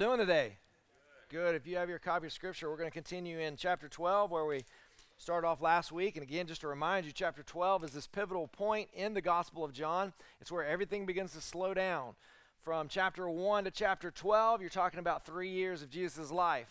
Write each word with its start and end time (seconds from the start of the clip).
doing 0.00 0.18
today? 0.18 0.56
Good. 1.28 1.54
If 1.54 1.66
you 1.66 1.76
have 1.76 1.90
your 1.90 1.98
copy 1.98 2.26
of 2.26 2.32
Scripture, 2.32 2.70
we're 2.70 2.78
going 2.78 2.88
to 2.88 2.94
continue 2.94 3.38
in 3.38 3.56
chapter 3.56 3.86
12 3.86 4.30
where 4.30 4.46
we 4.46 4.64
started 5.18 5.46
off 5.46 5.60
last 5.60 5.92
week. 5.92 6.16
And 6.16 6.22
again, 6.22 6.46
just 6.46 6.62
to 6.62 6.68
remind 6.68 7.04
you, 7.04 7.12
chapter 7.12 7.42
12 7.42 7.84
is 7.84 7.90
this 7.90 8.06
pivotal 8.06 8.48
point 8.48 8.88
in 8.94 9.12
the 9.12 9.20
Gospel 9.20 9.62
of 9.62 9.74
John. 9.74 10.14
It's 10.40 10.50
where 10.50 10.64
everything 10.64 11.04
begins 11.04 11.34
to 11.34 11.42
slow 11.42 11.74
down. 11.74 12.14
From 12.64 12.88
chapter 12.88 13.28
1 13.28 13.64
to 13.64 13.70
chapter 13.70 14.10
12, 14.10 14.62
you're 14.62 14.70
talking 14.70 15.00
about 15.00 15.26
three 15.26 15.50
years 15.50 15.82
of 15.82 15.90
Jesus' 15.90 16.30
life. 16.30 16.70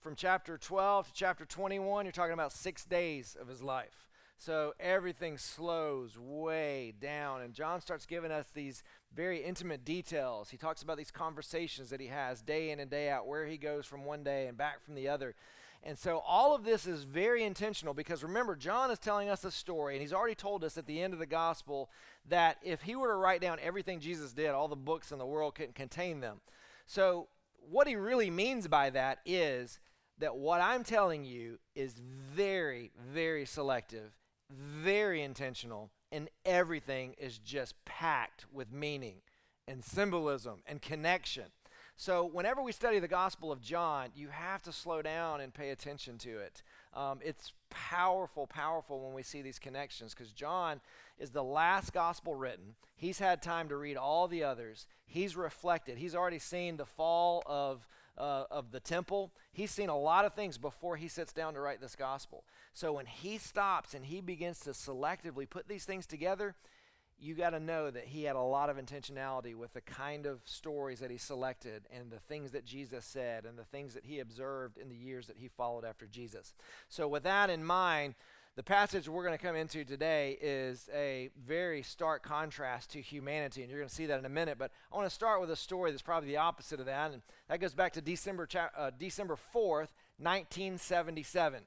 From 0.00 0.14
chapter 0.14 0.56
12 0.56 1.08
to 1.08 1.12
chapter 1.12 1.44
21, 1.44 2.06
you're 2.06 2.12
talking 2.12 2.32
about 2.32 2.50
six 2.50 2.86
days 2.86 3.36
of 3.38 3.46
his 3.46 3.62
life. 3.62 4.08
So 4.40 4.72
everything 4.80 5.36
slows 5.36 6.18
way 6.18 6.94
down. 6.98 7.42
And 7.42 7.52
John 7.52 7.82
starts 7.82 8.06
giving 8.06 8.32
us 8.32 8.46
these 8.54 8.82
very 9.14 9.44
intimate 9.44 9.84
details. 9.84 10.48
He 10.48 10.56
talks 10.56 10.82
about 10.82 10.96
these 10.96 11.10
conversations 11.10 11.90
that 11.90 12.00
he 12.00 12.06
has 12.06 12.40
day 12.40 12.70
in 12.70 12.80
and 12.80 12.90
day 12.90 13.10
out, 13.10 13.26
where 13.26 13.44
he 13.44 13.58
goes 13.58 13.84
from 13.84 14.06
one 14.06 14.24
day 14.24 14.46
and 14.46 14.56
back 14.56 14.82
from 14.82 14.94
the 14.94 15.08
other. 15.08 15.34
And 15.82 15.98
so 15.98 16.22
all 16.26 16.54
of 16.54 16.64
this 16.64 16.86
is 16.86 17.04
very 17.04 17.44
intentional 17.44 17.92
because 17.92 18.22
remember, 18.22 18.56
John 18.56 18.90
is 18.90 18.98
telling 18.98 19.28
us 19.28 19.44
a 19.44 19.50
story, 19.50 19.94
and 19.94 20.00
he's 20.00 20.14
already 20.14 20.34
told 20.34 20.64
us 20.64 20.78
at 20.78 20.86
the 20.86 21.02
end 21.02 21.12
of 21.12 21.18
the 21.18 21.26
gospel 21.26 21.90
that 22.30 22.56
if 22.62 22.80
he 22.80 22.96
were 22.96 23.08
to 23.08 23.16
write 23.16 23.42
down 23.42 23.58
everything 23.60 24.00
Jesus 24.00 24.32
did, 24.32 24.48
all 24.48 24.68
the 24.68 24.74
books 24.74 25.12
in 25.12 25.18
the 25.18 25.26
world 25.26 25.54
couldn't 25.54 25.74
contain 25.74 26.20
them. 26.20 26.40
So 26.86 27.28
what 27.68 27.86
he 27.86 27.94
really 27.94 28.30
means 28.30 28.68
by 28.68 28.88
that 28.88 29.18
is 29.26 29.80
that 30.16 30.34
what 30.34 30.62
I'm 30.62 30.82
telling 30.82 31.26
you 31.26 31.58
is 31.74 31.92
very, 31.92 32.90
very 33.12 33.44
selective 33.44 34.14
very 34.50 35.22
intentional, 35.22 35.90
and 36.12 36.28
everything 36.44 37.14
is 37.18 37.38
just 37.38 37.82
packed 37.84 38.46
with 38.52 38.72
meaning 38.72 39.16
and 39.68 39.84
symbolism 39.84 40.62
and 40.66 40.82
connection. 40.82 41.44
So, 41.96 42.24
whenever 42.24 42.62
we 42.62 42.72
study 42.72 42.98
the 42.98 43.08
Gospel 43.08 43.52
of 43.52 43.60
John, 43.60 44.08
you 44.14 44.28
have 44.28 44.62
to 44.62 44.72
slow 44.72 45.02
down 45.02 45.42
and 45.42 45.52
pay 45.52 45.68
attention 45.68 46.16
to 46.18 46.38
it. 46.38 46.62
Um, 46.94 47.18
it's 47.22 47.52
powerful, 47.68 48.46
powerful 48.46 49.04
when 49.04 49.12
we 49.12 49.22
see 49.22 49.42
these 49.42 49.58
connections 49.58 50.14
because 50.14 50.32
John 50.32 50.80
is 51.18 51.28
the 51.30 51.44
last 51.44 51.92
Gospel 51.92 52.34
written. 52.34 52.74
He's 52.96 53.18
had 53.18 53.42
time 53.42 53.68
to 53.68 53.76
read 53.76 53.98
all 53.98 54.28
the 54.28 54.44
others, 54.44 54.86
he's 55.04 55.36
reflected, 55.36 55.98
he's 55.98 56.14
already 56.14 56.38
seen 56.38 56.78
the 56.78 56.86
fall 56.86 57.42
of 57.44 57.86
uh, 58.20 58.44
of 58.50 58.70
the 58.70 58.80
temple. 58.80 59.32
He's 59.52 59.70
seen 59.70 59.88
a 59.88 59.98
lot 59.98 60.24
of 60.24 60.34
things 60.34 60.58
before 60.58 60.96
he 60.96 61.08
sits 61.08 61.32
down 61.32 61.54
to 61.54 61.60
write 61.60 61.80
this 61.80 61.96
gospel. 61.96 62.44
So 62.74 62.92
when 62.92 63.06
he 63.06 63.38
stops 63.38 63.94
and 63.94 64.04
he 64.04 64.20
begins 64.20 64.60
to 64.60 64.70
selectively 64.70 65.48
put 65.48 65.68
these 65.68 65.84
things 65.84 66.06
together, 66.06 66.54
you 67.18 67.34
got 67.34 67.50
to 67.50 67.60
know 67.60 67.90
that 67.90 68.06
he 68.06 68.24
had 68.24 68.36
a 68.36 68.40
lot 68.40 68.70
of 68.70 68.76
intentionality 68.76 69.54
with 69.54 69.72
the 69.74 69.80
kind 69.80 70.26
of 70.26 70.40
stories 70.44 71.00
that 71.00 71.10
he 71.10 71.18
selected 71.18 71.82
and 71.90 72.10
the 72.10 72.18
things 72.18 72.52
that 72.52 72.64
Jesus 72.64 73.04
said 73.04 73.44
and 73.44 73.58
the 73.58 73.64
things 73.64 73.94
that 73.94 74.04
he 74.04 74.20
observed 74.20 74.78
in 74.78 74.88
the 74.88 74.96
years 74.96 75.26
that 75.26 75.36
he 75.38 75.48
followed 75.48 75.84
after 75.84 76.06
Jesus. 76.06 76.54
So, 76.88 77.08
with 77.08 77.24
that 77.24 77.50
in 77.50 77.64
mind, 77.64 78.14
the 78.56 78.62
passage 78.64 79.08
we're 79.08 79.24
going 79.24 79.36
to 79.36 79.42
come 79.42 79.54
into 79.54 79.84
today 79.84 80.36
is 80.40 80.88
a 80.92 81.30
very 81.46 81.82
stark 81.82 82.22
contrast 82.22 82.90
to 82.90 83.00
humanity, 83.00 83.62
and 83.62 83.70
you're 83.70 83.78
going 83.78 83.88
to 83.88 83.94
see 83.94 84.06
that 84.06 84.18
in 84.18 84.24
a 84.24 84.30
minute. 84.30 84.58
But 84.58 84.72
I 84.92 84.96
want 84.96 85.08
to 85.08 85.14
start 85.14 85.40
with 85.40 85.50
a 85.50 85.56
story 85.56 85.92
that's 85.92 86.02
probably 86.02 86.28
the 86.30 86.38
opposite 86.38 86.80
of 86.80 86.86
that, 86.86 87.12
and 87.12 87.22
that 87.48 87.60
goes 87.60 87.74
back 87.74 87.92
to 87.92 88.00
December, 88.00 88.48
uh, 88.76 88.90
December 88.98 89.36
4th, 89.36 89.94
1977. 90.18 91.62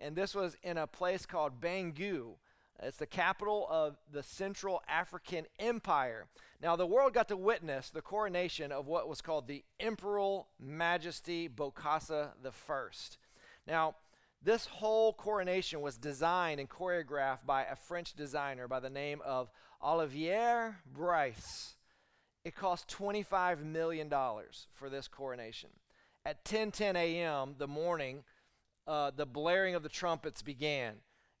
And 0.00 0.16
this 0.16 0.34
was 0.34 0.56
in 0.62 0.76
a 0.76 0.86
place 0.86 1.26
called 1.26 1.60
Bangui. 1.60 2.34
It's 2.82 2.98
the 2.98 3.06
capital 3.06 3.66
of 3.70 3.96
the 4.12 4.22
Central 4.22 4.82
African 4.88 5.46
Empire. 5.58 6.26
Now, 6.60 6.76
the 6.76 6.86
world 6.86 7.14
got 7.14 7.28
to 7.28 7.36
witness 7.36 7.88
the 7.88 8.02
coronation 8.02 8.72
of 8.72 8.86
what 8.86 9.08
was 9.08 9.22
called 9.22 9.46
the 9.46 9.64
Imperial 9.78 10.48
Majesty 10.58 11.48
Bokassa 11.48 12.30
I. 12.44 12.88
Now, 13.66 13.94
this 14.42 14.66
whole 14.66 15.12
coronation 15.12 15.80
was 15.80 15.96
designed 15.96 16.60
and 16.60 16.68
choreographed 16.68 17.44
by 17.46 17.64
a 17.64 17.76
French 17.76 18.14
designer 18.14 18.68
by 18.68 18.80
the 18.80 18.90
name 18.90 19.20
of 19.24 19.50
Olivier 19.82 20.74
Brice. 20.92 21.74
It 22.44 22.54
cost 22.54 22.88
$25 22.88 23.64
million 23.64 24.08
for 24.70 24.88
this 24.88 25.08
coronation. 25.08 25.70
At 26.24 26.44
10:10 26.44 26.96
a.m. 26.96 27.54
the 27.58 27.68
morning, 27.68 28.24
uh, 28.86 29.10
the 29.14 29.26
blaring 29.26 29.74
of 29.74 29.82
the 29.82 29.88
trumpets 29.88 30.42
began 30.42 30.94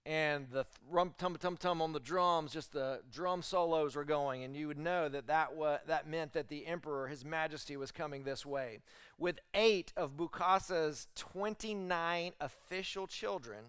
and 0.06 0.46
the 0.52 0.64
rum 0.88 1.12
tum 1.18 1.36
tum 1.36 1.56
tum 1.56 1.82
on 1.82 1.92
the 1.92 1.98
drums, 1.98 2.52
just 2.52 2.72
the 2.72 3.00
drum 3.10 3.42
solos 3.42 3.96
were 3.96 4.04
going, 4.04 4.44
and 4.44 4.56
you 4.56 4.68
would 4.68 4.78
know 4.78 5.08
that 5.08 5.26
that, 5.26 5.56
wa- 5.56 5.80
that 5.88 6.08
meant 6.08 6.32
that 6.34 6.48
the 6.48 6.64
emperor, 6.66 7.08
his 7.08 7.24
majesty, 7.24 7.76
was 7.76 7.90
coming 7.90 8.22
this 8.22 8.46
way. 8.46 8.78
With 9.18 9.40
eight 9.52 9.92
of 9.96 10.16
Bokassa's 10.16 11.08
29 11.16 12.32
official 12.40 13.08
children 13.08 13.64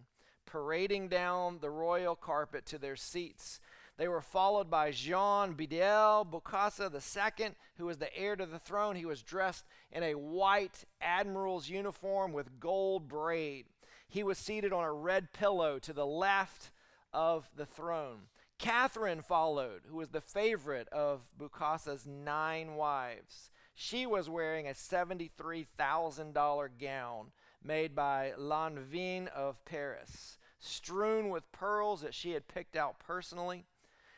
parading 0.45 1.09
down 1.09 1.57
the 1.59 1.71
royal 1.71 2.15
carpet 2.15 2.67
to 2.67 2.77
their 2.77 2.95
seats. 2.95 3.59
They 3.97 4.07
were 4.07 4.21
followed 4.21 4.69
by 4.69 4.91
Jean 4.91 5.55
Bedel 5.55 6.23
Bokassa 6.23 6.93
II, 6.93 7.49
who 7.79 7.85
was 7.87 7.97
the 7.97 8.15
heir 8.15 8.35
to 8.35 8.45
the 8.45 8.59
throne. 8.59 8.95
He 8.95 9.05
was 9.05 9.23
dressed 9.23 9.65
in 9.91 10.03
a 10.03 10.13
white 10.13 10.85
admiral's 11.01 11.67
uniform 11.67 12.31
with 12.31 12.59
gold 12.59 13.07
braid. 13.07 13.65
He 14.07 14.23
was 14.23 14.37
seated 14.37 14.71
on 14.71 14.83
a 14.83 14.93
red 14.93 15.33
pillow 15.33 15.79
to 15.79 15.93
the 15.93 16.05
left 16.05 16.71
of 17.13 17.49
the 17.55 17.65
throne. 17.65 18.27
Catherine 18.57 19.21
followed, 19.21 19.81
who 19.87 19.97
was 19.97 20.09
the 20.09 20.21
favorite 20.21 20.87
of 20.89 21.27
Bokassa's 21.37 22.05
nine 22.07 22.75
wives. 22.75 23.49
She 23.75 24.07
was 24.07 24.29
wearing 24.29 24.67
a 24.67 24.71
$73,000 24.71 26.69
gown 26.79 27.31
made 27.63 27.93
by 27.95 28.33
Lanvin 28.37 29.27
of 29.27 29.63
Paris, 29.65 30.39
strewn 30.57 31.29
with 31.29 31.51
pearls 31.51 32.01
that 32.01 32.15
she 32.15 32.31
had 32.31 32.47
picked 32.47 32.75
out 32.75 32.99
personally. 32.99 33.65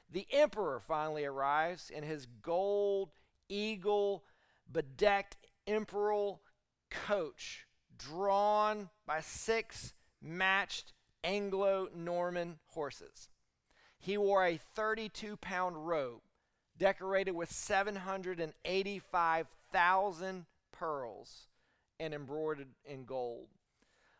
The 0.10 0.28
emperor 0.32 0.80
finally 0.80 1.26
arrives 1.26 1.90
in 1.90 2.04
his 2.04 2.26
gold 2.26 3.12
eagle 3.50 4.24
bedecked 4.72 5.36
imperial 5.66 6.42
coach 6.90 7.66
drawn 8.00 8.90
by 9.06 9.22
six 9.22 9.94
matched 10.22 10.92
Anglo 11.24 11.88
Norman 11.96 12.60
horses. 12.68 13.30
He 14.00 14.18
wore 14.18 14.46
a 14.46 14.58
32 14.58 15.38
pound 15.38 15.88
robe 15.88 16.22
decorated 16.78 17.32
with 17.32 17.52
785,000 17.52 20.46
pearls 20.72 21.48
and 22.00 22.14
embroidered 22.14 22.68
in 22.86 23.04
gold. 23.04 23.48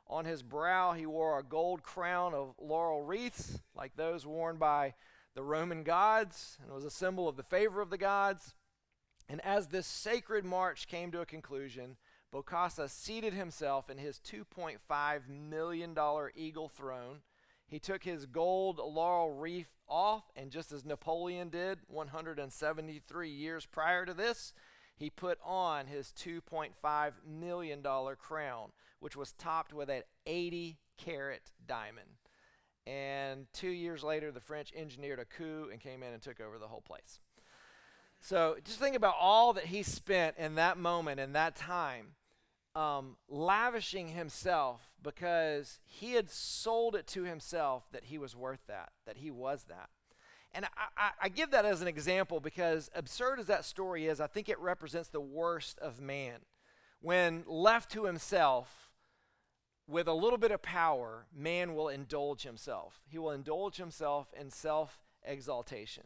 On 0.08 0.26
his 0.26 0.42
brow, 0.44 0.92
he 0.94 1.06
wore 1.06 1.40
a 1.40 1.44
gold 1.44 1.84
crown 1.84 2.34
of 2.34 2.56
laurel 2.60 3.04
wreaths, 3.04 3.62
like 3.76 3.96
those 3.96 4.26
worn 4.26 4.58
by 4.58 4.96
the 5.36 5.44
Roman 5.44 5.84
gods, 5.84 6.58
and 6.62 6.74
was 6.74 6.84
a 6.84 6.92
symbol 6.92 7.30
of 7.30 7.38
the 7.38 7.44
favor 7.44 7.80
of 7.80 7.92
the 7.92 7.98
gods. 7.98 8.56
And 9.30 9.40
as 9.42 9.68
this 9.68 9.88
sacred 9.88 10.44
march 10.44 10.88
came 10.88 11.12
to 11.12 11.22
a 11.22 11.26
conclusion, 11.26 11.96
Bokassa 12.34 12.90
seated 12.90 13.34
himself 13.34 13.90
in 13.90 13.98
his 13.98 14.20
$2.5 14.20 15.28
million 15.28 15.96
eagle 16.36 16.68
throne. 16.68 17.22
He 17.68 17.80
took 17.80 18.04
his 18.04 18.26
gold 18.26 18.78
laurel 18.78 19.32
wreath 19.32 19.78
off, 19.88 20.24
and 20.36 20.52
just 20.52 20.72
as 20.72 20.86
Napoleon 20.86 21.50
did 21.50 21.80
173 21.88 23.30
years 23.30 23.66
prior 23.66 24.06
to 24.06 24.14
this, 24.14 24.54
he 24.96 25.10
put 25.10 25.40
on 25.44 25.88
his 25.88 26.14
$2.5 26.20 27.12
million 27.26 27.84
crown, 28.20 28.72
which 29.00 29.16
was 29.16 29.34
topped 29.34 29.74
with 29.74 29.90
an 29.90 30.04
80 30.26 30.78
carat 30.98 31.52
diamond. 31.68 32.10
And 32.86 33.46
two 33.54 33.70
years 33.70 34.04
later, 34.04 34.32
the 34.32 34.40
French 34.40 34.74
engineered 34.76 35.20
a 35.20 35.26
coup 35.26 35.70
and 35.72 35.80
came 35.80 36.04
in 36.04 36.12
and 36.12 36.22
took 36.22 36.42
over 36.42 36.58
the 36.58 36.68
whole 36.68 36.82
place. 36.82 37.20
So 38.20 38.58
just 38.64 38.80
think 38.80 38.96
about 38.96 39.16
all 39.20 39.54
that 39.54 39.66
he 39.66 39.84
spent 39.84 40.38
in 40.38 40.56
that 40.56 40.78
moment, 40.78 41.20
in 41.20 41.34
that 41.34 41.56
time, 41.56 42.16
um, 42.80 43.18
lavishing 43.28 44.08
himself 44.08 44.80
because 45.04 45.80
he 45.84 46.14
had 46.14 46.30
sold 46.30 46.96
it 46.96 47.08
to 47.08 47.24
himself 47.24 47.84
that 47.92 48.06
he 48.06 48.18
was 48.18 48.38
worth 48.38 48.62
that, 48.68 48.92
that 49.06 49.18
he 49.18 49.30
was 49.30 49.66
that. 49.68 49.90
And 50.54 50.64
I, 50.64 50.70
I, 50.98 51.10
I, 51.24 51.30
give 51.30 51.52
that 51.52 51.66
as 51.66 51.82
an 51.82 51.90
example 51.90 52.40
because, 52.40 52.90
absurd 52.96 53.40
as 53.40 53.48
that 53.48 53.66
story 53.66 54.08
is, 54.08 54.22
I 54.22 54.28
think 54.28 54.48
it 54.48 54.58
represents 54.60 55.10
the 55.10 55.20
worst 55.20 55.78
of 55.80 56.00
man. 56.00 56.40
When 57.02 57.44
left 57.48 57.92
to 57.92 58.06
himself, 58.06 58.90
with 59.86 60.08
a 60.08 60.14
little 60.14 60.38
bit 60.38 60.52
of 60.52 60.62
power, 60.62 61.26
man 61.36 61.76
will 61.76 61.90
indulge 61.90 62.44
himself. 62.44 63.02
He 63.08 63.18
will 63.18 63.32
indulge 63.32 63.76
himself 63.76 64.34
in 64.40 64.52
self 64.52 65.02
exaltation. 65.24 66.04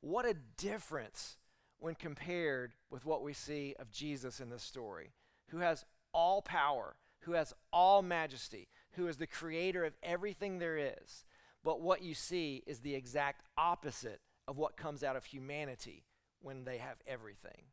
What 0.00 0.26
a 0.26 0.36
difference 0.56 1.38
when 1.78 1.96
compared 1.96 2.74
with 2.88 3.04
what 3.04 3.22
we 3.24 3.32
see 3.32 3.74
of 3.80 3.90
Jesus 3.90 4.38
in 4.38 4.48
this 4.48 4.62
story, 4.62 5.10
who 5.48 5.58
has 5.58 5.84
all 6.14 6.40
power, 6.40 6.96
who 7.20 7.32
has 7.32 7.52
all 7.72 8.00
majesty, 8.00 8.68
who 8.92 9.06
is 9.06 9.16
the 9.18 9.26
creator 9.26 9.84
of 9.84 9.94
everything 10.02 10.58
there 10.58 10.78
is. 10.78 11.24
But 11.62 11.80
what 11.80 12.02
you 12.02 12.14
see 12.14 12.62
is 12.66 12.80
the 12.80 12.94
exact 12.94 13.42
opposite 13.58 14.20
of 14.46 14.56
what 14.56 14.76
comes 14.76 15.02
out 15.02 15.16
of 15.16 15.24
humanity 15.24 16.04
when 16.40 16.64
they 16.64 16.78
have 16.78 16.98
everything. 17.06 17.64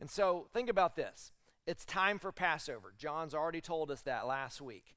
And 0.00 0.10
so 0.10 0.48
think 0.52 0.68
about 0.68 0.96
this. 0.96 1.32
It's 1.66 1.84
time 1.84 2.18
for 2.18 2.32
Passover. 2.32 2.92
John's 2.96 3.34
already 3.34 3.60
told 3.60 3.90
us 3.90 4.02
that 4.02 4.26
last 4.26 4.60
week. 4.60 4.94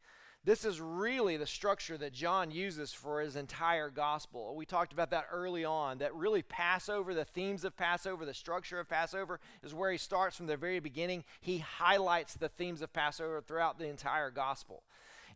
This 0.48 0.64
is 0.64 0.80
really 0.80 1.36
the 1.36 1.46
structure 1.46 1.98
that 1.98 2.14
John 2.14 2.52
uses 2.52 2.94
for 2.94 3.20
his 3.20 3.36
entire 3.36 3.90
gospel. 3.90 4.56
We 4.56 4.66
talked 4.66 4.94
about 4.94 5.10
that 5.10 5.28
early 5.30 5.66
on, 5.66 5.98
that 5.98 6.16
really 6.16 6.42
Passover, 6.42 7.14
the 7.14 7.26
themes 7.26 7.66
of 7.66 7.76
Passover, 7.76 8.26
the 8.26 8.34
structure 8.34 8.80
of 8.80 8.88
Passover 8.88 9.42
is 9.62 9.74
where 9.74 9.92
he 9.92 9.98
starts 9.98 10.38
from 10.38 10.48
the 10.48 10.56
very 10.56 10.80
beginning. 10.80 11.26
He 11.42 11.58
highlights 11.58 12.36
the 12.36 12.48
themes 12.48 12.82
of 12.82 12.94
Passover 12.94 13.42
throughout 13.42 13.78
the 13.78 13.90
entire 13.90 14.32
gospel. 14.32 14.84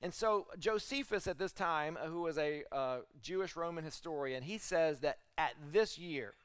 And 0.01 0.13
so 0.13 0.47
Josephus 0.57 1.27
at 1.27 1.37
this 1.37 1.51
time, 1.51 1.97
uh, 2.01 2.07
who 2.07 2.21
was 2.21 2.37
a 2.37 2.63
uh, 2.71 2.99
Jewish 3.21 3.57
Roman 3.57 3.83
historian, 3.83 4.43
he 4.43 4.57
says 4.57 5.01
that 5.01 5.17
at 5.37 5.55
this 5.73 5.99
year, 5.99 6.35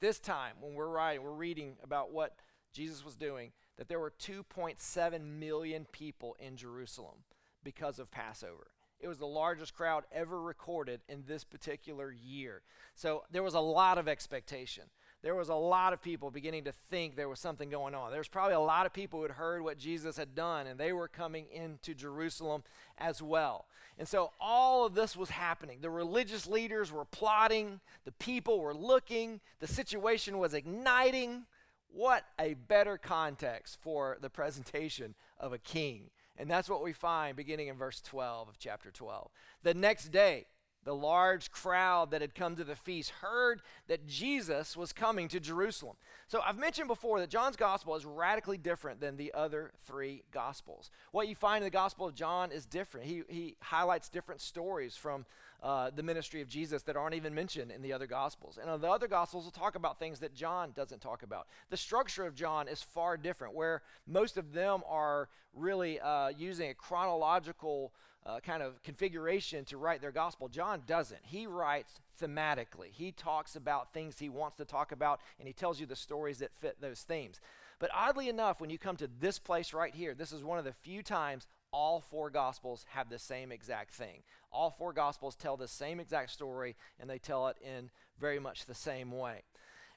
this 0.00 0.18
time 0.18 0.56
when 0.60 0.74
we're 0.74 0.88
writing, 0.88 1.22
we're 1.22 1.30
reading 1.30 1.76
about 1.84 2.10
what 2.10 2.34
Jesus 2.72 3.04
was 3.04 3.14
doing, 3.14 3.52
that 3.76 3.86
there 3.86 4.00
were 4.00 4.12
2.7 4.18 5.38
million 5.38 5.86
people 5.92 6.34
in 6.40 6.56
Jerusalem 6.56 7.18
because 7.62 7.98
of 7.98 8.10
Passover. 8.10 8.68
It 9.00 9.08
was 9.08 9.18
the 9.18 9.26
largest 9.26 9.74
crowd 9.74 10.04
ever 10.12 10.40
recorded 10.40 11.00
in 11.08 11.22
this 11.26 11.44
particular 11.44 12.10
year. 12.10 12.62
So 12.94 13.22
there 13.30 13.44
was 13.44 13.54
a 13.54 13.60
lot 13.60 13.96
of 13.96 14.08
expectation. 14.08 14.84
There 15.22 15.34
was 15.34 15.48
a 15.48 15.54
lot 15.54 15.92
of 15.92 16.02
people 16.02 16.30
beginning 16.30 16.64
to 16.64 16.72
think 16.72 17.14
there 17.14 17.28
was 17.28 17.40
something 17.40 17.70
going 17.70 17.94
on. 17.94 18.10
There 18.10 18.20
was 18.20 18.28
probably 18.28 18.54
a 18.54 18.60
lot 18.60 18.86
of 18.86 18.92
people 18.92 19.18
who 19.18 19.24
had 19.24 19.32
heard 19.32 19.62
what 19.62 19.78
Jesus 19.78 20.16
had 20.16 20.34
done, 20.34 20.66
and 20.66 20.78
they 20.78 20.92
were 20.92 21.08
coming 21.08 21.46
into 21.52 21.94
Jerusalem 21.94 22.62
as 22.98 23.20
well. 23.20 23.66
And 23.98 24.06
so 24.06 24.30
all 24.40 24.86
of 24.86 24.94
this 24.94 25.16
was 25.16 25.30
happening. 25.30 25.78
The 25.80 25.90
religious 25.90 26.46
leaders 26.46 26.92
were 26.92 27.04
plotting, 27.04 27.80
the 28.04 28.12
people 28.12 28.60
were 28.60 28.74
looking, 28.74 29.40
the 29.58 29.66
situation 29.66 30.38
was 30.38 30.54
igniting. 30.54 31.46
What 31.90 32.24
a 32.38 32.54
better 32.54 32.96
context 32.98 33.78
for 33.80 34.18
the 34.20 34.30
presentation 34.30 35.14
of 35.40 35.52
a 35.52 35.58
king 35.58 36.10
and 36.38 36.48
that's 36.48 36.70
what 36.70 36.82
we 36.82 36.92
find 36.92 37.36
beginning 37.36 37.68
in 37.68 37.76
verse 37.76 38.00
12 38.00 38.48
of 38.48 38.58
chapter 38.58 38.90
12. 38.90 39.30
The 39.64 39.74
next 39.74 40.08
day, 40.08 40.46
the 40.84 40.94
large 40.94 41.50
crowd 41.50 42.12
that 42.12 42.22
had 42.22 42.34
come 42.34 42.56
to 42.56 42.64
the 42.64 42.76
feast 42.76 43.10
heard 43.20 43.60
that 43.88 44.06
Jesus 44.06 44.76
was 44.76 44.92
coming 44.92 45.28
to 45.28 45.40
Jerusalem. 45.40 45.96
So 46.28 46.40
I've 46.40 46.58
mentioned 46.58 46.88
before 46.88 47.20
that 47.20 47.28
John's 47.28 47.56
gospel 47.56 47.94
is 47.96 48.06
radically 48.06 48.56
different 48.56 49.00
than 49.00 49.16
the 49.16 49.34
other 49.34 49.72
three 49.86 50.22
gospels. 50.32 50.90
What 51.10 51.28
you 51.28 51.34
find 51.34 51.62
in 51.62 51.66
the 51.66 51.70
gospel 51.70 52.06
of 52.06 52.14
John 52.14 52.52
is 52.52 52.64
different. 52.64 53.06
He, 53.06 53.22
he 53.28 53.56
highlights 53.60 54.08
different 54.08 54.40
stories 54.40 54.96
from 54.96 55.26
uh, 55.62 55.90
the 55.94 56.02
ministry 56.02 56.40
of 56.40 56.48
Jesus 56.48 56.82
that 56.84 56.96
aren't 56.96 57.14
even 57.14 57.34
mentioned 57.34 57.70
in 57.72 57.82
the 57.82 57.92
other 57.92 58.06
Gospels. 58.06 58.58
And 58.62 58.80
the 58.80 58.90
other 58.90 59.08
Gospels 59.08 59.44
will 59.44 59.50
talk 59.50 59.74
about 59.74 59.98
things 59.98 60.20
that 60.20 60.34
John 60.34 60.72
doesn't 60.74 61.00
talk 61.00 61.22
about. 61.22 61.48
The 61.70 61.76
structure 61.76 62.26
of 62.26 62.34
John 62.34 62.68
is 62.68 62.82
far 62.82 63.16
different, 63.16 63.54
where 63.54 63.82
most 64.06 64.36
of 64.36 64.52
them 64.52 64.82
are 64.88 65.28
really 65.54 65.98
uh, 66.00 66.28
using 66.28 66.70
a 66.70 66.74
chronological 66.74 67.92
uh, 68.24 68.40
kind 68.40 68.62
of 68.62 68.82
configuration 68.82 69.64
to 69.64 69.78
write 69.78 70.00
their 70.00 70.12
Gospel. 70.12 70.48
John 70.48 70.82
doesn't. 70.86 71.20
He 71.24 71.46
writes 71.46 72.00
thematically, 72.22 72.90
he 72.92 73.12
talks 73.12 73.56
about 73.56 73.92
things 73.92 74.18
he 74.18 74.28
wants 74.28 74.56
to 74.58 74.64
talk 74.64 74.92
about, 74.92 75.20
and 75.38 75.48
he 75.48 75.54
tells 75.54 75.80
you 75.80 75.86
the 75.86 75.96
stories 75.96 76.38
that 76.38 76.52
fit 76.52 76.80
those 76.80 77.00
themes. 77.00 77.40
But 77.78 77.90
oddly 77.94 78.28
enough, 78.28 78.60
when 78.60 78.70
you 78.70 78.78
come 78.78 78.96
to 78.96 79.08
this 79.20 79.38
place 79.38 79.72
right 79.72 79.94
here, 79.94 80.14
this 80.14 80.32
is 80.32 80.42
one 80.42 80.58
of 80.58 80.64
the 80.64 80.72
few 80.72 81.02
times 81.02 81.46
all 81.72 82.00
four 82.00 82.30
gospels 82.30 82.84
have 82.90 83.08
the 83.08 83.18
same 83.18 83.52
exact 83.52 83.92
thing. 83.92 84.22
All 84.50 84.70
four 84.70 84.92
gospels 84.92 85.36
tell 85.36 85.56
the 85.56 85.68
same 85.68 86.00
exact 86.00 86.30
story 86.30 86.76
and 86.98 87.08
they 87.08 87.18
tell 87.18 87.48
it 87.48 87.56
in 87.60 87.90
very 88.18 88.38
much 88.38 88.66
the 88.66 88.74
same 88.74 89.12
way. 89.12 89.42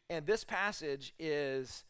And 0.10 0.26
this 0.26 0.44
passage 0.44 1.14
is 1.20 1.86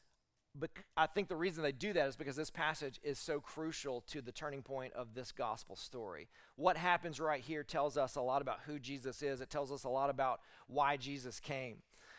I 0.97 1.07
think 1.07 1.29
the 1.29 1.35
reason 1.35 1.63
they 1.63 1.71
do 1.71 1.93
that 1.93 2.07
is 2.07 2.17
because 2.17 2.35
this 2.35 2.49
passage 2.49 2.99
is 3.03 3.17
so 3.17 3.39
crucial 3.39 4.01
to 4.07 4.21
the 4.21 4.33
turning 4.33 4.61
point 4.61 4.93
of 4.93 5.13
this 5.13 5.31
gospel 5.31 5.77
story. 5.77 6.27
What 6.57 6.75
happens 6.75 7.21
right 7.21 7.41
here 7.41 7.63
tells 7.63 7.95
us 7.95 8.15
a 8.15 8.21
lot 8.21 8.41
about 8.41 8.59
who 8.65 8.77
Jesus 8.77 9.23
is. 9.23 9.39
It 9.39 9.49
tells 9.49 9.71
us 9.71 9.85
a 9.85 9.89
lot 9.89 10.09
about 10.09 10.41
why 10.67 10.97
Jesus 10.97 11.39
came. 11.39 11.77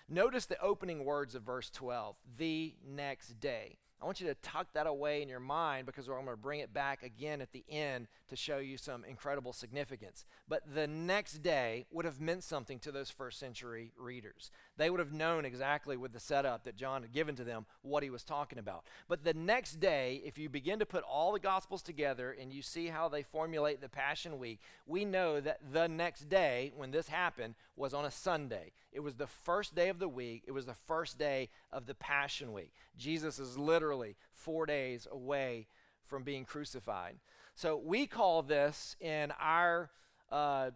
Notice 0.08 0.46
the 0.46 0.60
opening 0.60 1.04
words 1.04 1.34
of 1.34 1.42
verse 1.42 1.68
12 1.70 2.16
the 2.38 2.74
next 2.86 3.38
day. 3.38 3.78
I 4.02 4.04
want 4.04 4.20
you 4.20 4.26
to 4.26 4.34
tuck 4.34 4.72
that 4.72 4.88
away 4.88 5.22
in 5.22 5.28
your 5.28 5.38
mind 5.38 5.86
because 5.86 6.08
I'm 6.08 6.14
going 6.14 6.26
to 6.26 6.36
bring 6.36 6.58
it 6.58 6.74
back 6.74 7.04
again 7.04 7.40
at 7.40 7.52
the 7.52 7.64
end 7.70 8.08
to 8.30 8.36
show 8.36 8.58
you 8.58 8.76
some 8.76 9.04
incredible 9.04 9.52
significance. 9.52 10.24
But 10.48 10.62
the 10.74 10.88
next 10.88 11.40
day 11.40 11.86
would 11.92 12.04
have 12.04 12.20
meant 12.20 12.42
something 12.42 12.80
to 12.80 12.90
those 12.90 13.10
first 13.10 13.38
century 13.38 13.92
readers. 13.96 14.50
They 14.76 14.90
would 14.90 14.98
have 14.98 15.12
known 15.12 15.44
exactly 15.44 15.96
with 15.96 16.12
the 16.12 16.18
setup 16.18 16.64
that 16.64 16.74
John 16.74 17.02
had 17.02 17.12
given 17.12 17.36
to 17.36 17.44
them 17.44 17.64
what 17.82 18.02
he 18.02 18.10
was 18.10 18.24
talking 18.24 18.58
about. 18.58 18.84
But 19.06 19.22
the 19.22 19.34
next 19.34 19.78
day, 19.78 20.20
if 20.24 20.36
you 20.36 20.48
begin 20.48 20.80
to 20.80 20.86
put 20.86 21.04
all 21.04 21.32
the 21.32 21.38
Gospels 21.38 21.82
together 21.82 22.36
and 22.38 22.52
you 22.52 22.60
see 22.60 22.88
how 22.88 23.08
they 23.08 23.22
formulate 23.22 23.80
the 23.80 23.88
Passion 23.88 24.40
Week, 24.40 24.58
we 24.84 25.04
know 25.04 25.40
that 25.40 25.60
the 25.72 25.86
next 25.86 26.28
day, 26.28 26.72
when 26.76 26.90
this 26.90 27.06
happened, 27.06 27.54
was 27.76 27.94
on 27.94 28.04
a 28.04 28.10
Sunday. 28.10 28.72
It 28.92 29.00
was 29.00 29.14
the 29.14 29.26
first 29.26 29.74
day 29.74 29.88
of 29.88 29.98
the 29.98 30.08
week, 30.08 30.42
it 30.46 30.52
was 30.52 30.66
the 30.66 30.74
first 30.74 31.18
day 31.18 31.48
of 31.72 31.86
the 31.86 31.94
Passion 31.94 32.52
Week. 32.52 32.72
Jesus 32.96 33.38
is 33.38 33.56
literally 33.56 34.16
four 34.32 34.66
days 34.66 35.06
away 35.10 35.66
from 36.04 36.22
being 36.22 36.44
crucified. 36.44 37.16
So 37.54 37.76
we 37.76 38.06
call 38.06 38.42
this 38.42 38.96
in 39.00 39.32
our 39.40 39.90
uh, 40.30 40.70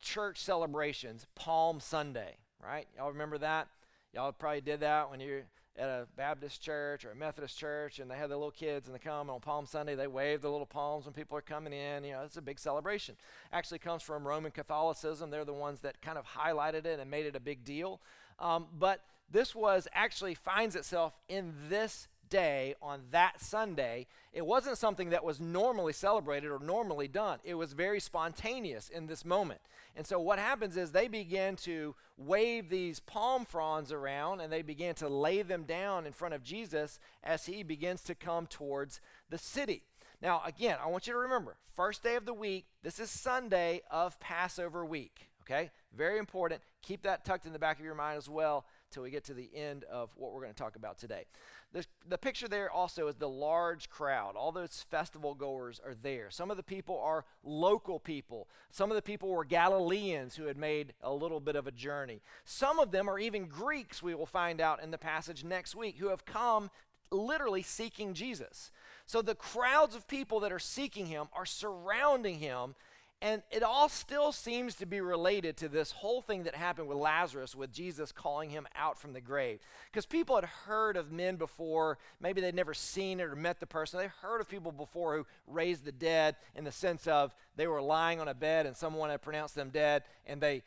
church 0.00 0.40
celebrations 0.40 1.26
Palm 1.34 1.80
Sunday 1.80 2.36
right? 2.66 2.86
Y'all 2.96 3.12
remember 3.12 3.38
that? 3.38 3.68
Y'all 4.12 4.32
probably 4.32 4.60
did 4.60 4.80
that 4.80 5.10
when 5.10 5.20
you're 5.20 5.42
at 5.78 5.88
a 5.88 6.06
Baptist 6.16 6.62
church 6.62 7.04
or 7.04 7.10
a 7.10 7.14
Methodist 7.14 7.58
church 7.58 7.98
and 7.98 8.10
they 8.10 8.16
have 8.16 8.30
the 8.30 8.36
little 8.36 8.50
kids 8.50 8.88
and 8.88 8.94
they 8.94 8.98
come 8.98 9.28
on 9.28 9.40
Palm 9.40 9.66
Sunday, 9.66 9.94
they 9.94 10.06
wave 10.06 10.40
the 10.40 10.50
little 10.50 10.66
palms 10.66 11.04
when 11.04 11.12
people 11.12 11.36
are 11.36 11.42
coming 11.42 11.72
in. 11.72 12.02
You 12.02 12.12
know, 12.12 12.22
it's 12.22 12.38
a 12.38 12.42
big 12.42 12.58
celebration. 12.58 13.16
Actually 13.52 13.78
comes 13.78 14.02
from 14.02 14.26
Roman 14.26 14.52
Catholicism. 14.52 15.30
They're 15.30 15.44
the 15.44 15.52
ones 15.52 15.80
that 15.80 16.00
kind 16.00 16.16
of 16.16 16.24
highlighted 16.24 16.86
it 16.86 16.98
and 16.98 17.10
made 17.10 17.26
it 17.26 17.36
a 17.36 17.40
big 17.40 17.64
deal. 17.64 18.00
Um, 18.38 18.66
but 18.78 19.02
this 19.30 19.54
was 19.54 19.88
actually 19.92 20.34
finds 20.34 20.76
itself 20.76 21.14
in 21.28 21.52
this 21.68 22.08
day 22.28 22.74
on 22.82 23.02
that 23.10 23.40
Sunday, 23.40 24.06
it 24.32 24.44
wasn't 24.44 24.78
something 24.78 25.10
that 25.10 25.24
was 25.24 25.40
normally 25.40 25.92
celebrated 25.92 26.50
or 26.50 26.58
normally 26.58 27.08
done. 27.08 27.38
It 27.44 27.54
was 27.54 27.72
very 27.72 28.00
spontaneous 28.00 28.88
in 28.88 29.06
this 29.06 29.24
moment. 29.24 29.60
And 29.94 30.06
so 30.06 30.20
what 30.20 30.38
happens 30.38 30.76
is 30.76 30.90
they 30.90 31.08
begin 31.08 31.56
to 31.56 31.94
wave 32.16 32.68
these 32.68 33.00
palm 33.00 33.44
fronds 33.44 33.92
around 33.92 34.40
and 34.40 34.52
they 34.52 34.62
begin 34.62 34.94
to 34.96 35.08
lay 35.08 35.42
them 35.42 35.64
down 35.64 36.06
in 36.06 36.12
front 36.12 36.34
of 36.34 36.42
Jesus 36.42 36.98
as 37.24 37.46
he 37.46 37.62
begins 37.62 38.02
to 38.02 38.14
come 38.14 38.46
towards 38.46 39.00
the 39.30 39.38
city. 39.38 39.82
Now, 40.20 40.42
again, 40.44 40.78
I 40.82 40.88
want 40.88 41.06
you 41.06 41.12
to 41.12 41.18
remember 41.18 41.56
first 41.74 42.02
day 42.02 42.16
of 42.16 42.24
the 42.24 42.34
week, 42.34 42.66
this 42.82 42.98
is 42.98 43.10
Sunday 43.10 43.82
of 43.90 44.18
Passover 44.18 44.84
week. 44.84 45.28
Okay? 45.42 45.70
Very 45.96 46.18
important. 46.18 46.60
Keep 46.82 47.02
that 47.02 47.24
tucked 47.24 47.46
in 47.46 47.52
the 47.52 47.58
back 47.58 47.78
of 47.78 47.84
your 47.84 47.94
mind 47.94 48.18
as 48.18 48.28
well 48.28 48.64
till 48.96 49.02
we 49.02 49.10
get 49.10 49.24
to 49.24 49.34
the 49.34 49.50
end 49.54 49.84
of 49.84 50.08
what 50.16 50.32
we're 50.32 50.40
going 50.40 50.54
to 50.54 50.58
talk 50.58 50.74
about 50.74 50.96
today. 50.96 51.26
The, 51.74 51.84
the 52.08 52.16
picture 52.16 52.48
there 52.48 52.70
also 52.70 53.08
is 53.08 53.16
the 53.16 53.28
large 53.28 53.90
crowd. 53.90 54.36
All 54.36 54.52
those 54.52 54.86
festival 54.90 55.34
goers 55.34 55.82
are 55.84 55.94
there. 55.94 56.30
Some 56.30 56.50
of 56.50 56.56
the 56.56 56.62
people 56.62 56.98
are 56.98 57.26
local 57.44 58.00
people. 58.00 58.48
Some 58.70 58.90
of 58.90 58.94
the 58.94 59.02
people 59.02 59.28
were 59.28 59.44
Galileans 59.44 60.34
who 60.34 60.44
had 60.44 60.56
made 60.56 60.94
a 61.02 61.12
little 61.12 61.40
bit 61.40 61.56
of 61.56 61.66
a 61.66 61.72
journey. 61.72 62.22
Some 62.46 62.78
of 62.78 62.90
them 62.90 63.06
are 63.06 63.18
even 63.18 63.48
Greeks, 63.48 64.02
we 64.02 64.14
will 64.14 64.24
find 64.24 64.62
out 64.62 64.82
in 64.82 64.90
the 64.90 64.96
passage 64.96 65.44
next 65.44 65.76
week, 65.76 65.98
who 65.98 66.08
have 66.08 66.24
come 66.24 66.70
literally 67.10 67.62
seeking 67.62 68.14
Jesus. 68.14 68.72
So 69.04 69.20
the 69.20 69.34
crowds 69.34 69.94
of 69.94 70.08
people 70.08 70.40
that 70.40 70.52
are 70.52 70.58
seeking 70.58 71.04
him 71.04 71.26
are 71.34 71.44
surrounding 71.44 72.38
him 72.38 72.76
and 73.22 73.42
it 73.50 73.62
all 73.62 73.88
still 73.88 74.30
seems 74.30 74.74
to 74.76 74.86
be 74.86 75.00
related 75.00 75.56
to 75.58 75.68
this 75.68 75.90
whole 75.90 76.20
thing 76.20 76.42
that 76.42 76.54
happened 76.54 76.86
with 76.86 76.98
Lazarus, 76.98 77.54
with 77.54 77.72
Jesus 77.72 78.12
calling 78.12 78.50
him 78.50 78.66
out 78.74 78.98
from 78.98 79.14
the 79.14 79.22
grave. 79.22 79.58
Because 79.90 80.04
people 80.04 80.34
had 80.34 80.44
heard 80.44 80.98
of 80.98 81.10
men 81.10 81.36
before, 81.36 81.96
maybe 82.20 82.42
they'd 82.42 82.54
never 82.54 82.74
seen 82.74 83.18
it 83.18 83.24
or 83.24 83.34
met 83.34 83.58
the 83.58 83.66
person. 83.66 83.98
They 83.98 84.10
heard 84.20 84.42
of 84.42 84.48
people 84.48 84.70
before 84.70 85.16
who 85.16 85.26
raised 85.46 85.86
the 85.86 85.92
dead 85.92 86.36
in 86.54 86.64
the 86.64 86.72
sense 86.72 87.06
of 87.06 87.34
they 87.56 87.66
were 87.66 87.80
lying 87.80 88.20
on 88.20 88.28
a 88.28 88.34
bed 88.34 88.66
and 88.66 88.76
someone 88.76 89.08
had 89.08 89.22
pronounced 89.22 89.54
them 89.54 89.70
dead 89.70 90.02
and 90.26 90.38
they 90.40 90.62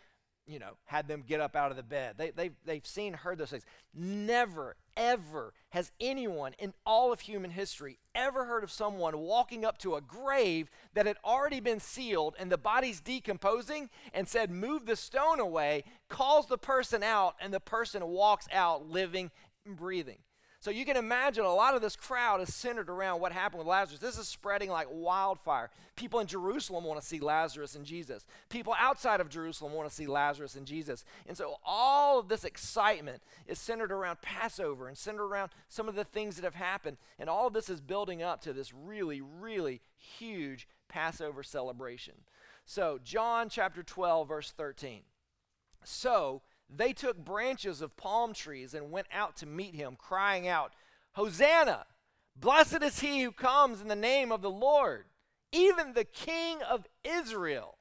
you 0.49 0.57
know, 0.57 0.71
had 0.85 1.07
them 1.07 1.23
get 1.25 1.39
up 1.39 1.55
out 1.55 1.69
of 1.69 1.77
the 1.77 1.83
bed. 1.83 2.15
They, 2.17 2.31
they've, 2.31 2.55
they've 2.65 2.85
seen, 2.85 3.13
heard 3.13 3.37
those 3.37 3.51
things. 3.51 3.65
Never, 3.93 4.75
ever 4.97 5.53
has 5.69 5.91
anyone 5.99 6.53
in 6.57 6.73
all 6.85 7.13
of 7.13 7.19
human 7.19 7.51
history 7.51 7.99
ever 8.15 8.45
heard 8.45 8.63
of 8.63 8.71
someone 8.71 9.19
walking 9.19 9.63
up 9.63 9.77
to 9.77 9.95
a 9.95 10.01
grave 10.01 10.69
that 10.95 11.05
had 11.05 11.17
already 11.23 11.59
been 11.59 11.79
sealed 11.79 12.35
and 12.39 12.51
the 12.51 12.57
body's 12.57 12.99
decomposing 12.99 13.89
and 14.11 14.27
said, 14.27 14.49
Move 14.49 14.87
the 14.87 14.95
stone 14.95 15.39
away, 15.39 15.83
calls 16.09 16.47
the 16.47 16.57
person 16.57 17.03
out, 17.03 17.35
and 17.39 17.53
the 17.53 17.59
person 17.59 18.05
walks 18.07 18.47
out 18.51 18.89
living 18.89 19.29
and 19.65 19.77
breathing. 19.77 20.17
So 20.61 20.71
you 20.71 20.83
can 20.83 20.97
imagine 20.97 21.45
a 21.45 21.53
lot 21.53 21.75
of 21.75 21.81
this 21.81 21.95
crowd 21.95 22.41
is 22.41 22.53
centered 22.53 22.89
around 22.89 23.21
what 23.21 23.31
happened 23.31 23.59
with 23.59 23.67
Lazarus. 23.67 24.01
This 24.01 24.17
is 24.17 24.27
spreading 24.27 24.69
like 24.69 24.87
wildfire. 24.91 25.69
People 25.95 26.19
in 26.19 26.27
Jerusalem 26.27 26.83
want 26.83 26.99
to 26.99 27.05
see 27.05 27.19
Lazarus 27.19 27.75
and 27.75 27.85
Jesus. 27.85 28.25
People 28.49 28.75
outside 28.77 29.21
of 29.21 29.29
Jerusalem 29.29 29.71
want 29.71 29.87
to 29.87 29.95
see 29.95 30.05
Lazarus 30.05 30.55
and 30.55 30.67
Jesus. 30.67 31.05
And 31.27 31.37
so 31.37 31.55
all 31.63 32.19
of 32.19 32.27
this 32.27 32.43
excitement 32.43 33.23
is 33.47 33.57
centered 33.57 33.91
around 33.91 34.21
Passover 34.21 34.89
and 34.89 34.97
centered 34.97 35.23
around 35.23 35.51
some 35.69 35.87
of 35.87 35.95
the 35.95 36.03
things 36.03 36.35
that 36.35 36.43
have 36.43 36.55
happened. 36.55 36.97
And 37.19 37.29
all 37.29 37.47
of 37.47 37.53
this 37.53 37.69
is 37.69 37.79
building 37.79 38.21
up 38.21 38.41
to 38.41 38.51
this 38.51 38.73
really, 38.73 39.21
really 39.21 39.79
huge 39.97 40.67
Passover 40.89 41.41
celebration. 41.41 42.15
So, 42.65 42.99
John 43.01 43.47
chapter 43.47 43.81
12, 43.81 44.27
verse 44.27 44.51
13. 44.51 45.03
So, 45.85 46.41
they 46.69 46.93
took 46.93 47.17
branches 47.17 47.81
of 47.81 47.97
palm 47.97 48.33
trees 48.33 48.73
and 48.73 48.91
went 48.91 49.07
out 49.11 49.35
to 49.37 49.45
meet 49.45 49.75
him, 49.75 49.95
crying 49.97 50.47
out, 50.47 50.73
Hosanna! 51.13 51.85
Blessed 52.35 52.83
is 52.83 52.99
he 52.99 53.21
who 53.21 53.31
comes 53.31 53.81
in 53.81 53.87
the 53.87 53.95
name 53.95 54.31
of 54.31 54.41
the 54.41 54.49
Lord, 54.49 55.05
even 55.51 55.93
the 55.93 56.05
King 56.05 56.61
of 56.61 56.85
Israel. 57.03 57.77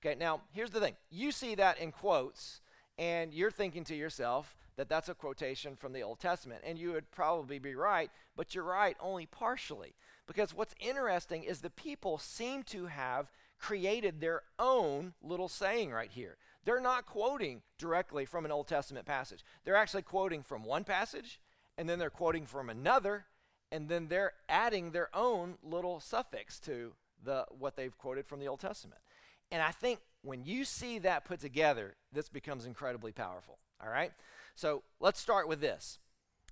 Okay, 0.00 0.16
now 0.18 0.42
here's 0.52 0.70
the 0.70 0.80
thing. 0.80 0.94
You 1.10 1.32
see 1.32 1.54
that 1.56 1.78
in 1.78 1.90
quotes, 1.90 2.60
and 2.98 3.34
you're 3.34 3.50
thinking 3.50 3.84
to 3.84 3.96
yourself 3.96 4.56
that 4.76 4.88
that's 4.88 5.08
a 5.08 5.14
quotation 5.14 5.76
from 5.76 5.92
the 5.92 6.02
Old 6.02 6.20
Testament. 6.20 6.62
And 6.64 6.78
you 6.78 6.92
would 6.92 7.10
probably 7.10 7.58
be 7.58 7.74
right, 7.74 8.10
but 8.36 8.54
you're 8.54 8.64
right 8.64 8.96
only 9.00 9.26
partially. 9.26 9.94
Because 10.26 10.54
what's 10.54 10.74
interesting 10.80 11.42
is 11.42 11.60
the 11.60 11.70
people 11.70 12.16
seem 12.16 12.62
to 12.64 12.86
have 12.86 13.30
created 13.58 14.20
their 14.20 14.42
own 14.58 15.12
little 15.22 15.48
saying 15.48 15.90
right 15.90 16.10
here. 16.10 16.38
They're 16.64 16.80
not 16.80 17.06
quoting 17.06 17.62
directly 17.78 18.24
from 18.24 18.44
an 18.44 18.52
Old 18.52 18.68
Testament 18.68 19.06
passage. 19.06 19.44
They're 19.64 19.76
actually 19.76 20.02
quoting 20.02 20.42
from 20.42 20.62
one 20.62 20.84
passage, 20.84 21.40
and 21.78 21.88
then 21.88 21.98
they're 21.98 22.10
quoting 22.10 22.46
from 22.46 22.68
another, 22.68 23.26
and 23.72 23.88
then 23.88 24.08
they're 24.08 24.32
adding 24.48 24.90
their 24.90 25.08
own 25.14 25.56
little 25.62 26.00
suffix 26.00 26.58
to 26.60 26.92
the 27.22 27.46
what 27.58 27.76
they've 27.76 27.96
quoted 27.96 28.26
from 28.26 28.40
the 28.40 28.48
Old 28.48 28.60
Testament. 28.60 29.00
And 29.50 29.62
I 29.62 29.70
think 29.70 30.00
when 30.22 30.44
you 30.44 30.64
see 30.64 30.98
that 31.00 31.24
put 31.24 31.40
together, 31.40 31.96
this 32.12 32.28
becomes 32.28 32.66
incredibly 32.66 33.12
powerful. 33.12 33.58
All 33.82 33.90
right? 33.90 34.12
So 34.54 34.82
let's 35.00 35.20
start 35.20 35.48
with 35.48 35.60
this. 35.60 35.98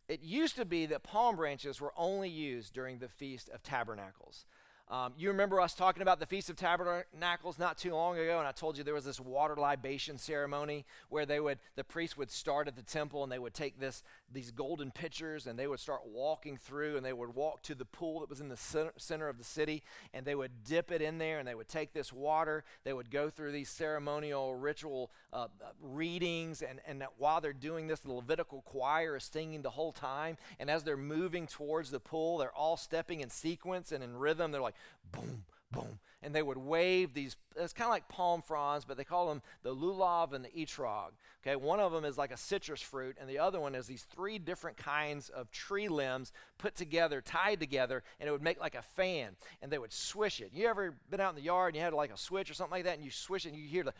It 0.08 0.22
used 0.22 0.56
to 0.56 0.64
be 0.64 0.86
that 0.86 1.02
palm 1.02 1.36
branches 1.36 1.80
were 1.80 1.92
only 1.96 2.30
used 2.30 2.72
during 2.72 2.98
the 2.98 3.08
Feast 3.08 3.50
of 3.50 3.62
Tabernacles. 3.62 4.46
Um, 4.90 5.12
you 5.18 5.28
remember 5.28 5.60
us 5.60 5.74
talking 5.74 6.00
about 6.00 6.18
the 6.18 6.24
Feast 6.24 6.48
of 6.48 6.56
Tabernacles 6.56 7.58
not 7.58 7.76
too 7.76 7.92
long 7.92 8.18
ago, 8.18 8.38
and 8.38 8.48
I 8.48 8.52
told 8.52 8.78
you 8.78 8.84
there 8.84 8.94
was 8.94 9.04
this 9.04 9.20
water 9.20 9.54
libation 9.54 10.16
ceremony 10.16 10.86
where 11.10 11.26
they 11.26 11.40
would, 11.40 11.58
the 11.76 11.84
priests 11.84 12.16
would 12.16 12.30
start 12.30 12.68
at 12.68 12.76
the 12.76 12.82
temple 12.82 13.22
and 13.22 13.30
they 13.30 13.38
would 13.38 13.52
take 13.52 13.78
this, 13.78 14.02
these 14.32 14.50
golden 14.50 14.90
pitchers 14.90 15.46
and 15.46 15.58
they 15.58 15.66
would 15.66 15.78
start 15.78 16.00
walking 16.06 16.56
through 16.56 16.96
and 16.96 17.04
they 17.04 17.12
would 17.12 17.34
walk 17.34 17.60
to 17.64 17.74
the 17.74 17.84
pool 17.84 18.20
that 18.20 18.30
was 18.30 18.40
in 18.40 18.48
the 18.48 18.56
center, 18.56 18.94
center 18.96 19.28
of 19.28 19.36
the 19.36 19.44
city 19.44 19.82
and 20.14 20.24
they 20.24 20.34
would 20.34 20.64
dip 20.64 20.90
it 20.90 21.02
in 21.02 21.18
there 21.18 21.38
and 21.38 21.46
they 21.46 21.54
would 21.54 21.68
take 21.68 21.92
this 21.92 22.10
water. 22.10 22.64
They 22.84 22.94
would 22.94 23.10
go 23.10 23.28
through 23.28 23.52
these 23.52 23.68
ceremonial 23.68 24.54
ritual 24.54 25.10
uh, 25.32 25.48
readings, 25.82 26.62
and, 26.62 26.80
and 26.86 27.04
while 27.18 27.40
they're 27.40 27.52
doing 27.52 27.86
this, 27.86 28.00
the 28.00 28.12
Levitical 28.12 28.62
choir 28.62 29.16
is 29.16 29.24
singing 29.24 29.62
the 29.62 29.70
whole 29.70 29.92
time. 29.92 30.36
And 30.58 30.70
as 30.70 30.84
they're 30.84 30.96
moving 30.96 31.46
towards 31.46 31.90
the 31.90 32.00
pool, 32.00 32.38
they're 32.38 32.52
all 32.54 32.76
stepping 32.76 33.20
in 33.20 33.30
sequence 33.30 33.92
and 33.92 34.02
in 34.02 34.16
rhythm. 34.16 34.52
They're 34.52 34.60
like, 34.60 34.76
boom, 35.12 35.44
boom. 35.70 35.98
And 36.20 36.34
they 36.34 36.42
would 36.42 36.58
wave 36.58 37.14
these, 37.14 37.36
it's 37.54 37.72
kind 37.72 37.86
of 37.86 37.92
like 37.92 38.08
palm 38.08 38.42
fronds, 38.42 38.84
but 38.84 38.96
they 38.96 39.04
call 39.04 39.28
them 39.28 39.40
the 39.62 39.72
lulav 39.72 40.32
and 40.32 40.44
the 40.44 40.48
etrog. 40.48 41.10
Okay, 41.46 41.54
one 41.54 41.78
of 41.78 41.92
them 41.92 42.04
is 42.04 42.18
like 42.18 42.32
a 42.32 42.36
citrus 42.36 42.82
fruit, 42.82 43.16
and 43.20 43.30
the 43.30 43.38
other 43.38 43.60
one 43.60 43.76
is 43.76 43.86
these 43.86 44.02
three 44.02 44.36
different 44.36 44.76
kinds 44.76 45.28
of 45.28 45.48
tree 45.52 45.86
limbs 45.86 46.32
put 46.58 46.74
together, 46.74 47.20
tied 47.20 47.60
together, 47.60 48.02
and 48.18 48.28
it 48.28 48.32
would 48.32 48.42
make 48.42 48.58
like 48.58 48.74
a 48.74 48.82
fan, 48.82 49.36
and 49.62 49.70
they 49.70 49.78
would 49.78 49.92
swish 49.92 50.40
it. 50.40 50.50
You 50.52 50.66
ever 50.66 50.96
been 51.08 51.20
out 51.20 51.30
in 51.30 51.36
the 51.36 51.42
yard 51.42 51.74
and 51.74 51.76
you 51.76 51.84
had 51.84 51.92
like 51.92 52.12
a 52.12 52.18
switch 52.18 52.50
or 52.50 52.54
something 52.54 52.72
like 52.72 52.84
that, 52.84 52.96
and 52.96 53.04
you 53.04 53.12
swish 53.12 53.46
it, 53.46 53.50
and 53.50 53.58
you 53.58 53.68
hear 53.68 53.84
the 53.84 53.94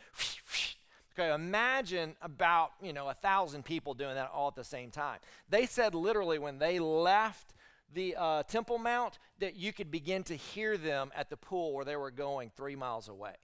Okay, 1.18 1.34
imagine 1.34 2.14
about, 2.22 2.72
you 2.80 2.92
know, 2.92 3.08
a 3.08 3.14
thousand 3.14 3.64
people 3.64 3.92
doing 3.92 4.14
that 4.14 4.30
all 4.32 4.46
at 4.46 4.54
the 4.54 4.62
same 4.62 4.92
time. 4.92 5.18
They 5.48 5.66
said 5.66 5.92
literally 5.92 6.38
when 6.38 6.60
they 6.60 6.78
left 6.78 7.54
the 7.92 8.14
uh, 8.16 8.42
Temple 8.44 8.78
Mount 8.78 9.18
that 9.40 9.56
you 9.56 9.72
could 9.72 9.90
begin 9.90 10.22
to 10.24 10.36
hear 10.36 10.76
them 10.76 11.10
at 11.16 11.28
the 11.28 11.36
pool 11.36 11.72
where 11.74 11.84
they 11.84 11.96
were 11.96 12.12
going 12.12 12.52
three 12.56 12.76
miles 12.76 13.08
away. 13.08 13.34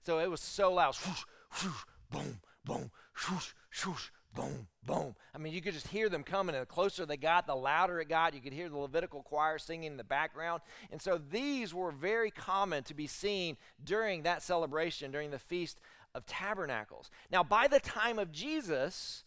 So 0.00 0.18
it 0.18 0.28
was 0.28 0.40
so 0.40 0.72
loud. 0.72 0.96
Swoosh, 0.96 1.22
swoosh, 1.52 1.84
boom, 2.10 2.40
boom, 2.64 2.90
swoosh, 3.14 3.52
swoosh, 3.70 4.08
boom, 4.34 4.66
boom. 4.84 5.14
I 5.32 5.38
mean, 5.38 5.52
you 5.52 5.60
could 5.60 5.74
just 5.74 5.88
hear 5.88 6.08
them 6.08 6.24
coming, 6.24 6.56
and 6.56 6.62
the 6.62 6.66
closer 6.66 7.06
they 7.06 7.16
got, 7.16 7.46
the 7.46 7.54
louder 7.54 8.00
it 8.00 8.08
got. 8.08 8.34
You 8.34 8.40
could 8.40 8.52
hear 8.52 8.68
the 8.68 8.78
Levitical 8.78 9.22
choir 9.22 9.58
singing 9.58 9.92
in 9.92 9.96
the 9.96 10.04
background. 10.04 10.62
And 10.90 11.00
so 11.00 11.20
these 11.30 11.72
were 11.72 11.92
very 11.92 12.32
common 12.32 12.82
to 12.84 12.94
be 12.94 13.06
seen 13.06 13.56
during 13.84 14.22
that 14.22 14.42
celebration, 14.42 15.12
during 15.12 15.30
the 15.30 15.38
Feast 15.38 15.78
of 16.14 16.26
Tabernacles. 16.26 17.10
Now, 17.30 17.42
by 17.42 17.68
the 17.68 17.80
time 17.80 18.18
of 18.18 18.32
Jesus, 18.32 19.24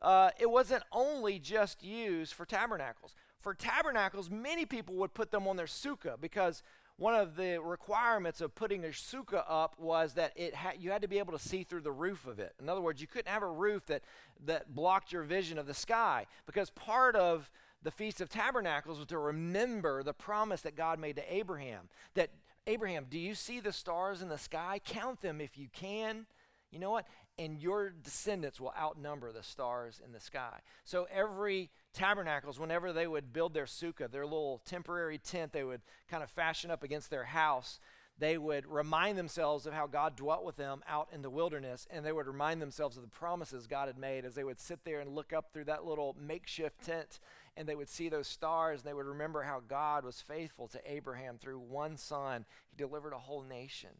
uh, 0.00 0.30
it 0.38 0.50
wasn't 0.50 0.82
only 0.92 1.38
just 1.38 1.82
used 1.82 2.32
for 2.32 2.44
tabernacles 2.44 3.14
for 3.42 3.54
tabernacles, 3.54 4.30
many 4.30 4.64
people 4.64 4.94
would 4.94 5.12
put 5.12 5.30
them 5.30 5.46
on 5.46 5.56
their 5.56 5.66
sukkah 5.66 6.18
because 6.18 6.62
one 6.96 7.14
of 7.14 7.36
the 7.36 7.60
requirements 7.60 8.40
of 8.40 8.54
putting 8.54 8.80
their 8.80 8.92
sukkah 8.92 9.44
up 9.48 9.78
was 9.78 10.14
that 10.14 10.32
it 10.36 10.54
ha- 10.54 10.72
you 10.78 10.90
had 10.90 11.02
to 11.02 11.08
be 11.08 11.18
able 11.18 11.32
to 11.32 11.38
see 11.38 11.64
through 11.64 11.80
the 11.80 11.90
roof 11.90 12.26
of 12.26 12.38
it. 12.38 12.54
In 12.60 12.68
other 12.68 12.80
words, 12.80 13.00
you 13.00 13.06
couldn't 13.06 13.32
have 13.32 13.42
a 13.42 13.50
roof 13.50 13.84
that, 13.86 14.02
that 14.46 14.74
blocked 14.74 15.12
your 15.12 15.24
vision 15.24 15.58
of 15.58 15.66
the 15.66 15.74
sky 15.74 16.26
because 16.46 16.70
part 16.70 17.16
of 17.16 17.50
the 17.82 17.90
Feast 17.90 18.20
of 18.20 18.28
Tabernacles 18.28 18.98
was 18.98 19.08
to 19.08 19.18
remember 19.18 20.04
the 20.04 20.12
promise 20.12 20.60
that 20.60 20.76
God 20.76 21.00
made 21.00 21.16
to 21.16 21.34
Abraham. 21.34 21.88
That, 22.14 22.30
Abraham, 22.66 23.06
do 23.10 23.18
you 23.18 23.34
see 23.34 23.60
the 23.60 23.72
stars 23.72 24.22
in 24.22 24.28
the 24.28 24.38
sky? 24.38 24.80
Count 24.84 25.20
them 25.20 25.40
if 25.40 25.58
you 25.58 25.68
can. 25.72 26.26
You 26.70 26.78
know 26.78 26.90
what? 26.90 27.06
And 27.38 27.58
your 27.58 27.90
descendants 27.90 28.60
will 28.60 28.72
outnumber 28.78 29.32
the 29.32 29.42
stars 29.42 30.00
in 30.04 30.12
the 30.12 30.20
sky. 30.20 30.60
So 30.84 31.06
every 31.12 31.70
tabernacles, 31.92 32.60
whenever 32.60 32.92
they 32.92 33.06
would 33.06 33.32
build 33.32 33.52
their 33.52 33.66
sukkah, 33.66 34.10
their 34.10 34.24
little 34.24 34.62
temporary 34.64 35.18
tent 35.18 35.52
they 35.52 35.64
would 35.64 35.82
kind 36.08 36.22
of 36.22 36.30
fashion 36.30 36.70
up 36.70 36.82
against 36.82 37.10
their 37.10 37.24
house, 37.24 37.80
they 38.22 38.38
would 38.38 38.66
remind 38.66 39.18
themselves 39.18 39.66
of 39.66 39.72
how 39.72 39.86
God 39.86 40.16
dwelt 40.16 40.44
with 40.44 40.56
them 40.56 40.82
out 40.88 41.08
in 41.12 41.22
the 41.22 41.30
wilderness, 41.30 41.86
and 41.90 42.04
they 42.04 42.12
would 42.12 42.26
remind 42.26 42.62
themselves 42.62 42.96
of 42.96 43.02
the 43.02 43.08
promises 43.08 43.66
God 43.66 43.88
had 43.88 43.98
made 43.98 44.24
as 44.24 44.34
they 44.34 44.44
would 44.44 44.60
sit 44.60 44.84
there 44.84 45.00
and 45.00 45.14
look 45.14 45.32
up 45.32 45.52
through 45.52 45.64
that 45.64 45.84
little 45.84 46.14
makeshift 46.20 46.84
tent 46.84 47.18
and 47.56 47.68
they 47.68 47.74
would 47.74 47.88
see 47.88 48.08
those 48.08 48.28
stars 48.28 48.80
and 48.80 48.88
they 48.88 48.94
would 48.94 49.06
remember 49.06 49.42
how 49.42 49.60
God 49.66 50.04
was 50.04 50.20
faithful 50.20 50.68
to 50.68 50.80
Abraham 50.90 51.36
through 51.38 51.58
one 51.58 51.96
son. 51.96 52.44
He 52.70 52.76
delivered 52.76 53.12
a 53.12 53.18
whole 53.18 53.42
nation. 53.42 53.90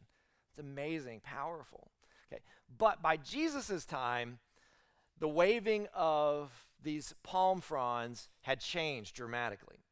It's 0.49 0.59
amazing, 0.59 1.21
powerful. 1.23 1.91
Okay. 2.31 2.41
But 2.77 3.01
by 3.01 3.17
Jesus' 3.17 3.85
time, 3.85 4.39
the 5.19 5.27
waving 5.27 5.87
of 5.93 6.49
these 6.81 7.13
palm 7.23 7.61
fronds 7.61 8.29
had 8.41 8.59
changed 8.59 9.15
dramatically. 9.15 9.82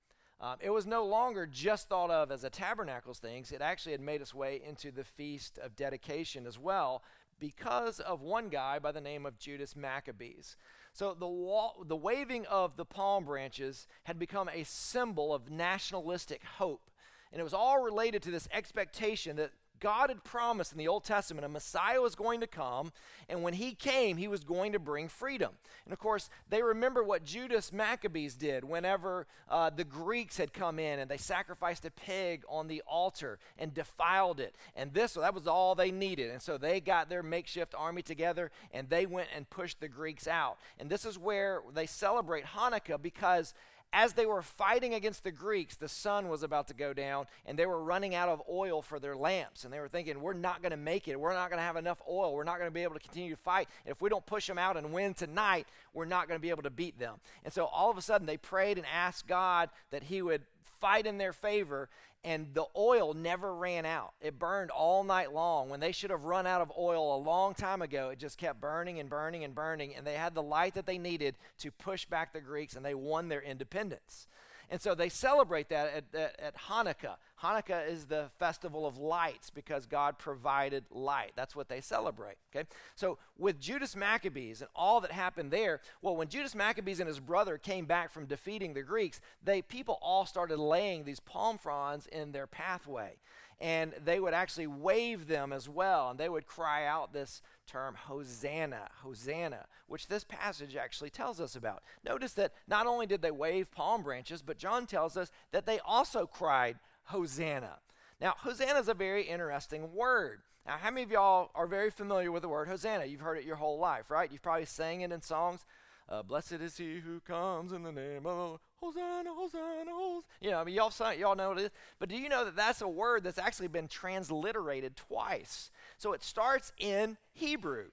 Um, 0.41 0.57
it 0.60 0.71
was 0.71 0.88
no 0.88 1.05
longer 1.05 1.45
just 1.45 1.88
thought 1.88 2.10
of 2.10 2.31
as 2.31 2.43
a 2.43 2.50
tabernacles 2.50 3.19
thing. 3.19 3.45
It 3.53 3.62
actually 3.62 3.91
had 3.91 4.01
made 4.01 4.21
its 4.21 4.33
way 4.33 4.60
into 4.67 4.91
the 4.91 5.03
feast 5.03 5.60
of 5.60 5.75
dedication 5.75 6.48
as 6.48 6.57
well 6.57 7.03
because 7.39 8.00
of 8.00 8.21
one 8.21 8.50
guy 8.50 8.79
by 8.79 8.91
the 8.91 9.01
name 9.01 9.27
of 9.27 9.38
Judas 9.38 9.75
Maccabees. 9.75 10.57
So 10.93 11.15
the, 11.17 11.27
wa- 11.27 11.74
the 11.86 11.95
waving 11.95 12.48
of 12.48 12.75
the 12.75 12.86
palm 12.86 13.25
branches 13.25 13.88
had 14.03 14.17
become 14.17 14.50
a 14.50 14.63
symbol 14.63 15.31
of 15.31 15.51
nationalistic 15.51 16.43
hope. 16.57 16.89
And 17.31 17.39
it 17.39 17.43
was 17.43 17.53
all 17.53 17.81
related 17.81 18.24
to 18.24 18.31
this 18.31 18.50
expectation 18.51 19.36
that 19.38 19.51
God 19.81 20.09
had 20.09 20.23
promised 20.23 20.71
in 20.71 20.77
the 20.77 20.88
Old 20.88 21.03
Testament 21.03 21.43
a 21.43 21.50
Messiah 21.50 22.00
was 22.00 22.15
going 22.15 22.39
to 22.41 22.47
come, 22.47 22.93
and 23.27 23.43
when 23.43 23.53
he 23.53 23.73
came, 23.73 24.15
he 24.15 24.27
was 24.27 24.43
going 24.43 24.71
to 24.73 24.79
bring 24.79 25.09
freedom. 25.09 25.51
And 25.85 25.91
of 25.91 26.00
course, 26.00 26.29
they 26.50 26.61
remember 26.61 27.03
what 27.03 27.25
Judas 27.25 27.73
Maccabees 27.73 28.35
did 28.35 28.63
whenever 28.63 29.25
uh, 29.50 29.71
the 29.71 29.83
Greeks 29.83 30.38
had 30.38 30.53
come 30.53 30.79
in 30.79 31.00
and 31.00 31.09
they 31.09 31.17
sacrificed 31.17 31.83
a 31.85 31.91
pig 31.91 32.43
on 32.47 32.67
the 32.67 32.83
altar 32.88 33.39
and 33.57 33.73
defiled 33.73 34.39
it. 34.39 34.55
And 34.75 34.93
this, 34.93 35.13
that 35.13 35.33
was 35.33 35.47
all 35.47 35.73
they 35.73 35.91
needed. 35.91 36.29
And 36.29 36.41
so 36.41 36.57
they 36.57 36.79
got 36.79 37.09
their 37.09 37.23
makeshift 37.23 37.73
army 37.75 38.03
together 38.03 38.51
and 38.71 38.88
they 38.89 39.05
went 39.05 39.29
and 39.35 39.50
pushed 39.50 39.79
the 39.79 39.88
Greeks 39.88 40.27
out. 40.27 40.57
And 40.79 40.89
this 40.89 41.05
is 41.05 41.17
where 41.17 41.61
they 41.73 41.88
celebrate 41.88 42.45
Hanukkah 42.45 43.01
because 43.01 43.53
as 43.93 44.13
they 44.13 44.25
were 44.25 44.41
fighting 44.41 44.93
against 44.93 45.24
the 45.24 45.31
Greeks, 45.31 45.75
the 45.75 45.89
sun 45.89 46.29
was 46.29 46.43
about 46.43 46.67
to 46.69 46.74
go 46.74 46.93
down 46.93 47.25
and 47.45 47.60
they 47.60 47.65
were 47.65 47.83
running 47.83 48.15
out 48.15 48.29
of 48.29 48.41
oil 48.50 48.81
for 48.81 49.00
their 49.00 49.15
lamps. 49.15 49.65
And 49.65 49.74
they 49.74 49.79
were 49.79 49.89
thinking, 49.89 50.21
we're 50.21 50.33
not 50.33 50.62
going 50.62 50.71
to 50.71 50.77
make 50.77 51.07
it. 51.07 51.19
We're 51.19 51.33
not 51.33 51.50
going 51.50 51.60
to 51.60 51.63
have 51.63 51.75
enough 51.75 52.01
oil. 52.10 52.33
We're 52.33 52.45
not 52.45 52.57
going 52.57 52.69
to 52.69 52.74
be 52.74 52.83
able 52.83 52.93
to 52.93 53.01
continue 53.01 53.31
to 53.31 53.41
fight. 53.41 53.67
And 53.86 53.91
if 53.91 54.01
we 54.01 54.10
don't 54.10 54.25
push 54.25 54.48
them 54.48 54.57
out 54.57 54.77
and 54.77 54.93
win 54.93 55.13
tonight, 55.13 55.67
we're 55.93 56.05
not 56.05 56.27
going 56.27 56.38
to 56.38 56.41
be 56.41 56.51
able 56.51 56.63
to 56.63 56.69
beat 56.69 57.00
them. 57.00 57.15
And 57.43 57.53
so 57.53 57.65
all 57.65 57.91
of 57.91 57.98
a 57.98 58.01
sudden 58.01 58.25
they 58.25 58.38
prayed 58.38 58.77
and 58.77 58.88
asked 58.88 59.27
God 59.27 59.69
that 59.91 60.03
He 60.03 60.21
would 60.21 60.43
fight 60.79 61.05
in 61.05 61.17
their 61.17 61.33
favor, 61.33 61.89
and 62.23 62.53
the 62.53 62.65
oil 62.77 63.13
never 63.13 63.53
ran 63.55 63.85
out. 63.85 64.13
It 64.21 64.37
burned 64.37 64.69
all 64.69 65.03
night 65.03 65.33
long. 65.33 65.69
When 65.69 65.79
they 65.79 65.91
should 65.91 66.11
have 66.11 66.25
run 66.25 66.45
out 66.45 66.61
of 66.61 66.71
oil 66.77 67.15
a 67.15 67.17
long 67.17 67.53
time 67.53 67.81
ago, 67.81 68.09
it 68.09 68.19
just 68.19 68.37
kept 68.37 68.61
burning 68.61 68.99
and 68.99 69.09
burning 69.09 69.43
and 69.43 69.55
burning, 69.55 69.95
and 69.95 70.05
they 70.05 70.13
had 70.13 70.35
the 70.35 70.43
light 70.43 70.75
that 70.75 70.85
they 70.85 70.97
needed 70.97 71.35
to 71.59 71.71
push 71.71 72.05
back 72.05 72.33
the 72.33 72.41
Greeks, 72.41 72.75
and 72.75 72.85
they 72.85 72.93
won 72.93 73.27
their 73.27 73.41
independence. 73.41 74.27
And 74.71 74.81
so 74.81 74.95
they 74.95 75.09
celebrate 75.09 75.67
that 75.69 75.93
at, 75.93 76.19
at, 76.19 76.39
at, 76.39 76.55
Hanukkah. 76.55 77.17
Hanukkah 77.43 77.85
is 77.89 78.05
the 78.05 78.29
festival 78.39 78.87
of 78.87 78.97
lights 78.97 79.49
because 79.49 79.85
God 79.85 80.17
provided 80.17 80.85
light. 80.89 81.33
That's 81.35 81.57
what 81.57 81.67
they 81.67 81.81
celebrate. 81.81 82.37
Okay? 82.55 82.65
So 82.95 83.17
with 83.37 83.59
Judas 83.59 83.97
Maccabees 83.97 84.61
and 84.61 84.69
all 84.73 85.01
that 85.01 85.11
happened 85.11 85.51
there, 85.51 85.81
well, 86.01 86.15
when 86.15 86.29
Judas 86.29 86.55
Maccabees 86.55 87.01
and 87.01 87.07
his 87.09 87.19
brother 87.19 87.57
came 87.57 87.85
back 87.85 88.13
from 88.13 88.27
defeating 88.27 88.73
the 88.73 88.81
Greeks, 88.81 89.19
they 89.43 89.61
people 89.61 89.99
all 90.01 90.25
started 90.25 90.57
laying 90.57 91.03
these 91.03 91.19
palm 91.19 91.57
fronds 91.57 92.07
in 92.07 92.31
their 92.31 92.47
pathway 92.47 93.17
and 93.61 93.93
they 94.03 94.19
would 94.19 94.33
actually 94.33 94.65
wave 94.65 95.27
them 95.27 95.53
as 95.53 95.69
well, 95.69 96.09
and 96.09 96.19
they 96.19 96.27
would 96.27 96.47
cry 96.47 96.85
out 96.85 97.13
this 97.13 97.43
term, 97.67 97.93
Hosanna, 97.93 98.89
Hosanna, 99.03 99.67
which 99.87 100.07
this 100.07 100.23
passage 100.23 100.75
actually 100.75 101.11
tells 101.11 101.39
us 101.39 101.55
about. 101.55 101.83
Notice 102.03 102.33
that 102.33 102.53
not 102.67 102.87
only 102.87 103.05
did 103.05 103.21
they 103.21 103.29
wave 103.29 103.71
palm 103.71 104.01
branches, 104.01 104.41
but 104.41 104.57
John 104.57 104.87
tells 104.87 105.15
us 105.15 105.31
that 105.51 105.67
they 105.67 105.79
also 105.85 106.25
cried, 106.25 106.79
Hosanna. 107.05 107.77
Now, 108.19 108.33
Hosanna 108.37 108.79
is 108.79 108.89
a 108.89 108.95
very 108.95 109.23
interesting 109.23 109.93
word. 109.93 110.41
Now, 110.65 110.77
how 110.81 110.89
many 110.89 111.03
of 111.03 111.11
y'all 111.11 111.51
are 111.53 111.67
very 111.67 111.91
familiar 111.91 112.31
with 112.31 112.41
the 112.41 112.49
word 112.49 112.67
Hosanna? 112.67 113.05
You've 113.05 113.21
heard 113.21 113.37
it 113.37 113.45
your 113.45 113.55
whole 113.55 113.77
life, 113.77 114.09
right? 114.09 114.31
You've 114.31 114.41
probably 114.41 114.65
sang 114.65 115.01
it 115.01 115.11
in 115.11 115.21
songs. 115.21 115.65
Uh, 116.10 116.22
Blessed 116.24 116.53
is 116.53 116.77
he 116.77 117.00
who 117.00 117.20
comes 117.22 117.72
in 117.72 117.84
the 117.84 117.91
name 117.91 118.25
of 118.25 118.60
Hosanna, 118.75 119.29
Hosanna, 119.34 119.91
Hosanna. 119.91 120.22
You 120.41 120.51
know, 120.51 120.60
I 120.60 120.63
mean, 120.63 120.75
y'all, 120.75 120.91
y'all 121.13 121.36
know 121.36 121.50
what 121.50 121.60
it 121.60 121.65
is. 121.65 121.72
But 122.00 122.10
do 122.10 122.17
you 122.17 122.29
know 122.29 122.43
that 122.46 122.55
that's 122.55 122.81
a 122.81 122.88
word 122.88 123.24
that's 123.24 123.38
actually 123.38 123.70
been 123.70 123.88
transliterated 123.88 124.96
twice? 124.96 125.72
So 125.98 126.13
it 126.13 126.24
starts 126.24 126.74
in 126.77 127.17
Hebrew. 127.34 127.86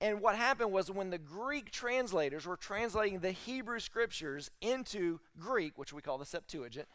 And 0.00 0.20
what 0.20 0.36
happened 0.36 0.72
was 0.72 0.90
when 0.90 1.10
the 1.10 1.18
Greek 1.18 1.70
translators 1.70 2.46
were 2.46 2.56
translating 2.56 3.20
the 3.20 3.30
Hebrew 3.30 3.80
scriptures 3.80 4.50
into 4.60 5.20
Greek, 5.38 5.78
which 5.78 5.92
we 5.92 6.02
call 6.02 6.18
the 6.18 6.26
Septuagint, 6.26 6.86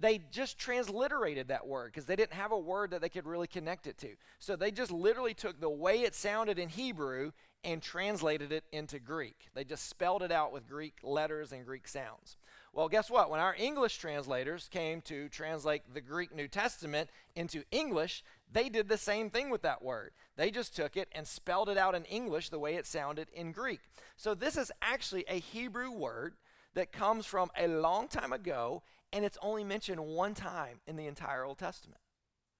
they 0.00 0.18
just 0.30 0.58
transliterated 0.58 1.48
that 1.48 1.66
word 1.66 1.92
because 1.92 2.06
they 2.06 2.16
didn't 2.16 2.32
have 2.32 2.52
a 2.52 2.58
word 2.58 2.92
that 2.92 3.00
they 3.00 3.08
could 3.08 3.26
really 3.26 3.48
connect 3.48 3.86
it 3.86 3.98
to. 3.98 4.14
So 4.38 4.56
they 4.56 4.70
just 4.70 4.92
literally 4.92 5.34
took 5.34 5.60
the 5.60 5.68
way 5.68 6.02
it 6.02 6.14
sounded 6.14 6.58
in 6.58 6.68
Hebrew 6.68 7.32
and 7.64 7.82
translated 7.82 8.52
it 8.52 8.64
into 8.72 8.98
Greek. 8.98 9.48
They 9.54 9.64
just 9.64 9.88
spelled 9.88 10.22
it 10.22 10.32
out 10.32 10.52
with 10.52 10.68
Greek 10.68 10.98
letters 11.02 11.52
and 11.52 11.64
Greek 11.64 11.88
sounds. 11.88 12.36
Well, 12.72 12.88
guess 12.88 13.10
what? 13.10 13.30
When 13.30 13.40
our 13.40 13.56
English 13.58 13.98
translators 13.98 14.68
came 14.70 15.00
to 15.02 15.28
translate 15.28 15.82
the 15.92 16.00
Greek 16.00 16.34
New 16.34 16.48
Testament 16.48 17.10
into 17.34 17.64
English, 17.70 18.22
they 18.52 18.68
did 18.68 18.88
the 18.88 18.98
same 18.98 19.30
thing 19.30 19.50
with 19.50 19.62
that 19.62 19.82
word. 19.82 20.12
They 20.36 20.50
just 20.50 20.76
took 20.76 20.96
it 20.96 21.08
and 21.12 21.26
spelled 21.26 21.68
it 21.68 21.78
out 21.78 21.94
in 21.94 22.04
English 22.04 22.50
the 22.50 22.58
way 22.58 22.76
it 22.76 22.86
sounded 22.86 23.28
in 23.34 23.52
Greek. 23.52 23.80
So 24.16 24.34
this 24.34 24.56
is 24.56 24.70
actually 24.80 25.24
a 25.28 25.40
Hebrew 25.40 25.90
word 25.90 26.34
that 26.74 26.92
comes 26.92 27.26
from 27.26 27.50
a 27.58 27.66
long 27.66 28.06
time 28.06 28.32
ago, 28.32 28.82
and 29.12 29.24
it's 29.24 29.38
only 29.42 29.64
mentioned 29.64 30.00
one 30.00 30.34
time 30.34 30.80
in 30.86 30.96
the 30.96 31.06
entire 31.06 31.44
Old 31.44 31.58
Testament. 31.58 32.00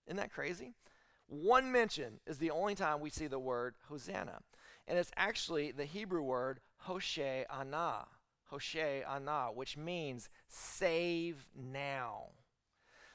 Isn't 0.06 0.16
that 0.16 0.32
crazy? 0.32 0.74
One 1.28 1.70
mention 1.70 2.20
is 2.26 2.38
the 2.38 2.50
only 2.50 2.74
time 2.74 3.00
we 3.00 3.10
see 3.10 3.26
the 3.26 3.38
word 3.38 3.74
Hosanna. 3.88 4.40
And 4.88 4.98
it's 4.98 5.12
actually 5.16 5.70
the 5.70 5.84
Hebrew 5.84 6.22
word 6.22 6.60
Hoshe-anah. 6.88 8.06
Hoshe-anah, 8.50 9.52
which 9.54 9.76
means 9.76 10.30
save 10.48 11.46
now. 11.54 12.30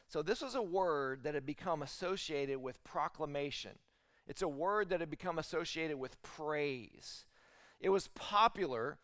So 0.08 0.22
this 0.22 0.42
was 0.42 0.54
a 0.54 0.62
word 0.62 1.24
that 1.24 1.34
had 1.34 1.46
become 1.46 1.82
associated 1.82 2.60
with 2.62 2.84
proclamation. 2.84 3.80
It's 4.28 4.44
a 4.44 4.48
word 4.48 4.90
that 4.90 5.00
had 5.00 5.10
become 5.10 5.40
associated 5.40 5.98
with 5.98 6.22
praise. 6.22 7.26
It 7.80 7.90
was 7.90 8.08
popular 8.10 9.00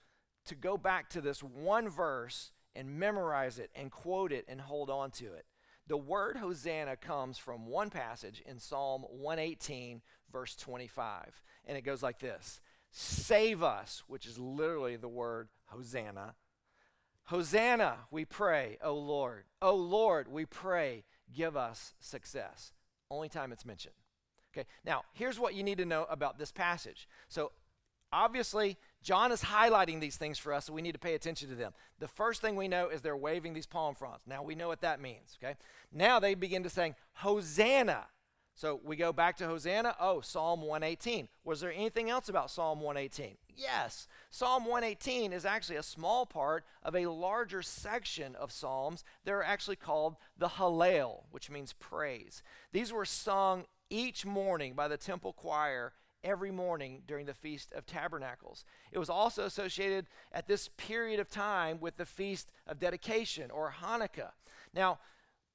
to 0.46 0.56
go 0.56 0.78
back 0.78 1.10
to 1.10 1.22
this 1.22 1.42
one 1.42 1.90
verse 1.90 2.52
and 2.76 3.00
memorize 3.00 3.58
it 3.58 3.72
and 3.76 3.92
quote 3.92 4.32
it 4.32 4.46
and 4.48 4.62
hold 4.62 4.92
on 4.92 5.10
to 5.12 5.26
it. 5.34 5.46
The 5.88 5.98
word 5.98 6.38
Hosanna 6.38 6.96
comes 6.96 7.40
from 7.40 7.66
one 7.66 7.90
passage 7.90 8.44
in 8.46 8.60
Psalm 8.60 9.02
118, 9.10 10.04
verse 10.32 10.56
25. 10.56 11.42
And 11.66 11.78
it 11.78 11.82
goes 11.82 12.01
like 12.04 12.20
this 12.20 12.62
Save 12.92 13.63
us, 13.63 14.04
which 14.08 14.25
is 14.25 14.39
literally 14.39 14.96
the 14.96 15.08
word 15.08 15.50
Hosanna. 15.68 16.36
Hosanna, 17.25 17.98
we 18.10 18.25
pray, 18.25 18.80
O 18.84 18.96
Lord. 18.96 19.44
O 19.62 19.75
Lord, 19.75 20.28
we 20.28 20.46
pray, 20.46 21.04
give 21.32 21.56
us 21.56 21.94
success. 22.00 22.74
Only 23.12 23.30
time 23.30 23.51
it's 23.51 23.66
mentioned. 23.66 23.94
Okay, 24.51 24.68
now 24.84 25.04
here's 25.13 25.39
what 25.39 25.54
you 25.54 25.62
need 25.62 25.78
to 25.78 25.86
know 25.86 26.08
about 26.10 26.39
this 26.39 26.52
passage. 26.52 27.08
So, 27.28 27.52
obviously, 28.12 28.78
John 29.04 29.32
is 29.32 29.43
highlighting 29.43 30.02
these 30.02 30.17
things 30.17 30.39
for 30.39 30.54
us, 30.54 30.65
so 30.65 30.74
we 30.74 30.82
need 30.82 30.93
to 30.93 31.00
pay 31.00 31.13
attention 31.13 31.50
to 31.50 31.56
them. 31.56 31.74
The 32.00 32.08
first 32.08 32.41
thing 32.41 32.56
we 32.56 32.67
know 32.67 32.89
is 32.89 33.02
they're 33.02 33.15
waving 33.15 33.54
these 33.54 33.67
palm 33.67 33.93
fronds. 33.93 34.24
Now 34.26 34.41
we 34.41 34.56
know 34.56 34.67
what 34.67 34.82
that 34.82 35.00
means, 35.00 35.38
okay? 35.41 35.56
Now 35.91 36.19
they 36.19 36.34
begin 36.34 36.63
to 36.63 36.69
sing, 36.69 36.95
Hosanna. 37.13 38.08
So 38.60 38.78
we 38.84 38.98
go 38.98 39.13
back 39.13 39.38
to 39.38 39.48
Hosanna. 39.48 39.95
Oh, 40.02 40.19
Psalm 40.19 40.63
118. 40.63 41.30
Was 41.45 41.62
there 41.62 41.72
anything 41.72 42.10
else 42.10 42.28
about 42.28 42.52
Psalm 42.52 42.82
118? 42.82 43.38
Yes. 43.56 44.06
Psalm 44.32 44.65
118 44.65 45.32
is 45.32 45.45
actually 45.45 45.78
a 45.78 45.84
small 45.84 46.26
part 46.26 46.65
of 46.84 46.93
a 46.93 47.06
larger 47.06 47.62
section 47.62 48.36
of 48.36 48.52
Psalms. 48.52 49.06
They're 49.24 49.41
actually 49.41 49.78
called 49.78 50.17
the 50.38 50.50
Hallel, 50.50 51.24
which 51.32 51.50
means 51.50 51.72
praise. 51.72 52.43
These 52.74 52.91
were 52.91 53.06
sung 53.06 53.63
each 53.89 54.26
morning 54.26 54.74
by 54.74 54.89
the 54.89 54.98
temple 54.98 55.32
choir 55.32 55.93
every 56.22 56.52
morning 56.52 57.04
during 57.08 57.28
the 57.28 57.34
Feast 57.34 57.72
of 57.72 57.86
Tabernacles. 57.86 58.65
It 58.91 59.00
was 59.00 59.10
also 59.10 59.45
associated 59.45 60.08
at 60.34 60.50
this 60.50 60.67
period 60.76 61.22
of 61.22 61.30
time 61.30 61.80
with 61.80 61.95
the 61.95 62.06
Feast 62.06 62.52
of 62.67 62.78
Dedication 62.78 63.52
or 63.52 63.76
Hanukkah. 63.82 64.32
Now, 64.74 65.00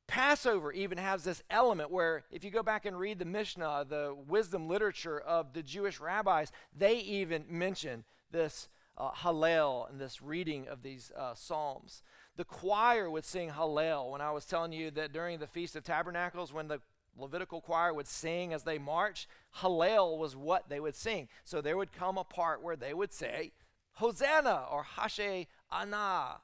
Passover 0.06 0.70
even 0.72 0.98
has 0.98 1.24
this 1.24 1.42
element 1.50 1.90
where, 1.90 2.24
if 2.30 2.44
you 2.44 2.50
go 2.50 2.62
back 2.62 2.84
and 2.84 2.98
read 2.98 3.18
the 3.18 3.24
Mishnah, 3.24 3.86
the 3.88 4.14
wisdom 4.26 4.68
literature 4.68 5.18
of 5.18 5.52
the 5.52 5.62
Jewish 5.62 5.98
rabbis, 5.98 6.52
they 6.76 6.96
even 6.98 7.44
mention 7.48 8.04
this 8.30 8.68
uh, 8.98 9.10
Hallel 9.10 9.88
and 9.90 10.00
this 10.00 10.22
reading 10.22 10.68
of 10.68 10.82
these 10.82 11.10
uh, 11.16 11.34
Psalms. 11.34 12.02
The 12.36 12.44
choir 12.44 13.08
would 13.08 13.24
sing 13.24 13.50
Hallel. 13.50 14.10
When 14.10 14.20
I 14.20 14.30
was 14.30 14.44
telling 14.44 14.72
you 14.72 14.90
that 14.92 15.12
during 15.12 15.38
the 15.38 15.46
Feast 15.46 15.76
of 15.76 15.84
Tabernacles, 15.84 16.52
when 16.52 16.68
the 16.68 16.80
Levitical 17.16 17.60
choir 17.60 17.94
would 17.94 18.08
sing 18.08 18.52
as 18.52 18.64
they 18.64 18.78
marched, 18.78 19.28
Hallel 19.58 20.18
was 20.18 20.34
what 20.34 20.68
they 20.68 20.80
would 20.80 20.96
sing. 20.96 21.28
So 21.44 21.60
there 21.60 21.76
would 21.76 21.92
come 21.92 22.18
a 22.18 22.24
part 22.24 22.62
where 22.62 22.76
they 22.76 22.92
would 22.92 23.12
say, 23.12 23.52
Hosanna 23.94 24.66
or 24.70 24.84
Hashe 24.98 25.46
Anah 25.70 26.40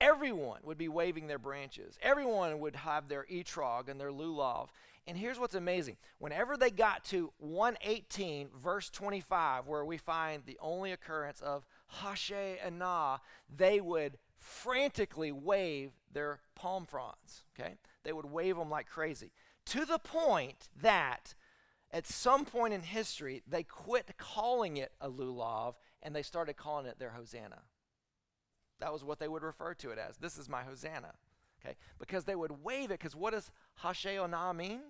everyone 0.00 0.60
would 0.64 0.78
be 0.78 0.88
waving 0.88 1.26
their 1.26 1.38
branches. 1.38 1.98
Everyone 2.02 2.58
would 2.60 2.76
have 2.76 3.08
their 3.08 3.26
etrog 3.30 3.88
and 3.88 4.00
their 4.00 4.10
lulav. 4.10 4.68
And 5.06 5.16
here's 5.16 5.38
what's 5.38 5.54
amazing. 5.54 5.96
Whenever 6.18 6.56
they 6.56 6.70
got 6.70 7.04
to 7.06 7.32
118, 7.38 8.48
verse 8.62 8.90
25, 8.90 9.66
where 9.66 9.84
we 9.84 9.96
find 9.96 10.42
the 10.44 10.58
only 10.60 10.92
occurrence 10.92 11.40
of 11.40 11.66
Hashe 12.02 12.56
and 12.62 12.78
Na, 12.78 13.18
they 13.54 13.80
would 13.80 14.18
frantically 14.36 15.32
wave 15.32 15.92
their 16.12 16.40
palm 16.54 16.84
fronds. 16.84 17.44
Okay? 17.58 17.76
They 18.04 18.12
would 18.12 18.26
wave 18.26 18.56
them 18.56 18.68
like 18.68 18.86
crazy. 18.86 19.32
To 19.66 19.86
the 19.86 19.98
point 19.98 20.68
that 20.80 21.34
at 21.90 22.06
some 22.06 22.44
point 22.44 22.74
in 22.74 22.82
history, 22.82 23.42
they 23.48 23.62
quit 23.62 24.10
calling 24.18 24.76
it 24.76 24.92
a 25.00 25.10
lulav 25.10 25.74
and 26.02 26.14
they 26.14 26.22
started 26.22 26.56
calling 26.56 26.86
it 26.86 26.98
their 26.98 27.10
Hosanna. 27.10 27.62
That 28.80 28.92
was 28.92 29.04
what 29.04 29.18
they 29.18 29.28
would 29.28 29.42
refer 29.42 29.74
to 29.74 29.90
it 29.90 29.98
as. 29.98 30.16
This 30.16 30.38
is 30.38 30.48
my 30.48 30.62
Hosanna. 30.62 31.12
Okay? 31.64 31.76
Because 31.98 32.24
they 32.24 32.36
would 32.36 32.62
wave 32.62 32.90
it, 32.90 33.00
because 33.00 33.16
what 33.16 33.32
does 33.32 33.50
Hasheonah 33.82 34.54
mean? 34.54 34.80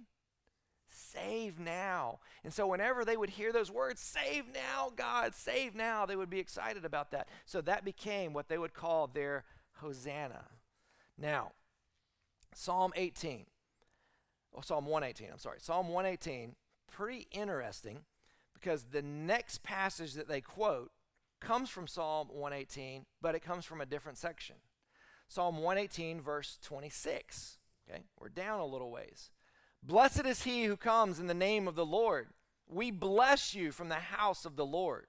Save 0.87 1.59
now. 1.59 2.19
And 2.45 2.53
so 2.53 2.67
whenever 2.67 3.05
they 3.05 3.17
would 3.17 3.31
hear 3.31 3.53
those 3.53 3.71
words, 3.71 4.01
save 4.01 4.45
now, 4.53 4.91
God, 4.95 5.35
save 5.35 5.75
now, 5.75 6.07
they 6.07 6.17
would 6.17 6.31
be 6.31 6.39
excited 6.39 6.85
about 6.85 7.11
that. 7.11 7.29
So 7.47 7.61
that 7.63 7.85
became 7.85 8.33
what 8.33 8.49
they 8.49 8.59
would 8.59 8.75
call 8.75 9.07
their 9.07 9.45
Hosanna. 9.81 10.45
Now, 11.17 11.53
Psalm 12.55 12.93
18, 12.97 13.47
oh, 14.55 14.61
Psalm 14.61 14.87
118, 14.87 15.33
I'm 15.33 15.39
sorry, 15.39 15.59
Psalm 15.61 15.89
118, 15.89 16.55
pretty 16.91 17.27
interesting 17.31 18.01
because 18.55 18.85
the 18.85 19.03
next 19.03 19.63
passage 19.63 20.15
that 20.15 20.29
they 20.29 20.41
quote 20.41 20.91
comes 21.41 21.71
from 21.71 21.87
Psalm 21.87 22.29
118, 22.31 23.07
but 23.21 23.35
it 23.35 23.43
comes 23.43 23.65
from 23.65 23.81
a 23.81 23.87
different 23.87 24.19
section. 24.19 24.57
Psalm 25.29 25.59
118, 25.59 26.21
verse 26.21 26.59
26. 26.63 27.59
Okay, 27.89 28.03
we're 28.19 28.29
down 28.29 28.61
a 28.61 28.67
little 28.67 28.91
ways. 28.91 29.31
Blessed 29.83 30.27
is 30.27 30.43
he 30.43 30.65
who 30.65 30.77
comes 30.77 31.19
in 31.19 31.27
the 31.27 31.35
name 31.35 31.69
of 31.69 31.75
the 31.75 31.87
Lord. 31.87 32.29
We 32.69 32.91
bless 32.91 33.55
you 33.55 33.73
from 33.73 33.89
the 33.89 33.97
house 33.97 34.45
of 34.45 34.57
the 34.57 34.67
Lord. 34.67 35.07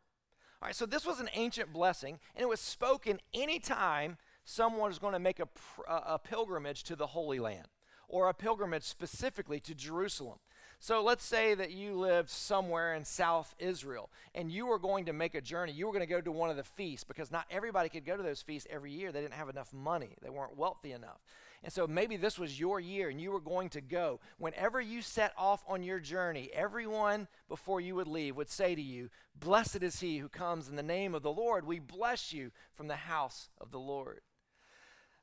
All 0.62 0.68
right, 0.68 0.76
so 0.76 0.86
this 0.86 1.06
was 1.06 1.20
an 1.20 1.30
ancient 1.34 1.74
blessing, 1.74 2.20
and 2.36 2.44
it 2.44 2.50
was 2.50 2.60
spoken 2.60 3.20
anytime 3.34 4.18
someone 4.44 4.92
is 4.92 5.00
going 5.00 5.14
to 5.14 5.20
make 5.20 5.40
a, 5.40 5.48
a 5.88 6.20
pilgrimage 6.20 6.84
to 6.84 6.96
the 6.96 7.08
Holy 7.08 7.40
Land 7.40 7.68
or 8.10 8.28
a 8.28 8.34
pilgrimage 8.34 8.84
specifically 8.84 9.60
to 9.62 9.76
Jerusalem. 9.76 10.40
So 10.82 11.04
let's 11.04 11.26
say 11.26 11.56
that 11.56 11.72
you 11.72 11.94
lived 11.94 12.30
somewhere 12.30 12.94
in 12.94 13.04
South 13.04 13.54
Israel 13.60 14.10
and 14.34 14.50
you 14.50 14.66
were 14.66 14.80
going 14.80 15.06
to 15.06 15.14
make 15.14 15.36
a 15.36 15.42
journey. 15.42 15.74
You 15.74 15.86
were 15.86 15.92
going 15.92 16.08
to 16.08 16.14
go 16.14 16.22
to 16.22 16.32
one 16.32 16.50
of 16.50 16.56
the 16.56 16.64
feasts 16.64 17.04
because 17.04 17.32
not 17.32 17.46
everybody 17.52 17.90
could 17.90 18.06
go 18.06 18.16
to 18.16 18.24
those 18.24 18.42
feasts 18.42 18.68
every 18.72 18.94
year. 18.94 19.12
They 19.12 19.20
didn't 19.20 19.34
have 19.34 19.50
enough 19.50 19.74
money, 19.74 20.16
they 20.22 20.30
weren't 20.30 20.58
wealthy 20.58 20.94
enough. 20.94 21.20
And 21.62 21.74
so 21.74 21.86
maybe 21.86 22.16
this 22.16 22.40
was 22.40 22.58
your 22.58 22.80
year 22.80 23.10
and 23.10 23.20
you 23.20 23.32
were 23.32 23.42
going 23.42 23.68
to 23.72 23.82
go. 23.82 24.22
Whenever 24.38 24.80
you 24.80 25.02
set 25.02 25.34
off 25.38 25.66
on 25.68 25.84
your 25.84 26.00
journey, 26.00 26.50
everyone 26.54 27.28
before 27.50 27.82
you 27.82 27.96
would 27.96 28.08
leave 28.08 28.38
would 28.38 28.50
say 28.50 28.74
to 28.74 28.82
you, 28.82 29.10
Blessed 29.38 29.84
is 29.84 30.00
he 30.00 30.20
who 30.20 30.30
comes 30.30 30.70
in 30.70 30.78
the 30.78 30.84
name 30.84 31.14
of 31.14 31.24
the 31.24 31.32
Lord. 31.32 31.66
We 31.66 31.80
bless 31.80 32.32
you 32.32 32.52
from 32.74 32.88
the 32.88 32.96
house 32.96 33.50
of 33.60 33.72
the 33.72 33.80
Lord. 33.80 34.22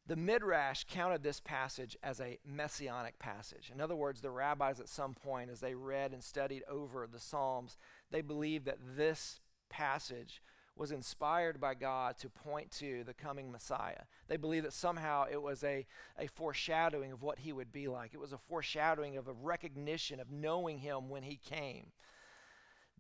The 0.09 0.17
Midrash 0.17 0.85
counted 0.89 1.23
this 1.23 1.41
passage 1.41 1.97
as 2.03 2.21
a 2.21 2.39
messianic 2.47 3.19
passage. 3.19 3.73
In 3.75 3.81
other 3.81 3.97
words, 3.97 4.21
the 4.21 4.31
rabbis 4.31 4.79
at 4.79 4.89
some 4.89 5.15
point, 5.15 5.51
as 5.51 5.61
they 5.61 5.75
read 5.75 6.13
and 6.13 6.23
studied 6.23 6.63
over 6.69 7.09
the 7.11 7.19
Psalms, 7.19 7.77
they 8.13 8.21
believed 8.21 8.67
that 8.67 8.79
this 8.97 9.41
passage 9.69 10.41
was 10.77 10.93
inspired 10.93 11.59
by 11.61 11.75
God 11.75 12.19
to 12.19 12.29
point 12.29 12.71
to 12.71 13.03
the 13.03 13.15
coming 13.15 13.51
Messiah. 13.51 14.03
They 14.29 14.37
believed 14.37 14.67
that 14.67 14.75
somehow 14.75 15.25
it 15.31 15.41
was 15.41 15.65
a, 15.65 15.87
a 16.19 16.29
foreshadowing 16.29 17.13
of 17.13 17.23
what 17.23 17.41
he 17.41 17.53
would 17.53 17.73
be 17.73 17.89
like. 17.89 18.13
It 18.13 18.21
was 18.21 18.33
a 18.33 18.39
foreshadowing 18.39 19.17
of 19.17 19.27
a 19.27 19.33
recognition 19.33 20.21
of 20.21 20.31
knowing 20.31 20.79
him 20.79 21.09
when 21.09 21.23
he 21.23 21.37
came. 21.37 21.87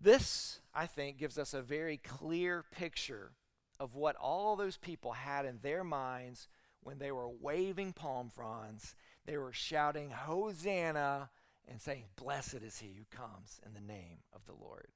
This, 0.00 0.60
I 0.74 0.86
think, 0.86 1.18
gives 1.18 1.38
us 1.38 1.54
a 1.54 1.62
very 1.62 1.98
clear 1.98 2.64
picture 2.70 3.32
of 3.78 3.94
what 3.94 4.16
all 4.16 4.56
those 4.56 4.78
people 4.78 5.12
had 5.12 5.44
in 5.44 5.58
their 5.62 5.84
minds 5.84 6.48
when 6.86 6.98
they 7.00 7.10
were 7.10 7.28
waving 7.28 7.92
palm 7.92 8.30
fronds, 8.30 8.94
they 9.24 9.36
were 9.36 9.52
shouting, 9.52 10.08
Hosanna, 10.10 11.30
and 11.66 11.82
saying, 11.82 12.04
Blessed 12.14 12.62
is 12.62 12.78
he 12.78 12.94
who 12.96 13.04
comes 13.10 13.60
in 13.66 13.74
the 13.74 13.80
name 13.80 14.18
of 14.32 14.46
the 14.46 14.52
Lord. 14.52 14.86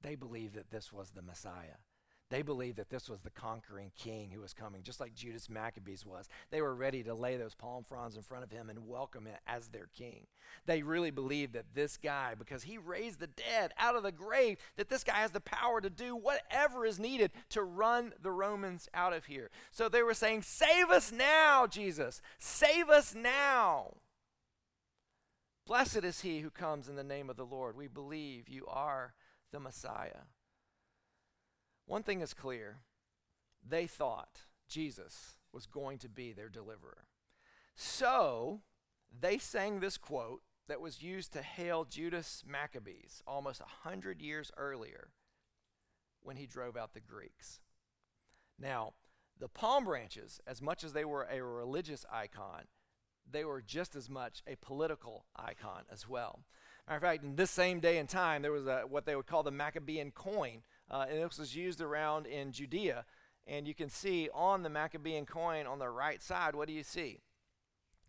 They 0.00 0.14
believed 0.14 0.54
that 0.54 0.70
this 0.70 0.92
was 0.92 1.10
the 1.10 1.22
Messiah. 1.22 1.80
They 2.30 2.42
believed 2.42 2.78
that 2.78 2.88
this 2.88 3.08
was 3.08 3.20
the 3.20 3.30
conquering 3.30 3.92
king 3.96 4.30
who 4.30 4.40
was 4.40 4.54
coming, 4.54 4.82
just 4.82 4.98
like 4.98 5.14
Judas 5.14 5.50
Maccabees 5.50 6.06
was. 6.06 6.28
They 6.50 6.62
were 6.62 6.74
ready 6.74 7.02
to 7.02 7.14
lay 7.14 7.36
those 7.36 7.54
palm 7.54 7.84
fronds 7.84 8.16
in 8.16 8.22
front 8.22 8.44
of 8.44 8.50
him 8.50 8.70
and 8.70 8.88
welcome 8.88 9.26
him 9.26 9.36
as 9.46 9.68
their 9.68 9.88
king. 9.96 10.26
They 10.64 10.82
really 10.82 11.10
believed 11.10 11.52
that 11.52 11.74
this 11.74 11.98
guy, 11.98 12.34
because 12.34 12.62
he 12.62 12.78
raised 12.78 13.20
the 13.20 13.26
dead 13.26 13.72
out 13.78 13.94
of 13.94 14.02
the 14.02 14.10
grave, 14.10 14.56
that 14.76 14.88
this 14.88 15.04
guy 15.04 15.16
has 15.16 15.32
the 15.32 15.40
power 15.40 15.80
to 15.82 15.90
do 15.90 16.16
whatever 16.16 16.86
is 16.86 16.98
needed 16.98 17.30
to 17.50 17.62
run 17.62 18.14
the 18.20 18.32
Romans 18.32 18.88
out 18.94 19.12
of 19.12 19.26
here. 19.26 19.50
So 19.70 19.88
they 19.88 20.02
were 20.02 20.14
saying, 20.14 20.42
Save 20.42 20.90
us 20.90 21.12
now, 21.12 21.66
Jesus! 21.66 22.22
Save 22.38 22.88
us 22.88 23.14
now! 23.14 23.96
Blessed 25.66 26.04
is 26.04 26.20
he 26.20 26.40
who 26.40 26.50
comes 26.50 26.88
in 26.88 26.96
the 26.96 27.04
name 27.04 27.30
of 27.30 27.36
the 27.36 27.46
Lord. 27.46 27.76
We 27.76 27.86
believe 27.86 28.48
you 28.48 28.66
are 28.66 29.14
the 29.52 29.60
Messiah. 29.60 30.24
One 31.86 32.02
thing 32.02 32.20
is 32.20 32.34
clear 32.34 32.78
they 33.66 33.86
thought 33.86 34.40
Jesus 34.68 35.36
was 35.52 35.66
going 35.66 35.98
to 35.98 36.08
be 36.08 36.32
their 36.32 36.48
deliverer. 36.48 37.04
So 37.74 38.60
they 39.20 39.38
sang 39.38 39.80
this 39.80 39.96
quote 39.96 40.42
that 40.68 40.80
was 40.80 41.02
used 41.02 41.32
to 41.32 41.42
hail 41.42 41.84
Judas 41.84 42.42
Maccabees 42.46 43.22
almost 43.26 43.60
a 43.60 43.88
hundred 43.88 44.20
years 44.20 44.50
earlier 44.56 45.10
when 46.22 46.36
he 46.36 46.46
drove 46.46 46.76
out 46.76 46.94
the 46.94 47.00
Greeks. 47.00 47.60
Now, 48.58 48.94
the 49.38 49.48
palm 49.48 49.84
branches, 49.84 50.40
as 50.46 50.62
much 50.62 50.84
as 50.84 50.92
they 50.92 51.04
were 51.04 51.26
a 51.30 51.42
religious 51.42 52.06
icon, 52.10 52.64
they 53.30 53.44
were 53.44 53.62
just 53.62 53.96
as 53.96 54.08
much 54.08 54.42
a 54.46 54.56
political 54.56 55.26
icon 55.36 55.82
as 55.92 56.08
well. 56.08 56.40
Matter 56.86 56.96
of 56.96 57.02
fact, 57.02 57.24
in 57.24 57.36
this 57.36 57.50
same 57.50 57.80
day 57.80 57.98
and 57.98 58.08
time, 58.08 58.42
there 58.42 58.52
was 58.52 58.66
a, 58.66 58.82
what 58.88 59.06
they 59.06 59.16
would 59.16 59.26
call 59.26 59.42
the 59.42 59.50
Maccabean 59.50 60.12
coin, 60.12 60.62
uh, 60.90 61.06
and 61.08 61.22
this 61.22 61.38
was 61.38 61.56
used 61.56 61.80
around 61.80 62.26
in 62.26 62.52
Judea. 62.52 63.04
And 63.46 63.68
you 63.68 63.74
can 63.74 63.90
see 63.90 64.28
on 64.32 64.62
the 64.62 64.70
Maccabean 64.70 65.26
coin 65.26 65.66
on 65.66 65.78
the 65.78 65.88
right 65.88 66.22
side, 66.22 66.54
what 66.54 66.66
do 66.66 66.74
you 66.74 66.82
see? 66.82 67.20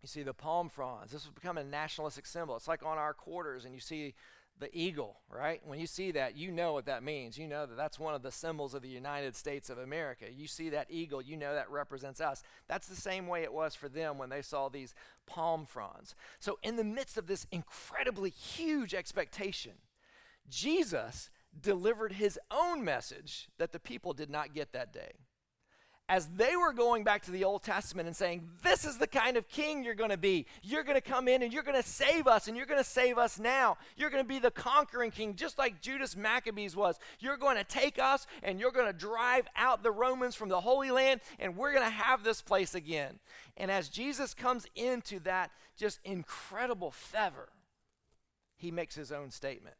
You 0.02 0.08
see 0.08 0.22
the 0.22 0.34
palm 0.34 0.68
fronds. 0.68 1.12
This 1.12 1.24
has 1.24 1.32
become 1.32 1.58
a 1.58 1.64
nationalistic 1.64 2.26
symbol. 2.26 2.56
It's 2.56 2.68
like 2.68 2.84
on 2.84 2.96
our 2.96 3.12
quarters, 3.12 3.64
and 3.64 3.74
you 3.74 3.80
see 3.80 4.14
the 4.58 4.74
eagle, 4.76 5.20
right? 5.28 5.60
When 5.64 5.78
you 5.78 5.86
see 5.86 6.12
that, 6.12 6.36
you 6.36 6.50
know 6.50 6.72
what 6.72 6.86
that 6.86 7.02
means. 7.02 7.36
You 7.36 7.46
know 7.46 7.66
that 7.66 7.76
that's 7.76 7.98
one 7.98 8.14
of 8.14 8.22
the 8.22 8.32
symbols 8.32 8.72
of 8.72 8.82
the 8.82 8.88
United 8.88 9.36
States 9.36 9.68
of 9.68 9.78
America. 9.78 10.26
You 10.32 10.46
see 10.46 10.70
that 10.70 10.86
eagle, 10.90 11.20
you 11.20 11.36
know 11.36 11.54
that 11.54 11.70
represents 11.70 12.20
us. 12.20 12.42
That's 12.68 12.88
the 12.88 12.96
same 12.96 13.26
way 13.26 13.42
it 13.42 13.52
was 13.52 13.74
for 13.74 13.88
them 13.88 14.16
when 14.16 14.30
they 14.30 14.42
saw 14.42 14.68
these 14.68 14.94
palm 15.26 15.66
fronds. 15.66 16.14
So, 16.38 16.58
in 16.62 16.76
the 16.76 16.84
midst 16.84 17.18
of 17.18 17.26
this 17.26 17.46
incredibly 17.50 18.30
huge 18.30 18.94
expectation, 18.94 19.72
Jesus 20.48 21.30
delivered 21.60 22.12
his 22.12 22.38
own 22.50 22.84
message 22.84 23.48
that 23.58 23.72
the 23.72 23.80
people 23.80 24.12
did 24.12 24.30
not 24.30 24.54
get 24.54 24.72
that 24.72 24.92
day. 24.92 25.12
As 26.08 26.28
they 26.36 26.54
were 26.54 26.72
going 26.72 27.02
back 27.02 27.24
to 27.24 27.32
the 27.32 27.42
Old 27.42 27.64
Testament 27.64 28.06
and 28.06 28.14
saying, 28.14 28.48
This 28.62 28.84
is 28.84 28.96
the 28.96 29.08
kind 29.08 29.36
of 29.36 29.48
king 29.48 29.82
you're 29.82 29.96
going 29.96 30.10
to 30.10 30.16
be. 30.16 30.46
You're 30.62 30.84
going 30.84 30.94
to 30.94 31.00
come 31.00 31.26
in 31.26 31.42
and 31.42 31.52
you're 31.52 31.64
going 31.64 31.82
to 31.82 31.88
save 31.88 32.28
us, 32.28 32.46
and 32.46 32.56
you're 32.56 32.66
going 32.66 32.82
to 32.82 32.88
save 32.88 33.18
us 33.18 33.40
now. 33.40 33.76
You're 33.96 34.10
going 34.10 34.22
to 34.22 34.28
be 34.28 34.38
the 34.38 34.52
conquering 34.52 35.10
king, 35.10 35.34
just 35.34 35.58
like 35.58 35.82
Judas 35.82 36.14
Maccabees 36.14 36.76
was. 36.76 36.96
You're 37.18 37.36
going 37.36 37.56
to 37.56 37.64
take 37.64 37.98
us 37.98 38.28
and 38.44 38.60
you're 38.60 38.70
going 38.70 38.86
to 38.86 38.92
drive 38.92 39.48
out 39.56 39.82
the 39.82 39.90
Romans 39.90 40.36
from 40.36 40.48
the 40.48 40.60
Holy 40.60 40.92
Land, 40.92 41.22
and 41.40 41.56
we're 41.56 41.72
going 41.72 41.82
to 41.82 41.90
have 41.90 42.22
this 42.22 42.40
place 42.40 42.76
again. 42.76 43.18
And 43.56 43.68
as 43.68 43.88
Jesus 43.88 44.32
comes 44.32 44.64
into 44.76 45.18
that 45.20 45.50
just 45.76 45.98
incredible 46.04 46.92
fever, 46.92 47.48
he 48.56 48.70
makes 48.70 48.94
his 48.94 49.10
own 49.10 49.32
statement. 49.32 49.74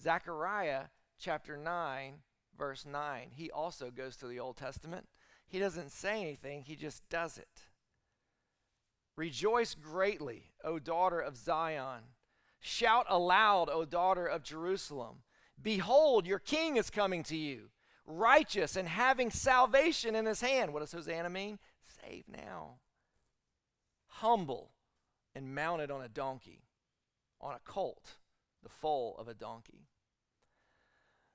Zechariah 0.00 0.84
chapter 1.18 1.56
9, 1.56 2.14
verse 2.56 2.86
9, 2.86 3.30
he 3.34 3.50
also 3.50 3.90
goes 3.90 4.16
to 4.16 4.26
the 4.26 4.38
Old 4.38 4.56
Testament. 4.56 5.08
He 5.46 5.58
doesn't 5.58 5.90
say 5.90 6.20
anything, 6.20 6.62
he 6.62 6.76
just 6.76 7.08
does 7.08 7.38
it. 7.38 7.66
Rejoice 9.16 9.74
greatly, 9.74 10.52
O 10.62 10.78
daughter 10.78 11.20
of 11.20 11.36
Zion. 11.36 12.02
Shout 12.60 13.06
aloud, 13.08 13.68
O 13.68 13.84
daughter 13.84 14.26
of 14.26 14.44
Jerusalem. 14.44 15.22
Behold, 15.60 16.26
your 16.26 16.38
king 16.38 16.76
is 16.76 16.90
coming 16.90 17.24
to 17.24 17.36
you, 17.36 17.70
righteous 18.06 18.76
and 18.76 18.88
having 18.88 19.30
salvation 19.30 20.14
in 20.14 20.26
his 20.26 20.40
hand. 20.40 20.72
What 20.72 20.80
does 20.80 20.92
Hosanna 20.92 21.30
mean? 21.30 21.58
Save 22.00 22.24
now. 22.28 22.76
Humble 24.06 24.70
and 25.34 25.54
mounted 25.54 25.90
on 25.90 26.02
a 26.02 26.08
donkey, 26.08 26.62
on 27.40 27.54
a 27.54 27.60
colt 27.64 28.16
the 28.68 28.74
foal 28.74 29.16
of 29.18 29.28
a 29.28 29.34
donkey. 29.34 29.86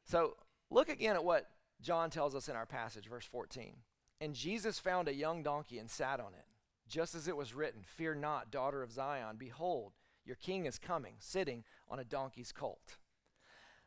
So 0.06 0.36
look 0.70 0.90
again 0.90 1.16
at 1.16 1.24
what 1.24 1.50
John 1.82 2.10
tells 2.10 2.36
us 2.36 2.48
in 2.48 2.56
our 2.56 2.66
passage, 2.66 3.08
verse 3.08 3.26
14. 3.26 3.78
And 4.22 4.34
Jesus 4.34 4.80
found 4.80 5.08
a 5.08 5.14
young 5.14 5.44
donkey 5.44 5.80
and 5.80 5.90
sat 5.90 6.20
on 6.20 6.34
it, 6.34 6.46
just 6.88 7.16
as 7.16 7.28
it 7.28 7.36
was 7.36 7.54
written 7.54 7.82
Fear 7.86 8.16
not, 8.16 8.52
daughter 8.52 8.84
of 8.84 8.92
Zion. 8.92 9.36
Behold, 9.38 9.94
your 10.26 10.36
king 10.36 10.66
is 10.66 10.78
coming, 10.78 11.16
sitting 11.20 11.64
on 11.90 12.00
a 12.00 12.06
donkey's 12.06 12.52
colt. 12.52 12.98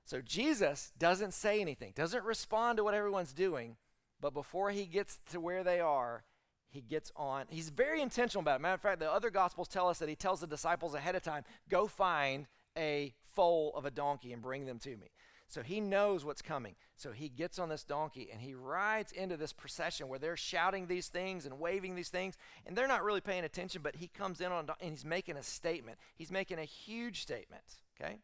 So 0.05 0.21
Jesus 0.21 0.93
doesn't 0.99 1.33
say 1.35 1.61
anything, 1.61 1.93
doesn't 1.97 2.25
respond 2.25 2.77
to 2.77 2.85
what 2.85 2.95
everyone's 2.95 3.33
doing, 3.33 3.77
but 4.21 4.35
before 4.35 4.71
he 4.71 4.87
gets 4.87 5.19
to 5.31 5.41
where 5.41 5.65
they 5.65 5.81
are, 5.81 6.25
he 6.69 6.81
gets 6.81 7.11
on. 7.17 7.47
He's 7.49 7.71
very 7.71 8.03
intentional 8.03 8.43
about 8.43 8.61
it. 8.61 8.63
Matter 8.63 8.75
of 8.75 8.81
fact, 8.81 9.01
the 9.01 9.11
other 9.11 9.31
gospels 9.31 9.69
tell 9.69 9.89
us 9.89 9.99
that 9.99 10.09
he 10.09 10.15
tells 10.15 10.41
the 10.41 10.47
disciples 10.47 10.95
ahead 10.95 11.15
of 11.15 11.23
time, 11.23 11.45
go 11.69 11.87
find 11.87 12.47
a 12.77 13.15
foal 13.37 13.73
of 13.77 13.85
a 13.85 13.91
donkey 13.91 14.33
and 14.33 14.43
bring 14.43 14.67
them 14.67 14.81
to 14.81 14.97
me. 14.97 15.11
So 15.49 15.63
he 15.63 15.81
knows 15.81 16.25
what's 16.25 16.43
coming. 16.43 16.75
So 16.97 17.13
he 17.13 17.29
gets 17.29 17.59
on 17.59 17.69
this 17.69 17.85
donkey 17.85 18.29
and 18.33 18.41
he 18.41 18.55
rides 18.55 19.13
into 19.13 19.37
this 19.37 19.53
procession 19.53 20.09
where 20.09 20.19
they're 20.19 20.37
shouting 20.37 20.87
these 20.87 21.07
things 21.07 21.47
and 21.47 21.61
waving 21.61 21.95
these 21.95 22.09
things, 22.09 22.37
and 22.67 22.77
they're 22.77 22.89
not 22.89 23.05
really 23.05 23.21
paying 23.21 23.45
attention, 23.45 23.83
but 23.83 23.97
he 23.97 24.09
comes 24.09 24.41
in 24.41 24.51
on 24.51 24.69
and 24.81 24.91
he's 24.91 25.05
making 25.05 25.37
a 25.37 25.43
statement. 25.43 25.99
He's 26.17 26.33
making 26.33 26.59
a 26.59 26.65
huge 26.65 27.23
statement, 27.23 27.63
okay? 28.01 28.19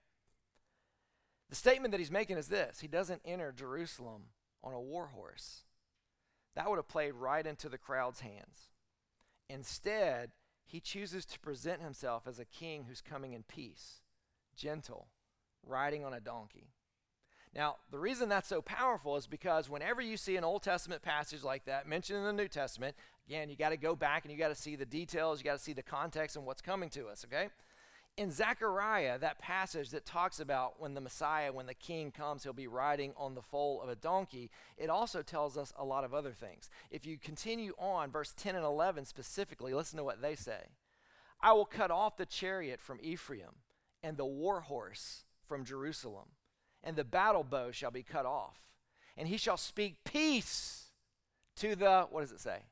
The 1.48 1.54
statement 1.54 1.92
that 1.92 1.98
he's 1.98 2.10
making 2.10 2.38
is 2.38 2.48
this 2.48 2.80
He 2.80 2.88
doesn't 2.88 3.22
enter 3.24 3.52
Jerusalem 3.52 4.22
on 4.64 4.72
a 4.72 4.80
war 4.80 5.08
horse. 5.08 5.62
That 6.56 6.68
would 6.68 6.76
have 6.76 6.88
played 6.88 7.14
right 7.14 7.46
into 7.46 7.68
the 7.68 7.78
crowd's 7.78 8.20
hands. 8.20 8.70
Instead, 9.48 10.32
he 10.64 10.80
chooses 10.80 11.24
to 11.26 11.38
present 11.38 11.82
himself 11.82 12.26
as 12.26 12.38
a 12.38 12.44
king 12.44 12.86
who's 12.88 13.00
coming 13.00 13.32
in 13.32 13.42
peace 13.42 14.01
gentle, 14.56 15.08
riding 15.66 16.04
on 16.04 16.14
a 16.14 16.20
donkey. 16.20 16.68
Now, 17.54 17.76
the 17.90 17.98
reason 17.98 18.28
that's 18.28 18.48
so 18.48 18.62
powerful 18.62 19.16
is 19.16 19.26
because 19.26 19.68
whenever 19.68 20.00
you 20.00 20.16
see 20.16 20.36
an 20.36 20.44
Old 20.44 20.62
Testament 20.62 21.02
passage 21.02 21.42
like 21.42 21.66
that 21.66 21.86
mentioned 21.86 22.18
in 22.18 22.24
the 22.24 22.32
New 22.32 22.48
Testament, 22.48 22.96
again, 23.26 23.50
you 23.50 23.56
got 23.56 23.70
to 23.70 23.76
go 23.76 23.94
back 23.94 24.24
and 24.24 24.32
you 24.32 24.38
got 24.38 24.48
to 24.48 24.54
see 24.54 24.74
the 24.74 24.86
details, 24.86 25.38
you 25.38 25.44
got 25.44 25.58
to 25.58 25.62
see 25.62 25.74
the 25.74 25.82
context 25.82 26.36
and 26.36 26.46
what's 26.46 26.62
coming 26.62 26.88
to 26.90 27.08
us, 27.08 27.26
okay? 27.26 27.48
in 28.16 28.30
Zechariah, 28.30 29.18
that 29.18 29.38
passage 29.38 29.90
that 29.90 30.04
talks 30.04 30.38
about 30.38 30.78
when 30.78 30.94
the 30.94 31.00
Messiah, 31.00 31.52
when 31.52 31.66
the 31.66 31.74
king 31.74 32.10
comes, 32.10 32.42
he'll 32.42 32.52
be 32.52 32.66
riding 32.66 33.14
on 33.16 33.34
the 33.34 33.42
foal 33.42 33.80
of 33.80 33.88
a 33.88 33.96
donkey, 33.96 34.50
it 34.76 34.90
also 34.90 35.22
tells 35.22 35.56
us 35.56 35.72
a 35.76 35.84
lot 35.84 36.04
of 36.04 36.12
other 36.12 36.32
things. 36.32 36.68
If 36.90 37.06
you 37.06 37.16
continue 37.16 37.72
on, 37.78 38.10
verse 38.10 38.34
10 38.36 38.54
and 38.54 38.64
11 38.64 39.06
specifically, 39.06 39.72
listen 39.72 39.96
to 39.96 40.04
what 40.04 40.20
they 40.20 40.34
say 40.34 40.66
I 41.40 41.52
will 41.52 41.64
cut 41.64 41.90
off 41.90 42.16
the 42.16 42.26
chariot 42.26 42.80
from 42.80 43.00
Ephraim 43.02 43.60
and 44.02 44.16
the 44.16 44.24
war 44.24 44.60
horse 44.60 45.24
from 45.46 45.64
Jerusalem, 45.64 46.28
and 46.82 46.96
the 46.96 47.04
battle 47.04 47.44
bow 47.44 47.70
shall 47.70 47.90
be 47.90 48.02
cut 48.02 48.26
off, 48.26 48.58
and 49.16 49.28
he 49.28 49.36
shall 49.36 49.56
speak 49.56 50.04
peace 50.04 50.90
to 51.56 51.76
the, 51.76 52.06
what 52.10 52.22
does 52.22 52.32
it 52.32 52.40
say? 52.40 52.62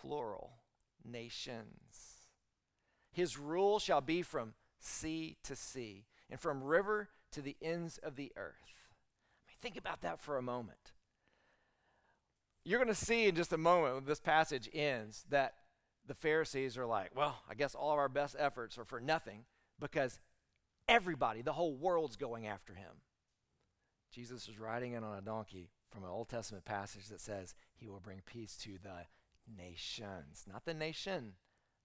Plural, 0.00 0.52
nations. 1.04 2.28
His 3.12 3.38
rule 3.38 3.78
shall 3.78 4.00
be 4.00 4.22
from 4.22 4.54
sea 4.78 5.36
to 5.44 5.56
sea 5.56 6.04
and 6.28 6.38
from 6.38 6.62
river 6.62 7.08
to 7.32 7.40
the 7.40 7.56
ends 7.62 7.98
of 7.98 8.16
the 8.16 8.32
earth. 8.36 8.90
I 9.40 9.48
mean, 9.48 9.56
think 9.62 9.76
about 9.76 10.02
that 10.02 10.20
for 10.20 10.36
a 10.36 10.42
moment. 10.42 10.92
You're 12.64 12.78
going 12.78 12.94
to 12.94 12.94
see 12.94 13.26
in 13.26 13.34
just 13.34 13.52
a 13.52 13.58
moment 13.58 13.94
when 13.94 14.04
this 14.04 14.20
passage 14.20 14.68
ends 14.72 15.24
that 15.30 15.54
the 16.06 16.14
Pharisees 16.14 16.76
are 16.76 16.86
like, 16.86 17.10
well, 17.14 17.38
I 17.48 17.54
guess 17.54 17.74
all 17.74 17.92
of 17.92 17.98
our 17.98 18.08
best 18.08 18.36
efforts 18.38 18.78
are 18.78 18.84
for 18.84 19.00
nothing 19.00 19.44
because 19.80 20.18
everybody, 20.88 21.42
the 21.42 21.52
whole 21.52 21.74
world's 21.74 22.16
going 22.16 22.46
after 22.46 22.74
him. 22.74 23.02
Jesus 24.12 24.48
is 24.48 24.58
riding 24.58 24.92
in 24.92 25.02
on 25.02 25.18
a 25.18 25.22
donkey 25.22 25.70
from 25.90 26.04
an 26.04 26.10
Old 26.10 26.28
Testament 26.28 26.64
passage 26.64 27.08
that 27.08 27.20
says 27.20 27.54
he 27.74 27.88
will 27.88 28.00
bring 28.00 28.22
peace 28.24 28.56
to 28.58 28.78
the 28.82 29.06
nations, 29.56 30.44
not 30.50 30.64
the 30.64 30.74
nation, 30.74 31.32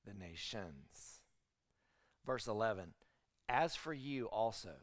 the 0.05 0.13
nations. 0.13 1.21
Verse 2.25 2.47
11 2.47 2.93
As 3.47 3.75
for 3.75 3.93
you 3.93 4.25
also, 4.25 4.75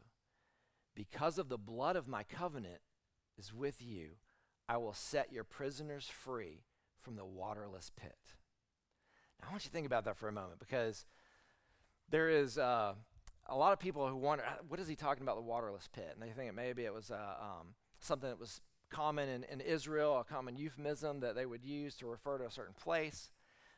because 0.95 1.37
of 1.37 1.49
the 1.49 1.57
blood 1.57 1.95
of 1.95 2.07
my 2.07 2.23
covenant 2.23 2.81
is 3.37 3.53
with 3.53 3.81
you, 3.81 4.11
I 4.67 4.77
will 4.77 4.93
set 4.93 5.31
your 5.31 5.43
prisoners 5.43 6.07
free 6.07 6.63
from 6.99 7.15
the 7.15 7.25
waterless 7.25 7.91
pit. 7.95 8.17
Now, 9.39 9.47
I 9.47 9.51
want 9.51 9.63
you 9.63 9.69
to 9.69 9.73
think 9.73 9.85
about 9.85 10.05
that 10.05 10.17
for 10.17 10.27
a 10.27 10.33
moment 10.33 10.59
because 10.59 11.05
there 12.09 12.29
is 12.29 12.57
uh, 12.57 12.93
a 13.47 13.55
lot 13.55 13.73
of 13.73 13.79
people 13.79 14.07
who 14.07 14.15
wonder, 14.15 14.43
uh, 14.45 14.63
what 14.67 14.79
is 14.79 14.87
he 14.87 14.95
talking 14.95 15.23
about, 15.23 15.35
the 15.35 15.41
waterless 15.41 15.87
pit? 15.91 16.09
And 16.13 16.21
they 16.21 16.33
think 16.33 16.49
it 16.49 16.55
maybe 16.55 16.85
it 16.85 16.93
was 16.93 17.11
uh, 17.11 17.35
um, 17.41 17.75
something 17.99 18.29
that 18.29 18.39
was 18.39 18.61
common 18.89 19.27
in, 19.29 19.43
in 19.45 19.61
Israel, 19.61 20.19
a 20.19 20.23
common 20.23 20.55
euphemism 20.55 21.19
that 21.19 21.35
they 21.35 21.45
would 21.45 21.63
use 21.63 21.95
to 21.97 22.07
refer 22.07 22.37
to 22.37 22.45
a 22.45 22.51
certain 22.51 22.75
place. 22.75 23.29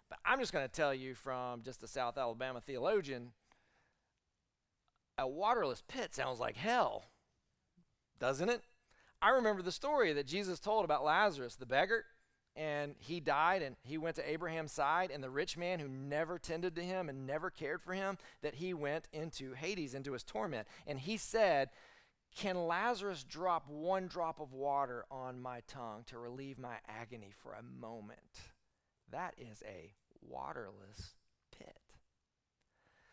But 0.10 0.20
I'm 0.26 0.40
just 0.40 0.54
going 0.54 0.66
to 0.66 0.72
tell 0.72 0.94
you 0.94 1.16
from 1.16 1.62
just 1.62 1.84
a 1.84 1.88
South 1.88 2.18
Alabama 2.18 2.62
theologian 2.62 3.32
a 5.20 5.28
waterless 5.28 5.84
pit 5.88 6.16
sounds 6.16 6.40
like 6.40 6.56
hell, 6.56 7.10
doesn't 8.20 8.50
it? 8.50 8.62
I 9.22 9.32
remember 9.32 9.62
the 9.62 9.72
story 9.72 10.14
that 10.14 10.26
Jesus 10.26 10.60
told 10.60 10.86
about 10.86 11.04
Lazarus, 11.04 11.56
the 11.56 11.66
beggar, 11.66 12.06
and 12.56 12.96
he 12.98 13.20
died 13.20 13.62
and 13.62 13.76
he 13.84 13.98
went 13.98 14.16
to 14.18 14.30
Abraham's 14.30 14.72
side, 14.72 15.12
and 15.12 15.24
the 15.24 15.30
rich 15.30 15.58
man 15.58 15.80
who 15.80 15.88
never 15.88 16.38
tended 16.38 16.76
to 16.76 16.82
him 16.82 17.10
and 17.10 17.26
never 17.26 17.50
cared 17.50 17.82
for 17.82 17.94
him, 17.94 18.18
that 18.42 18.56
he 18.56 18.74
went 18.74 19.08
into 19.14 19.54
Hades, 19.54 19.94
into 19.94 20.14
his 20.14 20.24
torment. 20.24 20.68
And 20.86 21.00
he 21.00 21.18
said, 21.18 21.70
Can 22.36 22.68
Lazarus 22.68 23.24
drop 23.24 23.68
one 23.70 24.08
drop 24.08 24.40
of 24.40 24.54
water 24.54 25.06
on 25.10 25.40
my 25.42 25.62
tongue 25.68 26.04
to 26.08 26.18
relieve 26.20 26.60
my 26.60 26.76
agony 26.88 27.32
for 27.42 27.54
a 27.54 27.64
moment? 27.64 28.52
That 29.12 29.36
is 29.38 29.64
a 29.66 29.94
waterless 30.22 31.16
pit. 31.58 31.78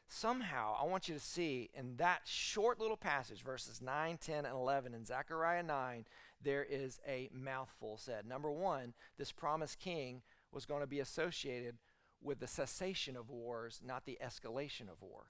somehow 0.09 0.77
I 0.81 0.87
want 0.87 1.09
you 1.09 1.14
to 1.14 1.20
see 1.20 1.70
in 1.75 1.96
that 1.96 2.22
short 2.25 2.79
little 2.81 2.96
passage, 2.96 3.42
verses 3.42 3.83
9, 3.83 4.18
10, 4.18 4.44
and 4.44 4.55
11 4.55 4.94
in 4.94 5.05
Zechariah 5.05 5.62
9, 5.62 6.05
there 6.47 6.65
is 6.65 7.01
a 7.07 7.29
mouthful 7.35 7.99
said. 7.99 8.25
Number 8.25 8.51
one, 8.51 8.95
this 9.19 9.33
promised 9.33 9.81
king 9.81 10.23
was 10.53 10.65
going 10.65 10.81
to 10.81 10.87
be 10.87 11.01
associated 11.01 11.77
with 12.23 12.39
the 12.39 12.47
cessation 12.47 13.17
of 13.17 13.29
wars, 13.29 13.81
not 13.85 14.07
the 14.07 14.17
escalation 14.25 14.83
of 14.83 15.03
war. 15.03 15.27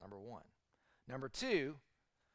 Number 0.00 0.18
one. 0.18 0.44
Number 1.08 1.28
two, 1.28 1.76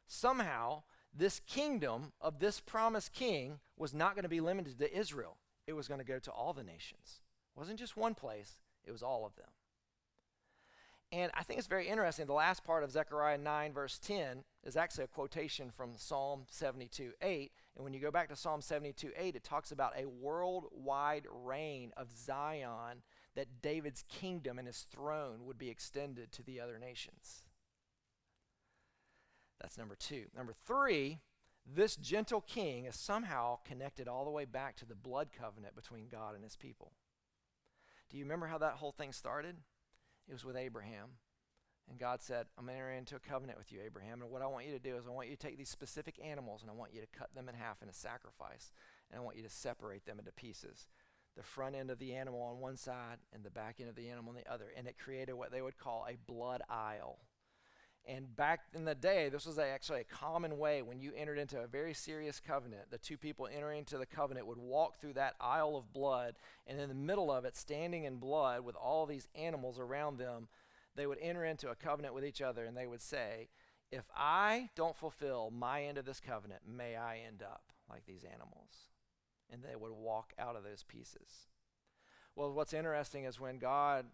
somehow 0.07 0.83
this 1.17 1.39
kingdom 1.39 2.11
of 2.19 2.39
this 2.39 2.59
promised 2.59 3.13
king 3.13 3.59
was 3.77 3.93
not 3.93 4.13
going 4.13 4.23
to 4.23 4.29
be 4.29 4.41
limited 4.41 4.77
to 4.79 4.97
Israel. 4.97 5.37
It 5.65 5.73
was 5.73 5.87
going 5.87 5.99
to 5.99 6.05
go 6.05 6.19
to 6.19 6.31
all 6.31 6.53
the 6.53 6.63
nations. 6.63 7.21
It 7.55 7.59
wasn't 7.59 7.79
just 7.79 7.95
one 7.95 8.13
place, 8.13 8.57
it 8.83 8.91
was 8.91 9.03
all 9.03 9.25
of 9.25 9.35
them. 9.35 9.47
And 11.11 11.29
I 11.35 11.43
think 11.43 11.59
it's 11.59 11.67
very 11.67 11.89
interesting. 11.89 12.25
The 12.25 12.33
last 12.33 12.63
part 12.63 12.83
of 12.83 12.91
Zechariah 12.91 13.37
9, 13.37 13.73
verse 13.73 13.99
10, 13.99 14.43
is 14.63 14.77
actually 14.77 15.03
a 15.03 15.07
quotation 15.07 15.69
from 15.69 15.91
Psalm 15.97 16.45
72 16.49 17.11
8. 17.21 17.51
And 17.75 17.83
when 17.83 17.93
you 17.93 17.99
go 17.99 18.11
back 18.11 18.29
to 18.29 18.35
Psalm 18.35 18.61
72 18.61 19.11
8, 19.17 19.35
it 19.35 19.43
talks 19.43 19.73
about 19.73 19.93
a 19.97 20.07
worldwide 20.07 21.27
reign 21.29 21.91
of 21.97 22.11
Zion, 22.11 23.03
that 23.35 23.61
David's 23.61 24.05
kingdom 24.07 24.57
and 24.57 24.67
his 24.67 24.85
throne 24.89 25.45
would 25.45 25.57
be 25.57 25.69
extended 25.69 26.31
to 26.31 26.43
the 26.43 26.61
other 26.61 26.79
nations. 26.79 27.43
That's 29.59 29.77
number 29.77 29.95
two. 29.95 30.25
Number 30.35 30.53
three, 30.65 31.19
this 31.65 31.97
gentle 31.97 32.41
king 32.41 32.85
is 32.85 32.95
somehow 32.95 33.59
connected 33.65 34.07
all 34.07 34.23
the 34.23 34.31
way 34.31 34.45
back 34.45 34.77
to 34.77 34.85
the 34.85 34.95
blood 34.95 35.29
covenant 35.37 35.75
between 35.75 36.07
God 36.07 36.35
and 36.35 36.43
his 36.43 36.55
people. 36.55 36.93
Do 38.09 38.17
you 38.17 38.23
remember 38.23 38.47
how 38.47 38.57
that 38.57 38.75
whole 38.75 38.91
thing 38.91 39.11
started? 39.11 39.57
It 40.27 40.33
was 40.33 40.45
with 40.45 40.55
Abraham. 40.55 41.09
And 41.89 41.99
God 41.99 42.21
said, 42.21 42.47
I'm 42.57 42.69
entering 42.69 42.99
into 42.99 43.15
a 43.15 43.19
covenant 43.19 43.57
with 43.57 43.71
you, 43.71 43.79
Abraham. 43.85 44.21
And 44.21 44.31
what 44.31 44.41
I 44.41 44.47
want 44.47 44.65
you 44.65 44.71
to 44.71 44.79
do 44.79 44.95
is 44.95 45.05
I 45.05 45.11
want 45.11 45.27
you 45.29 45.35
to 45.35 45.47
take 45.47 45.57
these 45.57 45.69
specific 45.69 46.19
animals 46.23 46.61
and 46.61 46.71
I 46.71 46.73
want 46.73 46.93
you 46.93 47.01
to 47.01 47.07
cut 47.07 47.35
them 47.35 47.49
in 47.49 47.55
half 47.55 47.81
in 47.81 47.89
a 47.89 47.93
sacrifice. 47.93 48.71
And 49.09 49.19
I 49.19 49.23
want 49.23 49.35
you 49.35 49.43
to 49.43 49.49
separate 49.49 50.05
them 50.05 50.19
into 50.19 50.31
pieces. 50.31 50.87
The 51.35 51.43
front 51.43 51.75
end 51.75 51.91
of 51.91 51.99
the 51.99 52.13
animal 52.13 52.41
on 52.41 52.59
one 52.59 52.77
side 52.77 53.17
and 53.33 53.43
the 53.43 53.49
back 53.49 53.77
end 53.79 53.89
of 53.89 53.95
the 53.95 54.09
animal 54.09 54.29
on 54.29 54.35
the 54.35 54.51
other. 54.51 54.71
And 54.75 54.87
it 54.87 54.97
created 54.97 55.33
what 55.33 55.51
they 55.51 55.61
would 55.61 55.77
call 55.77 56.05
a 56.07 56.17
blood 56.31 56.61
aisle. 56.69 57.19
And 58.07 58.35
back 58.35 58.61
in 58.73 58.83
the 58.83 58.95
day, 58.95 59.29
this 59.29 59.45
was 59.45 59.59
actually 59.59 60.01
a 60.01 60.05
common 60.05 60.57
way 60.57 60.81
when 60.81 60.99
you 60.99 61.11
entered 61.15 61.37
into 61.37 61.59
a 61.59 61.67
very 61.67 61.93
serious 61.93 62.39
covenant. 62.39 62.89
The 62.89 62.97
two 62.97 63.15
people 63.15 63.47
entering 63.47 63.79
into 63.79 63.97
the 63.99 64.07
covenant 64.07 64.47
would 64.47 64.57
walk 64.57 64.99
through 64.99 65.13
that 65.13 65.35
aisle 65.39 65.75
of 65.75 65.93
blood, 65.93 66.35
and 66.65 66.79
in 66.79 66.89
the 66.89 66.95
middle 66.95 67.31
of 67.31 67.45
it, 67.45 67.55
standing 67.55 68.05
in 68.05 68.17
blood 68.17 68.61
with 68.61 68.75
all 68.75 69.05
these 69.05 69.27
animals 69.35 69.77
around 69.79 70.17
them, 70.17 70.47
they 70.95 71.05
would 71.05 71.19
enter 71.21 71.45
into 71.45 71.69
a 71.69 71.75
covenant 71.75 72.15
with 72.15 72.25
each 72.25 72.41
other, 72.41 72.65
and 72.65 72.75
they 72.75 72.87
would 72.87 73.01
say, 73.01 73.49
If 73.91 74.05
I 74.15 74.69
don't 74.75 74.97
fulfill 74.97 75.51
my 75.51 75.83
end 75.83 75.99
of 75.99 76.05
this 76.05 76.19
covenant, 76.19 76.61
may 76.67 76.95
I 76.95 77.19
end 77.27 77.43
up 77.43 77.71
like 77.89 78.05
these 78.07 78.23
animals. 78.23 78.89
And 79.51 79.61
they 79.63 79.75
would 79.75 79.91
walk 79.91 80.33
out 80.39 80.55
of 80.55 80.63
those 80.63 80.83
pieces. 80.83 81.49
Well, 82.35 82.53
what's 82.53 82.73
interesting 82.73 83.25
is 83.25 83.39
when 83.39 83.57
God 83.57 84.05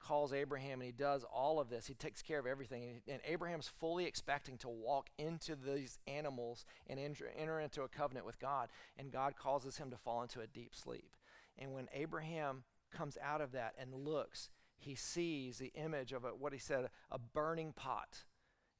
calls 0.00 0.32
Abraham 0.32 0.80
and 0.80 0.86
he 0.86 0.92
does 0.92 1.24
all 1.24 1.60
of 1.60 1.68
this. 1.70 1.86
He 1.86 1.94
takes 1.94 2.22
care 2.22 2.38
of 2.38 2.46
everything. 2.46 3.02
And 3.08 3.20
Abraham's 3.24 3.68
fully 3.68 4.04
expecting 4.04 4.56
to 4.58 4.68
walk 4.68 5.10
into 5.18 5.56
these 5.56 5.98
animals 6.06 6.64
and 6.86 6.98
enter, 6.98 7.26
into 7.26 7.82
a 7.82 7.88
covenant 7.88 8.26
with 8.26 8.38
God. 8.38 8.68
And 8.96 9.10
God 9.10 9.36
causes 9.36 9.78
him 9.78 9.90
to 9.90 9.96
fall 9.96 10.22
into 10.22 10.40
a 10.40 10.46
deep 10.46 10.74
sleep. 10.74 11.10
And 11.58 11.72
when 11.72 11.88
Abraham 11.92 12.64
comes 12.92 13.18
out 13.22 13.40
of 13.40 13.52
that 13.52 13.74
and 13.78 13.92
looks, 13.94 14.50
he 14.78 14.94
sees 14.94 15.58
the 15.58 15.72
image 15.74 16.12
of 16.12 16.24
a, 16.24 16.28
what 16.28 16.52
he 16.52 16.58
said, 16.58 16.88
a 17.10 17.18
burning 17.18 17.72
pot 17.72 18.24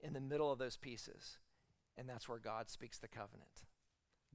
in 0.00 0.12
the 0.12 0.20
middle 0.20 0.52
of 0.52 0.58
those 0.58 0.76
pieces. 0.76 1.38
And 1.96 2.08
that's 2.08 2.28
where 2.28 2.38
God 2.38 2.70
speaks 2.70 2.98
the 2.98 3.08
covenant. 3.08 3.64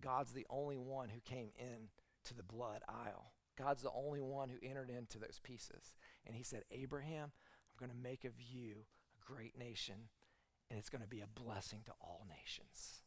God's 0.01 0.33
the 0.33 0.45
only 0.49 0.77
one 0.77 1.09
who 1.09 1.21
came 1.21 1.51
in 1.57 1.89
to 2.25 2.33
the 2.33 2.43
blood 2.43 2.81
aisle. 2.89 3.31
God's 3.57 3.83
the 3.83 3.91
only 3.91 4.21
one 4.21 4.49
who 4.49 4.67
entered 4.67 4.89
into 4.89 5.19
those 5.19 5.39
pieces. 5.43 5.93
And 6.25 6.35
he 6.35 6.43
said, 6.43 6.63
Abraham, 6.71 7.31
I'm 7.31 7.79
going 7.87 7.91
to 7.91 8.09
make 8.09 8.25
of 8.25 8.33
you 8.39 8.85
a 9.17 9.33
great 9.33 9.57
nation, 9.57 9.95
and 10.69 10.79
it's 10.79 10.89
going 10.89 11.01
to 11.03 11.07
be 11.07 11.21
a 11.21 11.27
blessing 11.27 11.81
to 11.85 11.91
all 12.01 12.25
nations. 12.29 13.01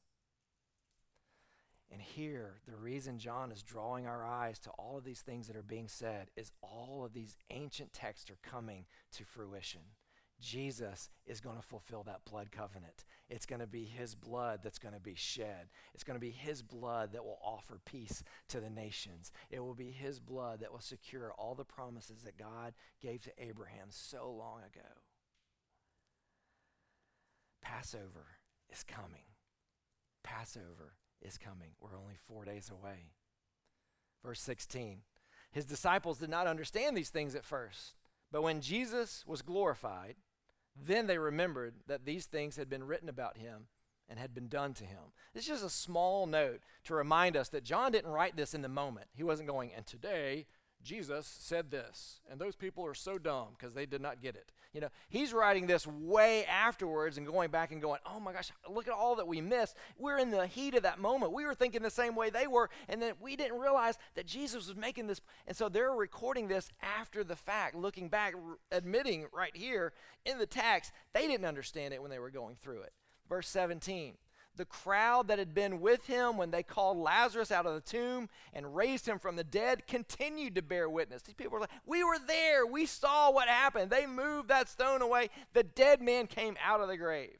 And 1.91 2.03
here, 2.03 2.57
the 2.67 2.77
reason 2.77 3.19
John 3.19 3.53
is 3.53 3.63
drawing 3.63 4.07
our 4.07 4.25
eyes 4.25 4.59
to 4.61 4.71
all 4.71 4.99
of 4.99 5.05
these 5.05 5.21
things 5.21 5.47
that 5.47 5.57
are 5.57 5.63
being 5.63 5.89
said 5.89 6.31
is 6.37 6.51
all 6.61 7.05
of 7.05 7.13
these 7.13 7.37
ancient 7.51 7.93
texts 7.93 8.29
are 8.29 8.39
coming 8.43 8.87
to 9.13 9.25
fruition. 9.25 9.83
Jesus 10.41 11.09
is 11.27 11.41
going 11.41 11.57
to 11.57 11.63
fulfill 11.63 12.03
that 12.05 12.25
blood 12.31 12.53
covenant. 12.53 13.05
It's 13.29 13.47
going 13.47 13.61
to 13.61 13.67
be 13.67 13.85
his 13.85 14.15
blood 14.15 14.61
that's 14.63 14.79
going 14.79 14.95
to 14.95 15.01
be 15.01 15.15
shed. 15.15 15.69
It's 15.95 16.05
going 16.05 16.17
to 16.17 16.21
be 16.21 16.31
his 16.31 16.63
blood 16.63 17.13
that 17.13 17.25
will 17.25 17.39
offer 17.43 17.81
peace 17.85 18.23
to 18.49 18.61
the 18.61 18.71
nations. 18.71 19.33
It 19.51 19.61
will 19.61 19.75
be 19.75 19.91
his 19.91 20.21
blood 20.21 20.61
that 20.61 20.73
will 20.73 20.81
secure 20.81 21.33
all 21.39 21.55
the 21.55 21.65
promises 21.65 22.23
that 22.23 22.37
God 22.39 22.75
gave 23.01 23.23
to 23.23 23.33
Abraham 23.39 23.89
so 23.89 24.31
long 24.31 24.59
ago. 24.59 24.89
Passover 27.63 28.39
is 28.71 28.85
coming. 28.85 29.25
Passover 30.23 30.95
is 31.23 31.39
coming. 31.39 31.71
We're 31.81 31.97
only 31.97 32.17
four 32.27 32.45
days 32.45 32.71
away. 32.71 33.11
Verse 34.23 34.41
16 34.41 35.01
His 35.51 35.65
disciples 35.65 36.19
did 36.19 36.31
not 36.31 36.47
understand 36.47 36.97
these 36.97 37.11
things 37.11 37.35
at 37.35 37.45
first. 37.45 37.95
But 38.31 38.43
when 38.43 38.61
Jesus 38.61 39.25
was 39.27 39.43
glorified, 39.43 40.17
then 40.85 41.07
they 41.07 41.19
remembered 41.19 41.75
that 41.87 42.05
these 42.05 42.27
things 42.27 42.57
had 42.57 42.69
been 42.69 42.85
written 42.85 43.09
about 43.09 43.39
him 43.39 43.69
and 44.09 44.19
had 44.19 44.35
been 44.35 44.49
done 44.49 44.73
to 44.75 44.85
him. 44.85 45.13
It's 45.35 45.47
just 45.47 45.65
a 45.65 45.71
small 45.71 46.27
note 46.27 46.61
to 46.85 46.95
remind 46.95 47.37
us 47.37 47.49
that 47.49 47.65
John 47.65 47.93
didn't 47.93 48.11
write 48.11 48.37
this 48.37 48.55
in 48.55 48.63
the 48.63 48.69
moment. 48.69 49.09
He 49.13 49.25
wasn't 49.25 49.49
going, 49.49 49.73
and 49.75 49.87
today 49.87 50.47
Jesus 50.83 51.27
said 51.27 51.71
this, 51.71 52.21
and 52.31 52.41
those 52.41 52.55
people 52.55 52.87
are 52.87 52.95
so 52.95 53.19
dumb 53.19 53.49
because 53.59 53.75
they 53.75 53.87
did 53.87 54.01
not 54.01 54.23
get 54.23 54.37
it. 54.37 54.53
You 54.73 54.81
know, 54.81 54.89
he's 55.09 55.33
writing 55.33 55.67
this 55.67 55.87
way 55.87 56.45
afterwards 56.45 57.17
and 57.17 57.27
going 57.27 57.51
back 57.51 57.73
and 57.73 57.81
going, 57.81 57.99
oh 58.05 58.21
my 58.21 58.33
gosh, 58.33 58.51
look 58.69 58.87
at 58.87 58.93
all 58.93 59.17
that 59.17 59.27
we 59.27 59.41
missed. 59.41 59.75
We're 59.99 60.19
in 60.19 60.31
the 60.31 60.47
heat 60.47 60.75
of 60.75 60.83
that 60.83 60.99
moment. 60.99 61.33
We 61.33 61.47
were 61.47 61.55
thinking 61.55 61.83
the 61.83 61.91
same 61.91 62.15
way 62.15 62.31
they 62.31 62.47
were, 62.47 62.69
and 62.89 63.01
then 63.01 63.15
we 63.21 63.37
didn't 63.37 63.59
realize 63.59 63.97
that 64.15 64.27
Jesus 64.27 64.69
was 64.69 64.77
making 64.77 65.07
this. 65.07 65.21
And 65.47 65.57
so 65.57 65.69
they're 65.69 65.93
recording 65.93 66.49
this 66.49 66.71
after 66.83 67.25
the 67.25 67.37
fact, 67.37 67.75
looking 67.75 68.09
back, 68.09 68.35
admitting 68.71 69.27
right 69.33 69.57
here 69.57 69.93
in 70.25 70.39
the 70.39 70.47
text, 70.47 70.93
they 71.15 71.27
didn't 71.27 71.47
understand 71.47 71.95
it 71.95 72.03
when 72.03 72.11
they 72.11 72.19
were 72.19 72.31
going 72.31 72.57
through 72.57 72.83
it. 72.83 72.93
Verse 73.29 73.49
17 73.49 74.15
the 74.57 74.65
crowd 74.65 75.29
that 75.29 75.39
had 75.39 75.55
been 75.55 75.81
with 75.81 76.07
him 76.07 76.37
when 76.37 76.51
they 76.51 76.63
called 76.63 76.97
Lazarus 76.97 77.53
out 77.53 77.67
of 77.67 77.75
the 77.75 77.81
tomb 77.81 78.29
and 78.53 78.75
raised 78.75 79.07
him 79.07 79.19
from 79.19 79.37
the 79.37 79.45
dead 79.45 79.87
continued 79.87 80.55
to 80.55 80.63
bear 80.63 80.89
witness. 80.89 81.23
These 81.23 81.35
people 81.35 81.53
were 81.53 81.61
like, 81.61 81.71
We 81.85 82.03
were 82.03 82.19
there. 82.19 82.67
We 82.67 82.87
saw 82.87 83.31
what 83.31 83.49
happened. 83.49 83.91
They 83.91 84.07
moved 84.07 84.49
that 84.49 84.69
stone 84.69 85.03
away. 85.03 85.31
The 85.53 85.63
dead 85.63 86.01
man 86.01 86.27
came 86.27 86.57
out 86.65 86.81
of 86.81 86.89
the 86.89 86.97
grave. 86.97 87.39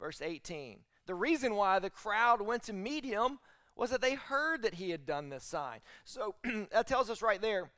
Verse 0.00 0.20
18. 0.20 0.80
The 1.06 1.14
reason 1.14 1.54
why 1.54 1.78
the 1.78 1.90
crowd 1.90 2.42
went 2.42 2.64
to 2.64 2.72
meet 2.72 3.04
him 3.04 3.38
was 3.76 3.90
that 3.90 4.00
they 4.00 4.14
heard 4.14 4.62
that 4.62 4.74
he 4.74 4.90
had 4.90 5.06
done 5.06 5.28
this 5.28 5.44
sign. 5.44 5.80
So 6.04 6.34
that 6.72 6.86
tells 6.86 7.10
us 7.10 7.22
right 7.22 7.40
there 7.40 7.70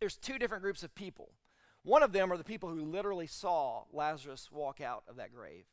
there's 0.00 0.16
two 0.16 0.38
different 0.38 0.62
groups 0.62 0.82
of 0.82 0.94
people. 0.94 1.32
One 1.82 2.02
of 2.02 2.12
them 2.12 2.32
are 2.32 2.36
the 2.36 2.44
people 2.44 2.68
who 2.68 2.84
literally 2.84 3.26
saw 3.26 3.84
Lazarus 3.92 4.50
walk 4.52 4.80
out 4.80 5.04
of 5.08 5.16
that 5.16 5.34
grave. 5.34 5.64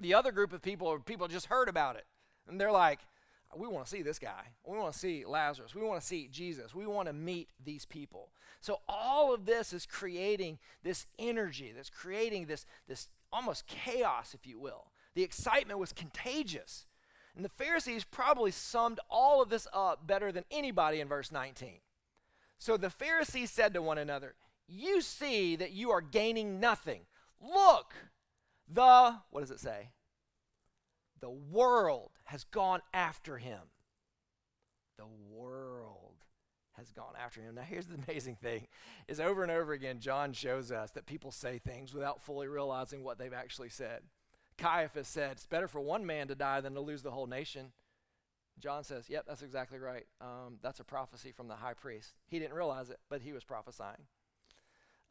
The 0.00 0.14
other 0.14 0.32
group 0.32 0.52
of 0.52 0.62
people 0.62 0.98
people 1.00 1.28
just 1.28 1.46
heard 1.46 1.68
about 1.68 1.96
it. 1.96 2.04
And 2.48 2.60
they're 2.60 2.72
like, 2.72 3.00
we 3.56 3.68
want 3.68 3.86
to 3.86 3.90
see 3.90 4.02
this 4.02 4.18
guy. 4.18 4.48
We 4.66 4.76
want 4.76 4.92
to 4.92 4.98
see 4.98 5.24
Lazarus. 5.24 5.74
We 5.74 5.82
want 5.82 6.00
to 6.00 6.06
see 6.06 6.28
Jesus. 6.30 6.74
We 6.74 6.86
want 6.86 7.08
to 7.08 7.12
meet 7.12 7.48
these 7.64 7.84
people. 7.84 8.30
So 8.60 8.80
all 8.88 9.32
of 9.32 9.46
this 9.46 9.72
is 9.72 9.86
creating 9.86 10.58
this 10.82 11.06
energy, 11.18 11.72
that's 11.74 11.90
creating 11.90 12.46
this, 12.46 12.66
this 12.88 13.08
almost 13.32 13.66
chaos, 13.66 14.34
if 14.34 14.46
you 14.46 14.58
will. 14.58 14.86
The 15.14 15.22
excitement 15.22 15.78
was 15.78 15.92
contagious. 15.92 16.86
And 17.36 17.44
the 17.44 17.50
Pharisees 17.50 18.04
probably 18.04 18.50
summed 18.50 19.00
all 19.10 19.42
of 19.42 19.50
this 19.50 19.66
up 19.72 20.06
better 20.06 20.32
than 20.32 20.44
anybody 20.50 21.00
in 21.00 21.08
verse 21.08 21.32
19. 21.32 21.80
So 22.58 22.76
the 22.76 22.90
Pharisees 22.90 23.50
said 23.50 23.74
to 23.74 23.82
one 23.82 23.98
another, 23.98 24.34
You 24.68 25.00
see 25.00 25.56
that 25.56 25.72
you 25.72 25.90
are 25.90 26.00
gaining 26.00 26.60
nothing. 26.60 27.02
Look, 27.40 27.92
the, 28.68 29.16
what 29.30 29.40
does 29.40 29.50
it 29.50 29.60
say? 29.60 29.90
The 31.20 31.30
world 31.30 32.12
has 32.24 32.44
gone 32.44 32.80
after 32.92 33.38
him. 33.38 33.60
The 34.96 35.06
world 35.30 36.24
has 36.76 36.90
gone 36.90 37.14
after 37.22 37.40
him. 37.40 37.54
Now 37.54 37.62
here's 37.62 37.86
the 37.86 37.98
amazing 38.08 38.36
thing 38.36 38.66
is 39.08 39.20
over 39.20 39.42
and 39.42 39.52
over 39.52 39.72
again 39.72 40.00
John 40.00 40.32
shows 40.32 40.70
us 40.72 40.90
that 40.92 41.06
people 41.06 41.30
say 41.30 41.58
things 41.58 41.94
without 41.94 42.22
fully 42.22 42.48
realizing 42.48 43.02
what 43.02 43.18
they've 43.18 43.32
actually 43.32 43.70
said. 43.70 44.02
Caiaphas 44.58 45.08
said, 45.08 45.32
"It's 45.32 45.46
better 45.46 45.66
for 45.66 45.80
one 45.80 46.06
man 46.06 46.28
to 46.28 46.34
die 46.34 46.60
than 46.60 46.74
to 46.74 46.80
lose 46.80 47.02
the 47.02 47.10
whole 47.10 47.26
nation." 47.26 47.72
John 48.58 48.84
says, 48.84 49.08
"Yep, 49.08 49.24
that's 49.26 49.42
exactly 49.42 49.78
right. 49.78 50.06
Um, 50.20 50.58
that's 50.62 50.78
a 50.78 50.84
prophecy 50.84 51.32
from 51.32 51.48
the 51.48 51.56
high 51.56 51.74
priest. 51.74 52.14
He 52.26 52.38
didn't 52.38 52.54
realize 52.54 52.90
it, 52.90 53.00
but 53.08 53.22
he 53.22 53.32
was 53.32 53.44
prophesying." 53.44 54.06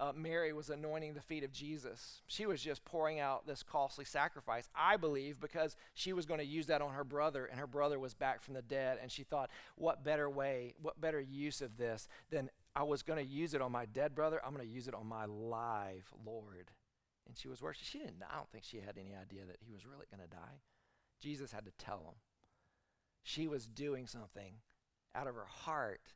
Uh, 0.03 0.11
Mary 0.13 0.51
was 0.51 0.69
anointing 0.69 1.13
the 1.13 1.21
feet 1.21 1.45
of 1.45 1.53
Jesus. 1.53 2.21
She 2.27 2.45
was 2.45 2.61
just 2.61 2.83
pouring 2.83 3.21
out 3.21 3.47
this 3.47 3.63
costly 3.63 4.03
sacrifice, 4.03 4.67
I 4.75 4.97
believe, 4.97 5.39
because 5.39 5.77
she 5.93 6.11
was 6.11 6.25
going 6.25 6.41
to 6.41 6.45
use 6.45 6.65
that 6.67 6.81
on 6.81 6.93
her 6.93 7.05
brother, 7.05 7.45
and 7.45 7.57
her 7.57 7.67
brother 7.67 7.97
was 7.97 8.13
back 8.13 8.41
from 8.41 8.53
the 8.53 8.61
dead. 8.61 8.97
And 9.01 9.09
she 9.09 9.23
thought, 9.23 9.49
what 9.75 10.03
better 10.03 10.29
way, 10.29 10.73
what 10.81 10.99
better 10.99 11.21
use 11.21 11.61
of 11.61 11.77
this 11.77 12.09
than 12.31 12.49
I 12.75 12.83
was 12.83 13.01
going 13.01 13.23
to 13.23 13.31
use 13.31 13.53
it 13.53 13.61
on 13.61 13.71
my 13.71 13.85
dead 13.85 14.13
brother? 14.13 14.41
I'm 14.45 14.53
going 14.53 14.67
to 14.67 14.73
use 14.73 14.89
it 14.89 14.93
on 14.93 15.07
my 15.07 15.23
live 15.23 16.11
Lord. 16.25 16.71
And 17.25 17.37
she 17.37 17.47
was 17.47 17.61
worshiping. 17.61 17.87
She 17.89 17.99
didn't, 17.99 18.23
I 18.29 18.35
don't 18.35 18.51
think 18.51 18.65
she 18.65 18.81
had 18.81 18.97
any 18.97 19.15
idea 19.15 19.45
that 19.47 19.59
he 19.61 19.71
was 19.71 19.85
really 19.85 20.07
going 20.11 20.27
to 20.27 20.35
die. 20.35 20.59
Jesus 21.21 21.53
had 21.53 21.63
to 21.63 21.71
tell 21.77 21.99
him. 21.99 22.15
She 23.23 23.47
was 23.47 23.67
doing 23.67 24.07
something 24.07 24.55
out 25.15 25.27
of 25.27 25.35
her 25.35 25.47
heart 25.47 26.11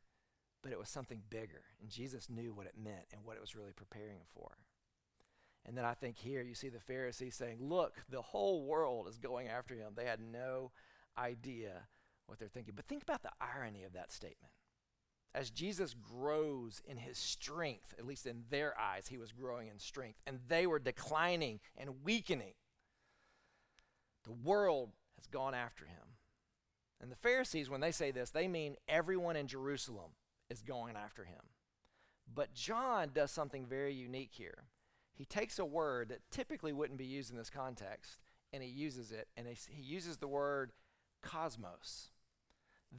but 0.62 0.72
it 0.72 0.78
was 0.78 0.88
something 0.88 1.22
bigger. 1.30 1.62
And 1.80 1.90
Jesus 1.90 2.28
knew 2.28 2.52
what 2.52 2.66
it 2.66 2.74
meant 2.82 3.06
and 3.12 3.24
what 3.24 3.36
it 3.36 3.40
was 3.40 3.56
really 3.56 3.72
preparing 3.72 4.22
for. 4.34 4.50
And 5.66 5.76
then 5.76 5.84
I 5.84 5.94
think 5.94 6.16
here 6.16 6.42
you 6.42 6.54
see 6.54 6.68
the 6.68 6.80
Pharisees 6.80 7.34
saying, 7.34 7.58
Look, 7.60 7.96
the 8.08 8.22
whole 8.22 8.64
world 8.64 9.08
is 9.08 9.18
going 9.18 9.48
after 9.48 9.74
him. 9.74 9.92
They 9.94 10.06
had 10.06 10.20
no 10.20 10.72
idea 11.16 11.82
what 12.26 12.38
they're 12.38 12.48
thinking. 12.48 12.74
But 12.74 12.86
think 12.86 13.02
about 13.02 13.22
the 13.22 13.32
irony 13.40 13.84
of 13.84 13.92
that 13.92 14.12
statement. 14.12 14.52
As 15.34 15.50
Jesus 15.50 15.94
grows 15.94 16.80
in 16.86 16.96
his 16.96 17.18
strength, 17.18 17.94
at 17.98 18.06
least 18.06 18.26
in 18.26 18.44
their 18.48 18.78
eyes, 18.80 19.08
he 19.08 19.18
was 19.18 19.30
growing 19.30 19.68
in 19.68 19.78
strength, 19.78 20.20
and 20.26 20.38
they 20.48 20.66
were 20.66 20.78
declining 20.78 21.60
and 21.76 22.02
weakening. 22.02 22.54
The 24.24 24.32
world 24.32 24.90
has 25.16 25.26
gone 25.26 25.54
after 25.54 25.84
him. 25.84 26.16
And 27.00 27.12
the 27.12 27.16
Pharisees, 27.16 27.68
when 27.68 27.80
they 27.80 27.92
say 27.92 28.10
this, 28.10 28.30
they 28.30 28.48
mean 28.48 28.76
everyone 28.88 29.36
in 29.36 29.46
Jerusalem 29.46 30.12
is 30.50 30.62
going 30.62 30.96
after 30.96 31.24
him. 31.24 31.42
But 32.32 32.54
John 32.54 33.10
does 33.14 33.30
something 33.30 33.66
very 33.66 33.94
unique 33.94 34.32
here. 34.32 34.64
He 35.14 35.24
takes 35.24 35.58
a 35.58 35.64
word 35.64 36.10
that 36.10 36.30
typically 36.30 36.72
wouldn't 36.72 36.98
be 36.98 37.06
used 37.06 37.30
in 37.30 37.36
this 37.36 37.50
context 37.50 38.18
and 38.52 38.62
he 38.62 38.68
uses 38.68 39.12
it, 39.12 39.28
and 39.36 39.46
he 39.68 39.82
uses 39.82 40.16
the 40.16 40.28
word 40.28 40.72
cosmos. 41.22 42.10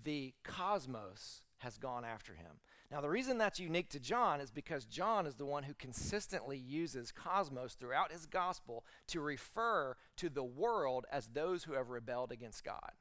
The 0.03 0.33
cosmos 0.43 1.41
has 1.59 1.77
gone 1.77 2.05
after 2.05 2.33
him. 2.33 2.59
Now, 2.91 3.01
the 3.01 3.09
reason 3.09 3.37
that's 3.37 3.59
unique 3.59 3.89
to 3.89 3.99
John 3.99 4.41
is 4.41 4.51
because 4.51 4.85
John 4.85 5.27
is 5.27 5.35
the 5.35 5.45
one 5.45 5.63
who 5.63 5.73
consistently 5.73 6.57
uses 6.57 7.11
cosmos 7.11 7.73
throughout 7.73 8.11
his 8.11 8.25
gospel 8.25 8.85
to 9.07 9.21
refer 9.21 9.95
to 10.17 10.29
the 10.29 10.43
world 10.43 11.05
as 11.11 11.27
those 11.27 11.63
who 11.63 11.73
have 11.73 11.89
rebelled 11.89 12.31
against 12.31 12.63
God, 12.63 12.91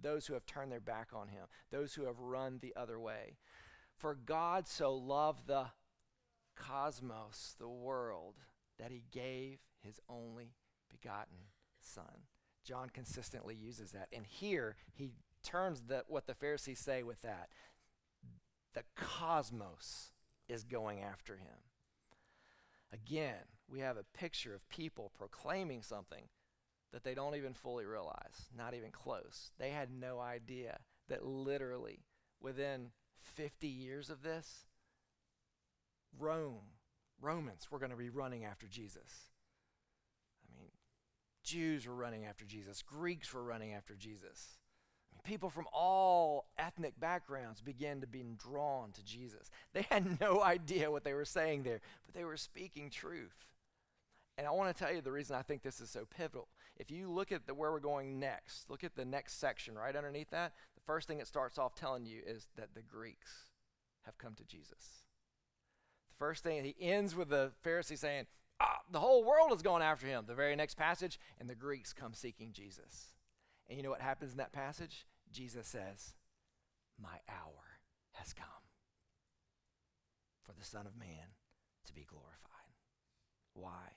those 0.00 0.26
who 0.26 0.34
have 0.34 0.46
turned 0.46 0.70
their 0.70 0.80
back 0.80 1.08
on 1.14 1.28
him, 1.28 1.46
those 1.70 1.94
who 1.94 2.04
have 2.04 2.18
run 2.18 2.58
the 2.60 2.74
other 2.76 3.00
way. 3.00 3.36
For 3.96 4.14
God 4.14 4.68
so 4.68 4.94
loved 4.94 5.46
the 5.46 5.66
cosmos, 6.54 7.54
the 7.58 7.68
world, 7.68 8.34
that 8.78 8.90
he 8.90 9.04
gave 9.10 9.58
his 9.80 10.00
only 10.08 10.54
begotten 10.90 11.50
Son. 11.80 12.24
John 12.64 12.90
consistently 12.90 13.54
uses 13.54 13.92
that. 13.92 14.08
And 14.12 14.26
here 14.26 14.76
he 14.92 15.12
turns 15.42 15.82
the, 15.82 16.04
what 16.08 16.26
the 16.26 16.34
Pharisees 16.34 16.80
say 16.80 17.02
with 17.02 17.22
that. 17.22 17.48
The 18.74 18.82
cosmos 18.96 20.10
is 20.48 20.64
going 20.64 21.00
after 21.00 21.36
him. 21.36 21.58
Again, 22.92 23.44
we 23.68 23.80
have 23.80 23.96
a 23.96 24.18
picture 24.18 24.54
of 24.54 24.68
people 24.68 25.12
proclaiming 25.16 25.82
something 25.82 26.24
that 26.92 27.04
they 27.04 27.14
don't 27.14 27.36
even 27.36 27.52
fully 27.52 27.84
realize, 27.84 28.48
not 28.56 28.74
even 28.74 28.90
close. 28.90 29.50
They 29.58 29.70
had 29.70 29.90
no 29.90 30.20
idea 30.20 30.78
that 31.08 31.24
literally 31.24 32.00
within 32.40 32.90
50 33.20 33.66
years 33.66 34.10
of 34.10 34.22
this, 34.22 34.66
Rome, 36.18 36.62
Romans 37.20 37.68
were 37.70 37.78
going 37.78 37.90
to 37.90 37.96
be 37.96 38.10
running 38.10 38.44
after 38.44 38.66
Jesus. 38.66 39.30
I 40.44 40.58
mean, 40.58 40.70
Jews 41.42 41.86
were 41.86 41.94
running 41.94 42.24
after 42.24 42.44
Jesus, 42.44 42.82
Greeks 42.82 43.32
were 43.32 43.44
running 43.44 43.72
after 43.74 43.94
Jesus. 43.94 44.58
I 45.12 45.16
mean, 45.16 45.22
people 45.24 45.50
from 45.50 45.66
all 45.72 46.46
ethnic 46.58 46.98
backgrounds 46.98 47.60
began 47.60 48.00
to 48.00 48.06
be 48.06 48.24
drawn 48.36 48.92
to 48.92 49.04
Jesus. 49.04 49.50
They 49.72 49.86
had 49.90 50.20
no 50.20 50.42
idea 50.42 50.90
what 50.90 51.04
they 51.04 51.14
were 51.14 51.24
saying 51.24 51.62
there, 51.62 51.80
but 52.04 52.14
they 52.14 52.24
were 52.24 52.36
speaking 52.36 52.90
truth. 52.90 53.46
And 54.38 54.46
I 54.46 54.50
want 54.50 54.74
to 54.74 54.84
tell 54.84 54.94
you 54.94 55.00
the 55.00 55.12
reason 55.12 55.34
I 55.34 55.42
think 55.42 55.62
this 55.62 55.80
is 55.80 55.88
so 55.88 56.04
pivotal. 56.04 56.48
If 56.76 56.90
you 56.90 57.10
look 57.10 57.32
at 57.32 57.46
the, 57.46 57.54
where 57.54 57.72
we're 57.72 57.80
going 57.80 58.18
next, 58.18 58.68
look 58.68 58.84
at 58.84 58.94
the 58.94 59.04
next 59.04 59.40
section 59.40 59.76
right 59.76 59.96
underneath 59.96 60.30
that. 60.30 60.52
First 60.86 61.08
thing 61.08 61.20
it 61.20 61.26
starts 61.26 61.58
off 61.58 61.74
telling 61.74 62.06
you 62.06 62.20
is 62.26 62.48
that 62.56 62.74
the 62.74 62.82
Greeks 62.82 63.50
have 64.04 64.18
come 64.18 64.34
to 64.34 64.44
Jesus. 64.44 65.04
The 66.10 66.16
first 66.18 66.42
thing, 66.42 66.64
he 66.64 66.76
ends 66.80 67.14
with 67.14 67.28
the 67.28 67.52
Pharisee 67.64 67.98
saying, 67.98 68.26
ah, 68.60 68.78
the 68.90 69.00
whole 69.00 69.24
world 69.24 69.52
is 69.52 69.62
going 69.62 69.82
after 69.82 70.06
him. 70.06 70.24
The 70.26 70.34
very 70.34 70.54
next 70.54 70.76
passage, 70.76 71.18
and 71.40 71.50
the 71.50 71.54
Greeks 71.54 71.92
come 71.92 72.14
seeking 72.14 72.52
Jesus. 72.52 73.14
And 73.68 73.76
you 73.76 73.82
know 73.82 73.90
what 73.90 74.00
happens 74.00 74.32
in 74.32 74.38
that 74.38 74.52
passage? 74.52 75.06
Jesus 75.32 75.66
says, 75.66 76.14
My 77.02 77.18
hour 77.28 77.80
has 78.12 78.32
come 78.32 78.46
for 80.44 80.52
the 80.52 80.64
Son 80.64 80.86
of 80.86 80.96
Man 80.96 81.34
to 81.86 81.92
be 81.92 82.06
glorified. 82.08 82.52
Why? 83.54 83.96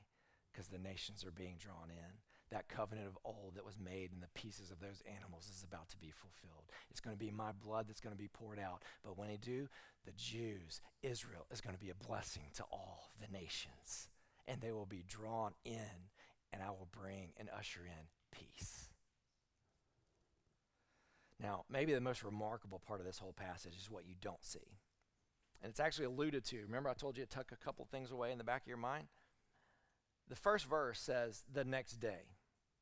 because 0.59 0.67
the 0.67 0.77
nations 0.77 1.23
are 1.23 1.31
being 1.31 1.55
drawn 1.57 1.89
in. 1.89 2.19
That 2.51 2.67
covenant 2.67 3.07
of 3.07 3.17
old 3.23 3.53
that 3.55 3.65
was 3.65 3.79
made 3.79 4.11
in 4.13 4.21
the 4.21 4.39
pieces 4.39 4.71
of 4.71 4.79
those 4.79 5.03
animals 5.05 5.49
is 5.55 5.63
about 5.63 5.89
to 5.89 5.97
be 5.97 6.11
fulfilled. 6.11 6.65
It's 6.89 6.99
going 6.99 7.15
to 7.15 7.19
be 7.19 7.31
my 7.31 7.51
blood 7.51 7.87
that's 7.87 8.01
going 8.01 8.15
to 8.15 8.21
be 8.21 8.27
poured 8.27 8.59
out. 8.59 8.83
But 9.03 9.17
when 9.17 9.29
I 9.29 9.35
do, 9.35 9.67
the 10.05 10.11
Jews, 10.13 10.81
Israel, 11.03 11.45
is 11.51 11.61
going 11.61 11.75
to 11.75 11.79
be 11.79 11.91
a 11.91 12.07
blessing 12.07 12.49
to 12.55 12.63
all 12.71 13.11
the 13.19 13.31
nations. 13.31 14.09
And 14.47 14.61
they 14.61 14.71
will 14.71 14.87
be 14.87 15.03
drawn 15.07 15.53
in, 15.63 16.09
and 16.51 16.63
I 16.63 16.69
will 16.69 16.87
bring 16.91 17.33
and 17.37 17.49
usher 17.55 17.81
in 17.85 18.07
peace. 18.31 18.89
Now, 21.41 21.65
maybe 21.69 21.93
the 21.93 22.01
most 22.01 22.23
remarkable 22.23 22.81
part 22.85 22.99
of 22.99 23.05
this 23.05 23.19
whole 23.19 23.33
passage 23.33 23.77
is 23.79 23.91
what 23.91 24.07
you 24.07 24.15
don't 24.19 24.43
see. 24.43 24.79
And 25.61 25.69
it's 25.69 25.79
actually 25.79 26.05
alluded 26.05 26.45
to. 26.45 26.61
Remember, 26.63 26.89
I 26.89 26.93
told 26.93 27.17
you 27.17 27.25
to 27.25 27.29
tuck 27.29 27.51
a 27.51 27.63
couple 27.63 27.85
things 27.85 28.11
away 28.11 28.31
in 28.31 28.37
the 28.37 28.43
back 28.43 28.63
of 28.63 28.67
your 28.67 28.77
mind? 28.77 29.05
The 30.27 30.35
first 30.35 30.65
verse 30.65 30.99
says, 30.99 31.43
the 31.51 31.63
next 31.63 31.99
day, 31.99 32.23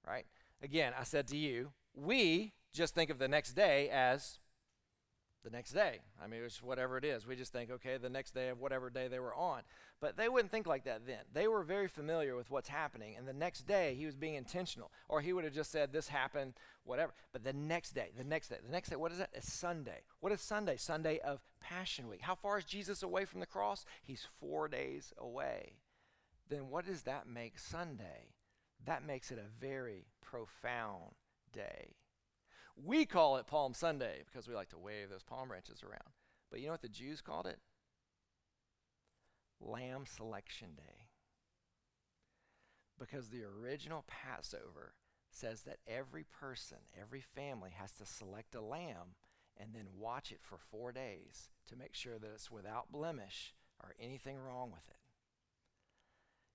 right? 0.08 0.26
Again, 0.62 0.94
I 1.00 1.04
said 1.04 1.28
to 1.28 1.38
you, 1.38 1.72
we 1.96 2.54
just 2.74 2.96
think 2.96 3.10
of 3.10 3.20
the 3.20 3.28
next 3.28 3.54
day 3.54 3.90
as 3.90 4.40
the 5.44 5.56
next 5.56 5.72
day. 5.72 6.00
I 6.22 6.28
mean, 6.28 6.42
it's 6.44 6.62
whatever 6.62 6.98
it 6.98 7.06
is. 7.06 7.26
We 7.26 7.36
just 7.36 7.54
think, 7.54 7.72
okay, 7.72 7.98
the 7.98 8.10
next 8.10 8.34
day 8.34 8.50
of 8.50 8.60
whatever 8.60 8.90
day 8.90 9.08
they 9.08 9.20
were 9.20 9.34
on. 9.34 9.62
But 10.02 10.18
they 10.18 10.30
wouldn't 10.30 10.52
think 10.52 10.68
like 10.68 10.84
that 10.84 11.08
then. 11.08 11.22
They 11.34 11.48
were 11.48 11.64
very 11.64 11.88
familiar 11.88 12.36
with 12.36 12.52
what's 12.52 12.70
happening. 12.70 13.16
And 13.18 13.28
the 13.28 13.34
next 13.34 13.66
day, 13.66 13.96
he 13.96 14.06
was 14.06 14.16
being 14.16 14.36
intentional. 14.36 14.92
Or 15.08 15.22
he 15.22 15.34
would 15.34 15.44
have 15.44 15.54
just 15.54 15.72
said, 15.72 15.92
this 15.92 16.10
happened, 16.10 16.54
whatever. 16.84 17.14
But 17.32 17.44
the 17.44 17.54
next 17.54 17.92
day, 17.92 18.12
the 18.18 18.24
next 18.24 18.50
day, 18.50 18.58
the 18.64 18.72
next 18.72 18.90
day, 18.90 18.96
what 18.96 19.12
is 19.12 19.20
that? 19.20 19.30
It's 19.34 19.52
Sunday. 19.52 20.02
What 20.20 20.32
is 20.34 20.42
Sunday? 20.42 20.76
Sunday 20.78 21.20
of 21.20 21.40
Passion 21.62 22.10
Week. 22.10 22.22
How 22.22 22.36
far 22.36 22.58
is 22.58 22.66
Jesus 22.66 23.02
away 23.02 23.26
from 23.26 23.40
the 23.40 23.46
cross? 23.46 23.86
He's 24.04 24.28
four 24.40 24.68
days 24.68 25.14
away. 25.18 25.78
Then 26.50 26.70
what 26.70 26.86
does 26.86 27.04
that 27.04 27.28
make 27.28 27.58
Sunday? 27.58 28.34
That 28.86 29.06
makes 29.06 29.32
it 29.32 29.40
a 29.40 29.60
very 29.60 30.06
profound 30.22 31.16
day. 31.52 31.96
We 32.76 33.06
call 33.06 33.38
it 33.38 33.48
Palm 33.48 33.74
Sunday 33.74 34.24
because 34.26 34.48
we 34.48 34.54
like 34.54 34.70
to 34.70 34.78
wave 34.78 35.10
those 35.10 35.24
palm 35.24 35.48
branches 35.50 35.84
around. 35.84 36.14
But 36.50 36.60
you 36.60 36.68
know 36.68 36.74
what 36.74 36.82
the 36.82 36.90
Jews 36.90 37.22
called 37.22 37.48
it? 37.48 37.60
Lamb 39.60 40.06
Selection 40.06 40.70
Day. 40.78 41.08
Because 43.00 43.30
the 43.30 43.44
original 43.44 44.06
Passover 44.08 44.94
says 45.30 45.62
that 45.62 45.80
every 45.88 46.24
person, 46.24 46.78
every 47.00 47.22
family 47.22 47.72
has 47.76 47.92
to 47.94 48.06
select 48.06 48.56
a 48.56 48.62
lamb 48.62 49.16
and 49.60 49.74
then 49.74 49.88
watch 49.98 50.32
it 50.32 50.42
for 50.42 50.58
four 50.58 50.92
days 50.92 51.50
to 51.68 51.76
make 51.76 51.94
sure 51.94 52.18
that 52.20 52.32
it's 52.34 52.52
without 52.52 52.92
blemish 52.92 53.56
or 53.82 53.94
anything 54.00 54.38
wrong 54.38 54.72
with 54.72 54.88
it. 54.88 54.98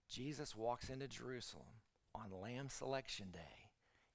Jesus 0.09 0.57
walks 0.57 0.89
into 0.89 1.09
Jerusalem 1.09 1.82
on 2.15 2.41
Lamb 2.41 2.69
Selection 2.69 3.29
Day 3.33 3.71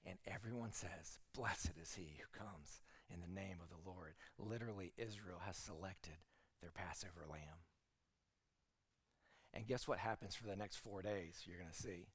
and 0.06 0.18
everyone 0.26 0.72
says, 0.72 1.18
Blessed 1.34 1.72
is 1.80 1.94
he 1.94 2.18
who 2.18 2.38
comes 2.38 2.82
in 3.12 3.20
the 3.20 3.40
name 3.40 3.56
of 3.62 3.68
the 3.68 3.90
Lord. 3.90 4.14
Literally, 4.38 4.92
Israel 4.96 5.40
has 5.44 5.56
selected 5.56 6.18
their 6.60 6.70
Passover 6.70 7.26
lamb. 7.30 7.64
And 9.52 9.66
guess 9.66 9.88
what 9.88 9.98
happens 9.98 10.34
for 10.34 10.46
the 10.46 10.56
next 10.56 10.76
four 10.76 11.02
days? 11.02 11.42
You're 11.44 11.58
going 11.58 11.70
to 11.70 11.76
see. 11.76 12.08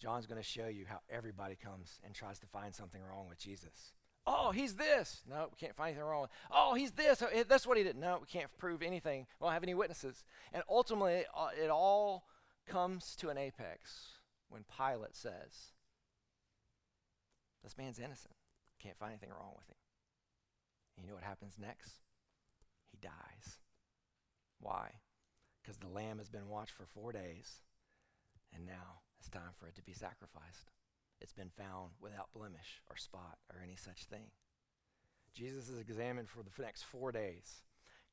John's 0.00 0.26
going 0.26 0.40
to 0.40 0.46
show 0.46 0.66
you 0.66 0.86
how 0.88 1.00
everybody 1.10 1.56
comes 1.56 2.00
and 2.04 2.14
tries 2.14 2.38
to 2.40 2.46
find 2.46 2.74
something 2.74 3.00
wrong 3.02 3.28
with 3.28 3.38
Jesus. 3.38 3.92
Oh, 4.26 4.50
he's 4.50 4.74
this. 4.74 5.22
No, 5.28 5.48
we 5.50 5.56
can't 5.58 5.76
find 5.76 5.90
anything 5.90 6.04
wrong. 6.04 6.26
Oh, 6.50 6.74
he's 6.74 6.92
this. 6.92 7.22
Oh, 7.22 7.42
that's 7.48 7.66
what 7.66 7.76
he 7.76 7.82
did. 7.82 7.96
No, 7.96 8.18
we 8.20 8.26
can't 8.26 8.50
prove 8.58 8.82
anything. 8.82 9.26
We 9.40 9.44
don't 9.44 9.52
have 9.52 9.62
any 9.62 9.74
witnesses. 9.74 10.24
And 10.52 10.62
ultimately, 10.68 11.24
it 11.62 11.70
all 11.70 12.24
comes 12.66 13.16
to 13.16 13.30
an 13.30 13.38
apex 13.38 14.19
when 14.50 14.64
Pilate 14.76 15.16
says, 15.16 15.72
this 17.62 17.78
man's 17.78 17.98
innocent. 17.98 18.34
Can't 18.82 18.98
find 18.98 19.12
anything 19.12 19.30
wrong 19.30 19.52
with 19.56 19.68
him. 19.68 19.76
And 20.96 21.04
you 21.04 21.10
know 21.10 21.16
what 21.16 21.24
happens 21.24 21.54
next? 21.58 22.00
He 22.90 22.98
dies. 22.98 23.58
Why? 24.58 25.00
Because 25.62 25.78
the 25.78 25.88
lamb 25.88 26.18
has 26.18 26.28
been 26.28 26.48
watched 26.48 26.72
for 26.72 26.86
four 26.86 27.12
days, 27.12 27.60
and 28.54 28.66
now 28.66 29.02
it's 29.18 29.28
time 29.28 29.52
for 29.58 29.66
it 29.66 29.74
to 29.76 29.82
be 29.82 29.92
sacrificed. 29.92 30.70
It's 31.20 31.32
been 31.32 31.50
found 31.56 31.92
without 32.00 32.32
blemish 32.34 32.80
or 32.88 32.96
spot 32.96 33.38
or 33.52 33.60
any 33.62 33.76
such 33.76 34.04
thing. 34.04 34.30
Jesus 35.34 35.68
is 35.68 35.78
examined 35.78 36.28
for 36.28 36.42
the 36.42 36.62
next 36.62 36.82
four 36.82 37.12
days. 37.12 37.62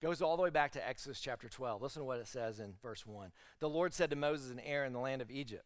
Goes 0.01 0.21
all 0.21 0.37
the 0.37 0.43
way 0.43 0.49
back 0.51 0.73
to 0.73 0.87
Exodus 0.87 1.19
chapter 1.19 1.49
12. 1.49 1.81
Listen 1.81 2.01
to 2.01 2.05
what 2.05 2.19
it 2.19 2.27
says 2.27 2.59
in 2.59 2.73
verse 2.83 3.05
1. 3.05 3.31
The 3.59 3.69
Lord 3.69 3.93
said 3.93 4.11
to 4.11 4.15
Moses 4.15 4.51
and 4.51 4.61
Aaron 4.63 4.87
in 4.87 4.93
the 4.93 4.99
land 4.99 5.21
of 5.21 5.31
Egypt, 5.31 5.65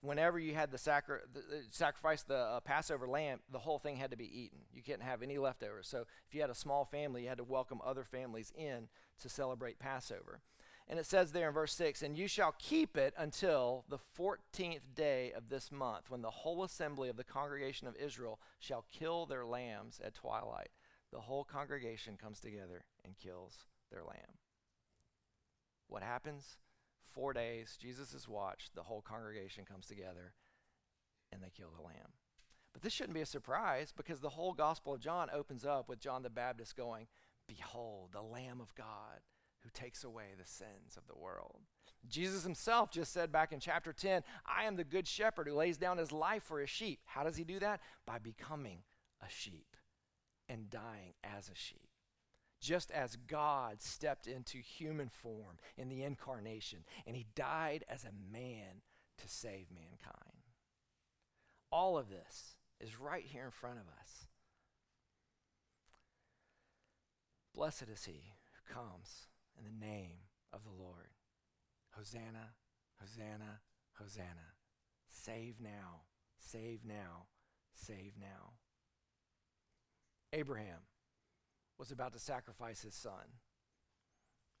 whenever 0.00 0.38
you 0.38 0.54
had 0.54 0.70
the, 0.70 0.78
sacri- 0.78 1.20
the, 1.32 1.40
the 1.40 1.62
sacrifice 1.70 2.22
the 2.22 2.36
uh, 2.36 2.60
Passover 2.60 3.06
lamb, 3.06 3.40
the 3.50 3.58
whole 3.58 3.78
thing 3.78 3.96
had 3.96 4.10
to 4.10 4.16
be 4.16 4.42
eaten. 4.42 4.60
You 4.72 4.82
couldn't 4.82 5.02
have 5.02 5.22
any 5.22 5.38
leftovers. 5.38 5.88
So 5.88 6.06
if 6.28 6.34
you 6.34 6.40
had 6.40 6.50
a 6.50 6.54
small 6.54 6.84
family, 6.84 7.22
you 7.22 7.28
had 7.28 7.38
to 7.38 7.44
welcome 7.44 7.80
other 7.84 8.04
families 8.04 8.52
in 8.56 8.88
to 9.20 9.28
celebrate 9.28 9.78
Passover. 9.78 10.40
And 10.88 10.98
it 10.98 11.06
says 11.06 11.30
there 11.30 11.48
in 11.48 11.54
verse 11.54 11.72
6 11.74 12.02
And 12.02 12.18
you 12.18 12.26
shall 12.26 12.54
keep 12.58 12.96
it 12.96 13.14
until 13.16 13.84
the 13.88 13.98
14th 14.18 14.94
day 14.94 15.32
of 15.32 15.48
this 15.48 15.70
month, 15.70 16.10
when 16.10 16.22
the 16.22 16.30
whole 16.30 16.64
assembly 16.64 17.08
of 17.08 17.16
the 17.16 17.24
congregation 17.24 17.86
of 17.86 17.96
Israel 17.96 18.40
shall 18.58 18.84
kill 18.90 19.26
their 19.26 19.44
lambs 19.44 20.00
at 20.04 20.14
twilight. 20.14 20.70
The 21.12 21.20
whole 21.20 21.44
congregation 21.44 22.16
comes 22.16 22.40
together 22.40 22.84
and 23.04 23.16
kills 23.18 23.66
their 23.90 24.02
lamb. 24.02 24.38
What 25.88 26.02
happens? 26.02 26.56
Four 27.12 27.32
days, 27.32 27.76
Jesus 27.80 28.14
is 28.14 28.28
watched, 28.28 28.74
the 28.74 28.82
whole 28.82 29.02
congregation 29.02 29.64
comes 29.64 29.86
together, 29.86 30.34
and 31.32 31.42
they 31.42 31.50
kill 31.50 31.70
the 31.76 31.82
lamb. 31.82 32.14
But 32.72 32.82
this 32.82 32.92
shouldn't 32.92 33.14
be 33.14 33.20
a 33.20 33.26
surprise 33.26 33.92
because 33.96 34.20
the 34.20 34.30
whole 34.30 34.52
Gospel 34.52 34.94
of 34.94 35.00
John 35.00 35.28
opens 35.32 35.64
up 35.64 35.88
with 35.88 36.00
John 36.00 36.22
the 36.22 36.30
Baptist 36.30 36.76
going, 36.76 37.08
Behold, 37.48 38.10
the 38.12 38.22
Lamb 38.22 38.60
of 38.60 38.74
God 38.74 39.20
who 39.62 39.70
takes 39.74 40.04
away 40.04 40.28
the 40.38 40.46
sins 40.46 40.96
of 40.96 41.06
the 41.06 41.18
world. 41.18 41.60
Jesus 42.08 42.44
himself 42.44 42.90
just 42.90 43.12
said 43.12 43.30
back 43.30 43.52
in 43.52 43.60
chapter 43.60 43.92
10, 43.92 44.22
I 44.46 44.64
am 44.64 44.76
the 44.76 44.84
good 44.84 45.06
shepherd 45.06 45.48
who 45.48 45.54
lays 45.54 45.76
down 45.76 45.98
his 45.98 46.12
life 46.12 46.42
for 46.44 46.60
his 46.60 46.70
sheep. 46.70 47.00
How 47.04 47.24
does 47.24 47.36
he 47.36 47.44
do 47.44 47.58
that? 47.58 47.80
By 48.06 48.18
becoming 48.18 48.84
a 49.20 49.28
sheep 49.28 49.76
and 50.48 50.70
dying 50.70 51.14
as 51.22 51.48
a 51.48 51.54
sheep 51.54 51.89
just 52.60 52.90
as 52.90 53.16
God 53.16 53.80
stepped 53.80 54.26
into 54.26 54.58
human 54.58 55.08
form 55.08 55.58
in 55.76 55.88
the 55.88 56.02
incarnation 56.02 56.80
and 57.06 57.16
he 57.16 57.26
died 57.34 57.84
as 57.88 58.04
a 58.04 58.32
man 58.32 58.82
to 59.18 59.28
save 59.28 59.66
mankind. 59.70 60.44
All 61.72 61.96
of 61.96 62.10
this 62.10 62.56
is 62.80 63.00
right 63.00 63.24
here 63.24 63.44
in 63.44 63.50
front 63.50 63.78
of 63.78 63.86
us. 64.00 64.26
Blessed 67.54 67.88
is 67.92 68.04
he 68.04 68.34
who 68.52 68.74
comes 68.74 69.26
in 69.58 69.64
the 69.64 69.86
name 69.86 70.28
of 70.52 70.60
the 70.64 70.82
Lord. 70.82 71.10
Hosanna, 71.96 72.54
Hosanna, 73.00 73.60
Hosanna. 73.94 74.54
Save 75.08 75.60
now, 75.60 76.02
save 76.38 76.84
now, 76.84 77.26
save 77.74 78.12
now. 78.20 78.52
Abraham 80.32 80.78
was 81.80 81.90
about 81.90 82.12
to 82.12 82.18
sacrifice 82.18 82.82
his 82.82 82.94
son. 82.94 83.40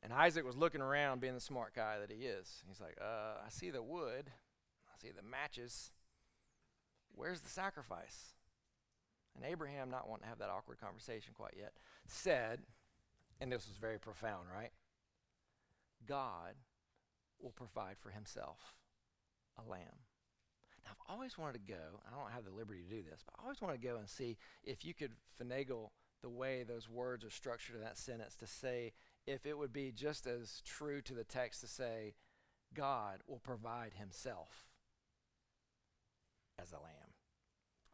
And 0.02 0.10
Isaac 0.10 0.44
was 0.44 0.56
looking 0.56 0.80
around, 0.80 1.20
being 1.20 1.34
the 1.34 1.40
smart 1.40 1.74
guy 1.74 1.98
that 1.98 2.10
he 2.10 2.24
is. 2.24 2.64
He's 2.66 2.80
like, 2.80 2.96
uh, 2.98 3.44
I 3.46 3.50
see 3.50 3.68
the 3.68 3.82
wood, 3.82 4.30
I 4.88 4.98
see 5.00 5.12
the 5.14 5.22
matches. 5.22 5.92
Where's 7.14 7.42
the 7.42 7.50
sacrifice? 7.50 8.30
And 9.36 9.44
Abraham, 9.44 9.90
not 9.90 10.08
wanting 10.08 10.22
to 10.22 10.28
have 10.30 10.38
that 10.38 10.48
awkward 10.48 10.80
conversation 10.80 11.34
quite 11.34 11.54
yet, 11.56 11.74
said, 12.06 12.60
and 13.38 13.52
this 13.52 13.68
was 13.68 13.76
very 13.76 13.98
profound, 13.98 14.46
right? 14.52 14.72
God 16.08 16.54
will 17.38 17.52
provide 17.52 17.96
for 17.98 18.10
himself 18.10 18.74
a 19.58 19.70
lamb. 19.70 20.06
Now, 20.84 20.92
I've 20.92 21.14
always 21.14 21.36
wanted 21.36 21.66
to 21.66 21.72
go, 21.72 22.00
I 22.10 22.18
don't 22.18 22.32
have 22.32 22.44
the 22.44 22.50
liberty 22.50 22.80
to 22.80 22.96
do 22.96 23.02
this, 23.02 23.22
but 23.24 23.34
I 23.38 23.42
always 23.42 23.60
want 23.60 23.78
to 23.78 23.86
go 23.86 23.98
and 23.98 24.08
see 24.08 24.38
if 24.64 24.84
you 24.86 24.94
could 24.94 25.12
finagle 25.38 25.90
the 26.22 26.28
way 26.28 26.62
those 26.62 26.88
words 26.88 27.24
are 27.24 27.30
structured 27.30 27.76
in 27.76 27.82
that 27.82 27.98
sentence 27.98 28.34
to 28.36 28.46
say 28.46 28.92
if 29.26 29.46
it 29.46 29.56
would 29.56 29.72
be 29.72 29.92
just 29.92 30.26
as 30.26 30.62
true 30.64 31.00
to 31.02 31.14
the 31.14 31.24
text 31.24 31.60
to 31.60 31.66
say, 31.66 32.14
God 32.74 33.20
will 33.26 33.38
provide 33.38 33.94
himself 33.94 34.66
as 36.60 36.72
a 36.72 36.76
lamb. 36.76 37.14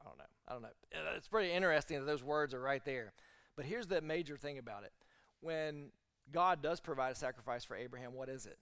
I 0.00 0.04
don't 0.04 0.18
know. 0.18 0.24
I 0.48 0.52
don't 0.52 0.62
know. 0.62 0.68
Uh, 0.94 1.16
it's 1.16 1.28
pretty 1.28 1.52
interesting 1.52 1.98
that 1.98 2.06
those 2.06 2.22
words 2.22 2.54
are 2.54 2.60
right 2.60 2.84
there. 2.84 3.12
But 3.56 3.64
here's 3.64 3.86
the 3.86 4.00
major 4.00 4.36
thing 4.36 4.58
about 4.58 4.84
it 4.84 4.92
when 5.40 5.90
God 6.32 6.62
does 6.62 6.80
provide 6.80 7.12
a 7.12 7.16
sacrifice 7.16 7.64
for 7.64 7.76
Abraham, 7.76 8.14
what 8.14 8.28
is 8.28 8.46
it? 8.46 8.58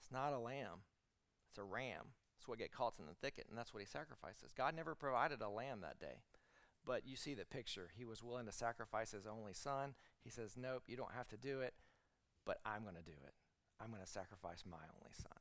It's 0.00 0.12
not 0.12 0.32
a 0.32 0.38
lamb, 0.38 0.84
it's 1.50 1.58
a 1.58 1.64
ram. 1.64 2.12
It's 2.42 2.48
what 2.48 2.58
get 2.58 2.72
caught 2.72 2.98
in 2.98 3.06
the 3.06 3.14
thicket, 3.14 3.46
and 3.48 3.56
that's 3.56 3.72
what 3.72 3.84
he 3.84 3.86
sacrifices. 3.86 4.50
God 4.52 4.74
never 4.74 4.96
provided 4.96 5.40
a 5.42 5.48
lamb 5.48 5.80
that 5.82 6.00
day. 6.00 6.22
But 6.84 7.06
you 7.06 7.16
see 7.16 7.34
the 7.34 7.44
picture. 7.44 7.90
He 7.96 8.04
was 8.04 8.22
willing 8.22 8.46
to 8.46 8.52
sacrifice 8.52 9.12
his 9.12 9.26
only 9.26 9.52
son. 9.52 9.94
He 10.24 10.30
says, 10.30 10.56
Nope, 10.56 10.84
you 10.86 10.96
don't 10.96 11.14
have 11.14 11.28
to 11.28 11.36
do 11.36 11.60
it, 11.60 11.74
but 12.44 12.58
I'm 12.66 12.82
going 12.82 12.96
to 12.96 13.02
do 13.02 13.12
it. 13.24 13.34
I'm 13.80 13.90
going 13.90 14.02
to 14.02 14.08
sacrifice 14.08 14.64
my 14.68 14.82
only 14.98 15.12
son. 15.14 15.38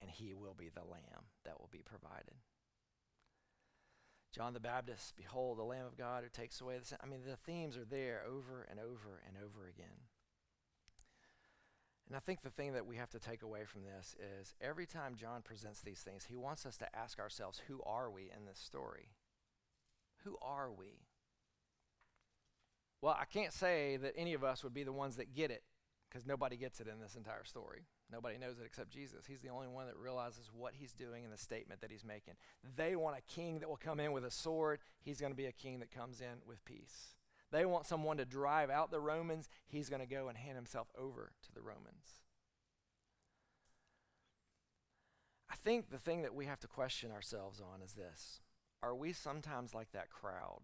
And 0.00 0.10
he 0.10 0.34
will 0.34 0.54
be 0.54 0.68
the 0.68 0.88
lamb 0.88 1.30
that 1.44 1.60
will 1.60 1.70
be 1.70 1.82
provided. 1.84 2.34
John 4.34 4.54
the 4.54 4.60
Baptist, 4.60 5.14
behold, 5.16 5.58
the 5.58 5.62
Lamb 5.62 5.84
of 5.84 5.98
God 5.98 6.24
who 6.24 6.30
takes 6.30 6.60
away 6.60 6.78
the 6.78 6.86
sin. 6.86 6.98
I 7.02 7.06
mean, 7.06 7.20
the 7.26 7.36
themes 7.36 7.76
are 7.76 7.84
there 7.84 8.22
over 8.26 8.66
and 8.70 8.80
over 8.80 9.20
and 9.28 9.36
over 9.36 9.68
again. 9.68 10.08
And 12.08 12.16
I 12.16 12.20
think 12.20 12.42
the 12.42 12.50
thing 12.50 12.72
that 12.72 12.86
we 12.86 12.96
have 12.96 13.10
to 13.10 13.18
take 13.18 13.42
away 13.42 13.64
from 13.64 13.82
this 13.84 14.16
is 14.40 14.54
every 14.60 14.86
time 14.86 15.16
John 15.16 15.42
presents 15.42 15.82
these 15.82 16.00
things, 16.00 16.24
he 16.24 16.36
wants 16.36 16.64
us 16.64 16.78
to 16.78 16.96
ask 16.96 17.18
ourselves, 17.18 17.62
who 17.68 17.82
are 17.84 18.10
we 18.10 18.22
in 18.22 18.46
this 18.46 18.58
story? 18.58 19.10
Who 20.24 20.36
are 20.42 20.70
we? 20.70 21.00
Well, 23.00 23.16
I 23.18 23.24
can't 23.24 23.52
say 23.52 23.96
that 23.96 24.14
any 24.16 24.34
of 24.34 24.44
us 24.44 24.62
would 24.62 24.74
be 24.74 24.84
the 24.84 24.92
ones 24.92 25.16
that 25.16 25.34
get 25.34 25.50
it 25.50 25.64
because 26.08 26.26
nobody 26.26 26.56
gets 26.56 26.80
it 26.80 26.86
in 26.86 27.00
this 27.00 27.16
entire 27.16 27.44
story. 27.44 27.86
Nobody 28.12 28.36
knows 28.36 28.58
it 28.58 28.66
except 28.66 28.90
Jesus. 28.90 29.24
He's 29.26 29.40
the 29.40 29.48
only 29.48 29.66
one 29.66 29.86
that 29.86 29.96
realizes 29.96 30.50
what 30.52 30.74
he's 30.74 30.92
doing 30.92 31.24
in 31.24 31.30
the 31.30 31.38
statement 31.38 31.80
that 31.80 31.90
he's 31.90 32.04
making. 32.04 32.34
They 32.76 32.94
want 32.94 33.16
a 33.16 33.32
king 33.32 33.58
that 33.58 33.68
will 33.68 33.78
come 33.78 33.98
in 33.98 34.12
with 34.12 34.24
a 34.24 34.30
sword. 34.30 34.80
He's 35.00 35.20
going 35.20 35.32
to 35.32 35.36
be 35.36 35.46
a 35.46 35.52
king 35.52 35.80
that 35.80 35.90
comes 35.90 36.20
in 36.20 36.46
with 36.46 36.64
peace. 36.64 37.14
They 37.50 37.64
want 37.64 37.86
someone 37.86 38.18
to 38.18 38.24
drive 38.24 38.70
out 38.70 38.90
the 38.90 39.00
Romans. 39.00 39.48
He's 39.66 39.88
going 39.88 40.00
to 40.00 40.06
go 40.06 40.28
and 40.28 40.36
hand 40.36 40.56
himself 40.56 40.88
over 40.98 41.32
to 41.42 41.52
the 41.52 41.62
Romans. 41.62 42.20
I 45.50 45.54
think 45.56 45.90
the 45.90 45.98
thing 45.98 46.22
that 46.22 46.34
we 46.34 46.46
have 46.46 46.60
to 46.60 46.66
question 46.66 47.10
ourselves 47.10 47.60
on 47.60 47.82
is 47.82 47.92
this 47.92 48.40
Are 48.82 48.94
we 48.94 49.12
sometimes 49.12 49.74
like 49.74 49.92
that 49.92 50.10
crowd? 50.10 50.62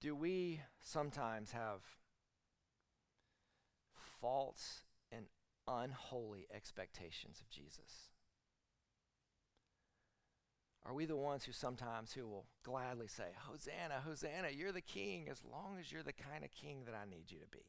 Do 0.00 0.14
we 0.14 0.60
sometimes 0.80 1.50
have 1.52 1.80
false 4.20 4.82
and 5.10 5.26
unholy 5.66 6.46
expectations 6.54 7.40
of 7.40 7.50
Jesus? 7.50 8.10
Are 10.84 10.94
we 10.94 11.04
the 11.04 11.16
ones 11.16 11.44
who 11.44 11.52
sometimes 11.52 12.12
who 12.12 12.28
will 12.28 12.46
gladly 12.62 13.08
say, 13.08 13.24
Hosanna, 13.48 14.02
Hosanna, 14.04 14.50
you're 14.52 14.70
the 14.70 14.80
king, 14.80 15.28
as 15.28 15.42
long 15.50 15.78
as 15.80 15.90
you're 15.90 16.04
the 16.04 16.12
kind 16.12 16.44
of 16.44 16.52
king 16.52 16.84
that 16.84 16.94
I 16.94 17.10
need 17.10 17.24
you 17.28 17.40
to 17.40 17.48
be? 17.48 17.64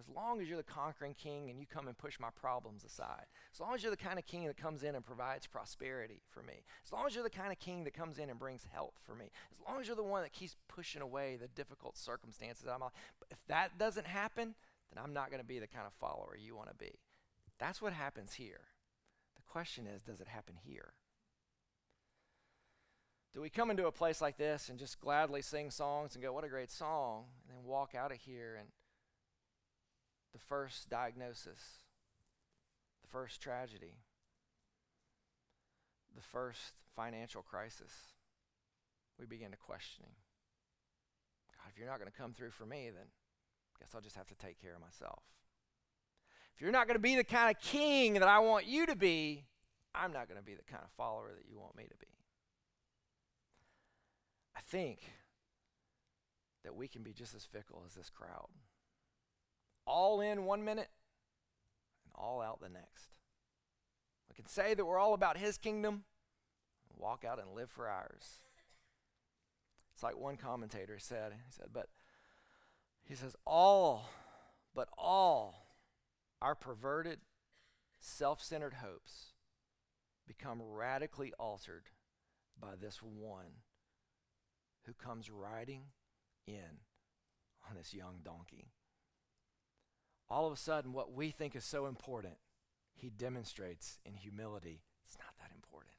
As 0.00 0.08
long 0.08 0.40
as 0.40 0.48
you're 0.48 0.56
the 0.56 0.62
conquering 0.62 1.14
king 1.14 1.50
and 1.50 1.60
you 1.60 1.66
come 1.66 1.86
and 1.86 1.98
push 1.98 2.18
my 2.18 2.30
problems 2.30 2.84
aside. 2.84 3.26
As 3.52 3.60
long 3.60 3.74
as 3.74 3.82
you're 3.82 3.90
the 3.90 3.96
kind 3.98 4.18
of 4.18 4.26
king 4.26 4.46
that 4.46 4.56
comes 4.56 4.82
in 4.82 4.94
and 4.94 5.04
provides 5.04 5.46
prosperity 5.46 6.22
for 6.30 6.42
me. 6.42 6.64
As 6.86 6.90
long 6.90 7.06
as 7.06 7.14
you're 7.14 7.22
the 7.24 7.28
kind 7.28 7.52
of 7.52 7.58
king 7.58 7.84
that 7.84 7.92
comes 7.92 8.18
in 8.18 8.30
and 8.30 8.38
brings 8.38 8.64
health 8.72 8.94
for 9.04 9.14
me. 9.14 9.30
As 9.52 9.58
long 9.68 9.78
as 9.78 9.86
you're 9.86 9.96
the 9.96 10.02
one 10.02 10.22
that 10.22 10.32
keeps 10.32 10.56
pushing 10.68 11.02
away 11.02 11.36
the 11.36 11.48
difficult 11.48 11.98
circumstances 11.98 12.66
I'm 12.66 12.82
on. 12.82 12.90
But 13.18 13.28
if 13.30 13.38
that 13.48 13.76
doesn't 13.78 14.06
happen, 14.06 14.54
then 14.92 15.04
I'm 15.04 15.12
not 15.12 15.30
going 15.30 15.42
to 15.42 15.46
be 15.46 15.58
the 15.58 15.66
kind 15.66 15.86
of 15.86 15.92
follower 15.92 16.34
you 16.38 16.56
want 16.56 16.70
to 16.70 16.74
be. 16.74 16.98
That's 17.58 17.82
what 17.82 17.92
happens 17.92 18.34
here. 18.34 18.62
The 19.36 19.42
question 19.42 19.86
is, 19.86 20.02
does 20.02 20.22
it 20.22 20.28
happen 20.28 20.54
here? 20.64 20.94
Do 23.34 23.40
we 23.40 23.50
come 23.50 23.70
into 23.70 23.86
a 23.86 23.92
place 23.92 24.20
like 24.20 24.38
this 24.38 24.70
and 24.70 24.78
just 24.78 24.98
gladly 24.98 25.42
sing 25.42 25.70
songs 25.70 26.14
and 26.14 26.24
go, 26.24 26.32
what 26.32 26.42
a 26.42 26.48
great 26.48 26.70
song, 26.70 27.26
and 27.42 27.56
then 27.56 27.64
walk 27.64 27.94
out 27.94 28.10
of 28.10 28.18
here 28.18 28.56
and 28.58 28.68
the 30.32 30.38
first 30.38 30.88
diagnosis, 30.88 31.84
the 33.02 33.08
first 33.08 33.40
tragedy, 33.40 33.98
the 36.14 36.22
first 36.22 36.74
financial 36.94 37.42
crisis, 37.42 37.92
we 39.18 39.26
begin 39.26 39.50
to 39.50 39.56
questioning. 39.56 40.12
God, 41.56 41.70
if 41.72 41.78
you're 41.78 41.88
not 41.88 41.98
going 41.98 42.10
to 42.10 42.16
come 42.16 42.32
through 42.32 42.50
for 42.50 42.66
me, 42.66 42.90
then 42.92 43.06
I 43.06 43.80
guess 43.80 43.94
I'll 43.94 44.00
just 44.00 44.16
have 44.16 44.28
to 44.28 44.34
take 44.34 44.60
care 44.60 44.74
of 44.74 44.80
myself. 44.80 45.22
If 46.54 46.62
you're 46.62 46.72
not 46.72 46.86
going 46.86 46.96
to 46.96 47.02
be 47.02 47.16
the 47.16 47.24
kind 47.24 47.54
of 47.54 47.62
king 47.62 48.14
that 48.14 48.28
I 48.28 48.38
want 48.38 48.66
you 48.66 48.86
to 48.86 48.96
be, 48.96 49.46
I'm 49.94 50.12
not 50.12 50.28
going 50.28 50.38
to 50.38 50.44
be 50.44 50.54
the 50.54 50.62
kind 50.62 50.82
of 50.84 50.90
follower 50.90 51.30
that 51.36 51.50
you 51.50 51.58
want 51.58 51.76
me 51.76 51.84
to 51.84 51.96
be. 51.96 52.06
I 54.56 54.60
think 54.60 55.00
that 56.64 56.74
we 56.74 56.86
can 56.86 57.02
be 57.02 57.12
just 57.12 57.34
as 57.34 57.44
fickle 57.44 57.82
as 57.86 57.94
this 57.94 58.10
crowd. 58.10 58.48
All 59.90 60.20
in 60.20 60.44
one 60.44 60.64
minute 60.64 60.88
and 62.04 62.12
all 62.14 62.40
out 62.40 62.60
the 62.60 62.68
next. 62.68 63.08
We 64.28 64.36
can 64.36 64.46
say 64.46 64.74
that 64.74 64.84
we're 64.84 65.00
all 65.00 65.14
about 65.14 65.36
His 65.36 65.58
kingdom, 65.58 66.04
and 66.88 66.98
walk 67.00 67.24
out 67.24 67.40
and 67.40 67.54
live 67.56 67.70
for 67.70 67.88
ours. 67.88 68.38
It's 69.92 70.04
like 70.04 70.16
one 70.16 70.36
commentator 70.36 70.98
said, 71.00 71.32
he 71.32 71.50
said, 71.50 71.70
but 71.72 71.88
he 73.02 73.16
says, 73.16 73.34
all, 73.44 74.08
but 74.74 74.88
all 74.96 75.74
our 76.40 76.54
perverted, 76.54 77.18
self 77.98 78.40
centered 78.40 78.74
hopes 78.74 79.32
become 80.28 80.62
radically 80.62 81.32
altered 81.40 81.90
by 82.58 82.76
this 82.80 83.00
one 83.02 83.64
who 84.86 84.92
comes 84.92 85.28
riding 85.28 85.82
in 86.46 86.78
on 87.68 87.76
this 87.76 87.92
young 87.92 88.20
donkey. 88.24 88.68
All 90.30 90.46
of 90.46 90.52
a 90.52 90.56
sudden, 90.56 90.92
what 90.92 91.12
we 91.12 91.30
think 91.30 91.56
is 91.56 91.64
so 91.64 91.86
important, 91.86 92.34
he 92.94 93.10
demonstrates 93.10 93.98
in 94.04 94.14
humility. 94.14 94.82
It's 95.04 95.18
not 95.18 95.34
that 95.38 95.54
important. 95.54 95.94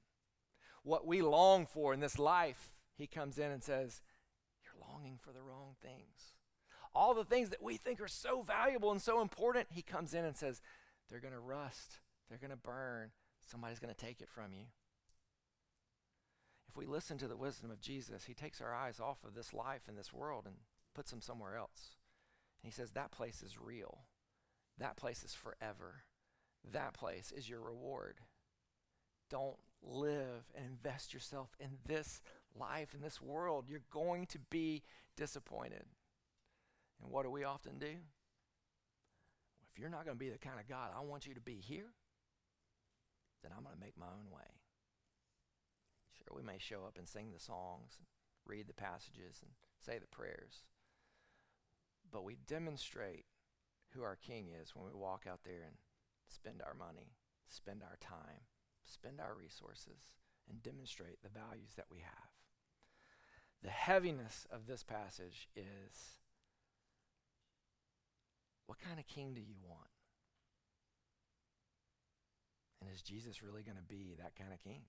What 0.83 1.05
we 1.05 1.21
long 1.21 1.65
for 1.65 1.93
in 1.93 1.99
this 1.99 2.17
life, 2.17 2.79
he 2.95 3.07
comes 3.07 3.37
in 3.37 3.51
and 3.51 3.63
says, 3.63 4.01
You're 4.63 4.87
longing 4.89 5.19
for 5.21 5.33
the 5.33 5.41
wrong 5.41 5.75
things. 5.81 6.35
All 6.93 7.13
the 7.13 7.25
things 7.25 7.49
that 7.49 7.61
we 7.61 7.77
think 7.77 8.01
are 8.01 8.07
so 8.07 8.41
valuable 8.41 8.91
and 8.91 9.01
so 9.01 9.21
important, 9.21 9.67
he 9.71 9.81
comes 9.81 10.13
in 10.13 10.25
and 10.25 10.35
says, 10.35 10.61
They're 11.09 11.19
going 11.19 11.33
to 11.33 11.39
rust, 11.39 11.99
they're 12.29 12.37
going 12.37 12.51
to 12.51 12.57
burn, 12.57 13.11
somebody's 13.49 13.79
going 13.79 13.93
to 13.93 14.05
take 14.05 14.21
it 14.21 14.29
from 14.29 14.53
you. 14.53 14.65
If 16.69 16.77
we 16.77 16.85
listen 16.85 17.17
to 17.17 17.27
the 17.27 17.35
wisdom 17.35 17.69
of 17.69 17.81
Jesus, 17.81 18.23
he 18.23 18.33
takes 18.33 18.61
our 18.61 18.73
eyes 18.73 19.01
off 19.01 19.25
of 19.25 19.35
this 19.35 19.53
life 19.53 19.81
and 19.89 19.97
this 19.97 20.13
world 20.13 20.45
and 20.45 20.55
puts 20.95 21.11
them 21.11 21.19
somewhere 21.19 21.57
else. 21.57 21.97
And 22.63 22.71
he 22.71 22.75
says, 22.75 22.91
That 22.91 23.11
place 23.11 23.43
is 23.43 23.59
real. 23.59 24.05
That 24.81 24.97
place 24.97 25.23
is 25.23 25.35
forever. 25.35 26.03
That 26.71 26.93
place 26.95 27.31
is 27.31 27.47
your 27.47 27.61
reward. 27.61 28.17
Don't 29.29 29.57
live 29.83 30.51
and 30.55 30.65
invest 30.65 31.13
yourself 31.13 31.49
in 31.59 31.77
this 31.85 32.19
life, 32.59 32.95
in 32.95 33.01
this 33.01 33.21
world. 33.21 33.65
You're 33.69 33.83
going 33.91 34.25
to 34.27 34.39
be 34.49 34.81
disappointed. 35.15 35.85
And 37.01 37.11
what 37.11 37.23
do 37.23 37.29
we 37.29 37.43
often 37.43 37.77
do? 37.77 37.95
If 39.71 39.79
you're 39.79 39.89
not 39.89 40.03
going 40.03 40.17
to 40.17 40.23
be 40.23 40.29
the 40.29 40.39
kind 40.39 40.59
of 40.59 40.67
God 40.67 40.89
I 40.97 41.01
want 41.01 41.27
you 41.27 41.35
to 41.35 41.41
be 41.41 41.61
here, 41.63 41.93
then 43.43 43.51
I'm 43.55 43.63
going 43.63 43.75
to 43.75 43.81
make 43.81 43.97
my 43.99 44.07
own 44.07 44.31
way. 44.33 44.49
Sure, 46.17 46.35
we 46.35 46.43
may 46.43 46.57
show 46.57 46.85
up 46.87 46.97
and 46.97 47.07
sing 47.07 47.31
the 47.31 47.39
songs, 47.39 47.97
and 47.97 48.07
read 48.47 48.67
the 48.67 48.73
passages, 48.73 49.41
and 49.43 49.51
say 49.79 49.99
the 49.99 50.07
prayers. 50.07 50.65
But 52.11 52.23
we 52.23 52.37
demonstrate 52.47 53.25
who 53.93 54.03
our 54.03 54.15
King 54.15 54.47
is 54.61 54.75
when 54.75 54.85
we 54.85 54.97
walk 54.97 55.25
out 55.29 55.41
there 55.43 55.63
and 55.65 55.75
spend 56.27 56.61
our 56.61 56.73
money, 56.73 57.13
spend 57.47 57.83
our 57.83 57.97
time, 57.99 58.47
spend 58.83 59.19
our 59.19 59.35
resources, 59.35 60.17
and 60.49 60.63
demonstrate 60.63 61.21
the 61.21 61.29
values 61.29 61.73
that 61.75 61.87
we 61.91 61.99
have. 61.99 62.31
The 63.63 63.69
heaviness 63.69 64.47
of 64.51 64.65
this 64.65 64.83
passage 64.83 65.47
is 65.55 66.17
what 68.65 68.79
kind 68.79 68.99
of 68.99 69.07
king 69.07 69.33
do 69.33 69.41
you 69.41 69.55
want? 69.63 69.89
And 72.81 72.89
is 72.89 73.01
Jesus 73.01 73.43
really 73.43 73.61
going 73.61 73.77
to 73.77 73.83
be 73.83 74.15
that 74.17 74.35
kind 74.35 74.51
of 74.51 74.63
king? 74.63 74.81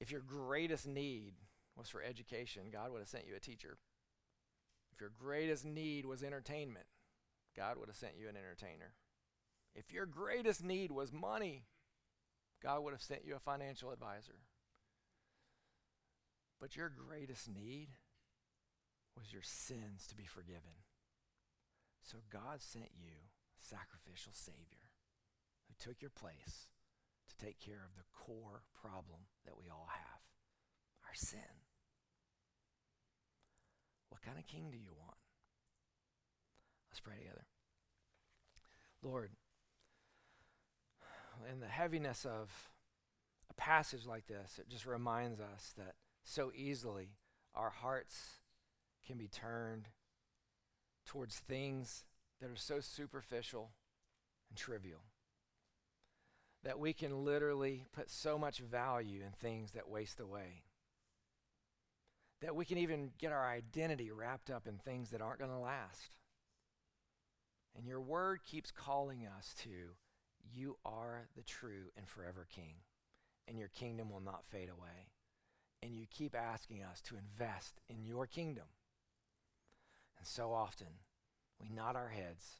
If 0.00 0.10
your 0.10 0.20
greatest 0.20 0.86
need 0.86 1.34
was 1.76 1.88
for 1.88 2.02
education, 2.02 2.70
God 2.72 2.92
would 2.92 3.00
have 3.00 3.08
sent 3.08 3.26
you 3.26 3.34
a 3.36 3.40
teacher. 3.40 3.76
If 4.98 5.02
your 5.02 5.12
greatest 5.16 5.64
need 5.64 6.06
was 6.06 6.24
entertainment, 6.24 6.86
God 7.56 7.78
would 7.78 7.88
have 7.88 7.96
sent 7.96 8.18
you 8.18 8.28
an 8.28 8.36
entertainer. 8.36 8.94
If 9.76 9.92
your 9.92 10.06
greatest 10.06 10.64
need 10.64 10.90
was 10.90 11.12
money, 11.12 11.66
God 12.60 12.82
would 12.82 12.94
have 12.94 13.02
sent 13.02 13.24
you 13.24 13.36
a 13.36 13.38
financial 13.38 13.92
advisor. 13.92 14.40
But 16.60 16.74
your 16.74 16.88
greatest 16.88 17.48
need 17.48 17.90
was 19.16 19.32
your 19.32 19.42
sins 19.44 20.04
to 20.08 20.16
be 20.16 20.26
forgiven. 20.26 20.82
So 22.02 22.18
God 22.28 22.60
sent 22.60 22.90
you 22.98 23.12
a 23.12 23.62
sacrificial 23.68 24.32
Savior 24.32 24.90
who 25.68 25.74
took 25.78 26.02
your 26.02 26.10
place 26.10 26.66
to 27.28 27.46
take 27.46 27.60
care 27.60 27.86
of 27.86 27.94
the 27.94 28.08
core 28.12 28.62
problem 28.74 29.28
that 29.46 29.56
we 29.56 29.70
all 29.70 29.90
have 29.92 30.22
our 31.06 31.14
sin. 31.14 31.67
What 34.18 34.26
kind 34.34 34.38
of 34.38 34.46
king 34.46 34.70
do 34.72 34.76
you 34.76 34.90
want? 34.98 35.16
Let's 36.90 36.98
pray 36.98 37.18
together. 37.18 37.44
Lord, 39.00 39.30
in 41.48 41.60
the 41.60 41.68
heaviness 41.68 42.24
of 42.24 42.50
a 43.48 43.54
passage 43.54 44.06
like 44.06 44.26
this, 44.26 44.58
it 44.58 44.68
just 44.68 44.86
reminds 44.86 45.40
us 45.40 45.72
that 45.76 45.94
so 46.24 46.50
easily 46.52 47.10
our 47.54 47.70
hearts 47.70 48.40
can 49.06 49.18
be 49.18 49.28
turned 49.28 49.86
towards 51.06 51.38
things 51.38 52.04
that 52.40 52.50
are 52.50 52.56
so 52.56 52.80
superficial 52.80 53.70
and 54.50 54.58
trivial. 54.58 55.04
That 56.64 56.80
we 56.80 56.92
can 56.92 57.24
literally 57.24 57.84
put 57.92 58.10
so 58.10 58.36
much 58.36 58.58
value 58.58 59.20
in 59.24 59.30
things 59.30 59.72
that 59.72 59.88
waste 59.88 60.18
away. 60.18 60.64
That 62.40 62.54
we 62.54 62.64
can 62.64 62.78
even 62.78 63.10
get 63.18 63.32
our 63.32 63.48
identity 63.48 64.10
wrapped 64.10 64.50
up 64.50 64.66
in 64.66 64.78
things 64.78 65.10
that 65.10 65.20
aren't 65.20 65.40
going 65.40 65.50
to 65.50 65.58
last. 65.58 66.16
And 67.76 67.86
your 67.86 68.00
word 68.00 68.40
keeps 68.44 68.70
calling 68.70 69.26
us 69.26 69.54
to 69.62 69.96
you 70.52 70.76
are 70.84 71.28
the 71.36 71.42
true 71.42 71.90
and 71.96 72.08
forever 72.08 72.46
King, 72.54 72.74
and 73.46 73.58
your 73.58 73.68
kingdom 73.68 74.10
will 74.10 74.20
not 74.20 74.46
fade 74.46 74.68
away. 74.68 75.12
And 75.82 75.94
you 75.94 76.06
keep 76.10 76.34
asking 76.34 76.82
us 76.82 77.00
to 77.02 77.16
invest 77.16 77.80
in 77.88 78.04
your 78.04 78.26
kingdom. 78.26 78.64
And 80.16 80.26
so 80.26 80.52
often, 80.52 80.88
we 81.60 81.68
nod 81.68 81.94
our 81.94 82.08
heads 82.08 82.58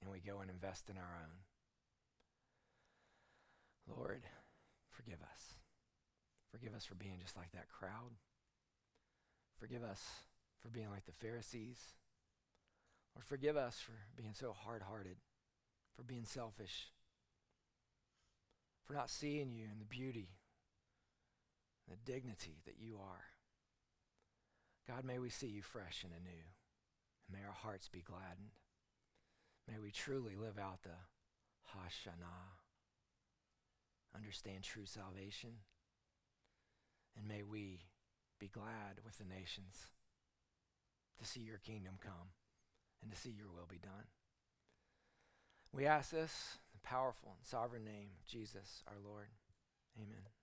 and 0.00 0.10
we 0.10 0.20
go 0.20 0.40
and 0.40 0.50
invest 0.50 0.90
in 0.90 0.96
our 0.96 1.16
own. 1.22 1.44
Lord, 3.96 4.22
forgive 4.90 5.20
us. 5.22 5.54
Forgive 6.50 6.74
us 6.74 6.84
for 6.84 6.94
being 6.94 7.18
just 7.20 7.36
like 7.36 7.52
that 7.52 7.68
crowd. 7.68 8.12
Forgive 9.60 9.84
us 9.84 10.02
for 10.62 10.70
being 10.70 10.88
like 10.88 11.04
the 11.04 11.12
Pharisees. 11.12 11.78
Lord, 13.14 13.26
forgive 13.26 13.58
us 13.58 13.78
for 13.78 13.92
being 14.16 14.32
so 14.32 14.54
hard 14.58 14.80
hearted, 14.80 15.16
for 15.94 16.02
being 16.02 16.24
selfish, 16.24 16.88
for 18.86 18.94
not 18.94 19.10
seeing 19.10 19.52
you 19.52 19.64
in 19.70 19.78
the 19.78 19.84
beauty, 19.84 20.30
the 21.86 21.96
dignity 22.10 22.62
that 22.64 22.76
you 22.80 22.96
are. 22.96 23.24
God, 24.88 25.04
may 25.04 25.18
we 25.18 25.28
see 25.28 25.48
you 25.48 25.60
fresh 25.60 26.04
and 26.04 26.12
anew, 26.12 26.42
and 27.28 27.38
may 27.38 27.46
our 27.46 27.52
hearts 27.52 27.86
be 27.88 28.00
gladdened. 28.00 28.56
May 29.70 29.78
we 29.78 29.90
truly 29.90 30.36
live 30.36 30.58
out 30.58 30.84
the 30.84 30.96
Hosanna, 31.66 32.56
understand 34.16 34.62
true 34.62 34.86
salvation, 34.86 35.50
and 37.14 37.28
may 37.28 37.42
we 37.42 37.80
be 38.40 38.48
glad 38.48 39.04
with 39.04 39.18
the 39.18 39.24
nations 39.24 39.86
to 41.18 41.26
see 41.26 41.40
your 41.40 41.58
kingdom 41.58 41.94
come 42.02 42.32
and 43.02 43.10
to 43.12 43.16
see 43.16 43.30
your 43.30 43.48
will 43.48 43.68
be 43.68 43.78
done. 43.78 44.08
We 45.72 45.86
ask 45.86 46.10
this 46.10 46.58
in 46.72 46.80
the 46.80 46.88
powerful 46.88 47.36
and 47.36 47.46
sovereign 47.46 47.84
name 47.84 48.10
of 48.18 48.26
Jesus 48.26 48.82
our 48.88 48.96
Lord. 49.04 49.28
Amen. 49.96 50.39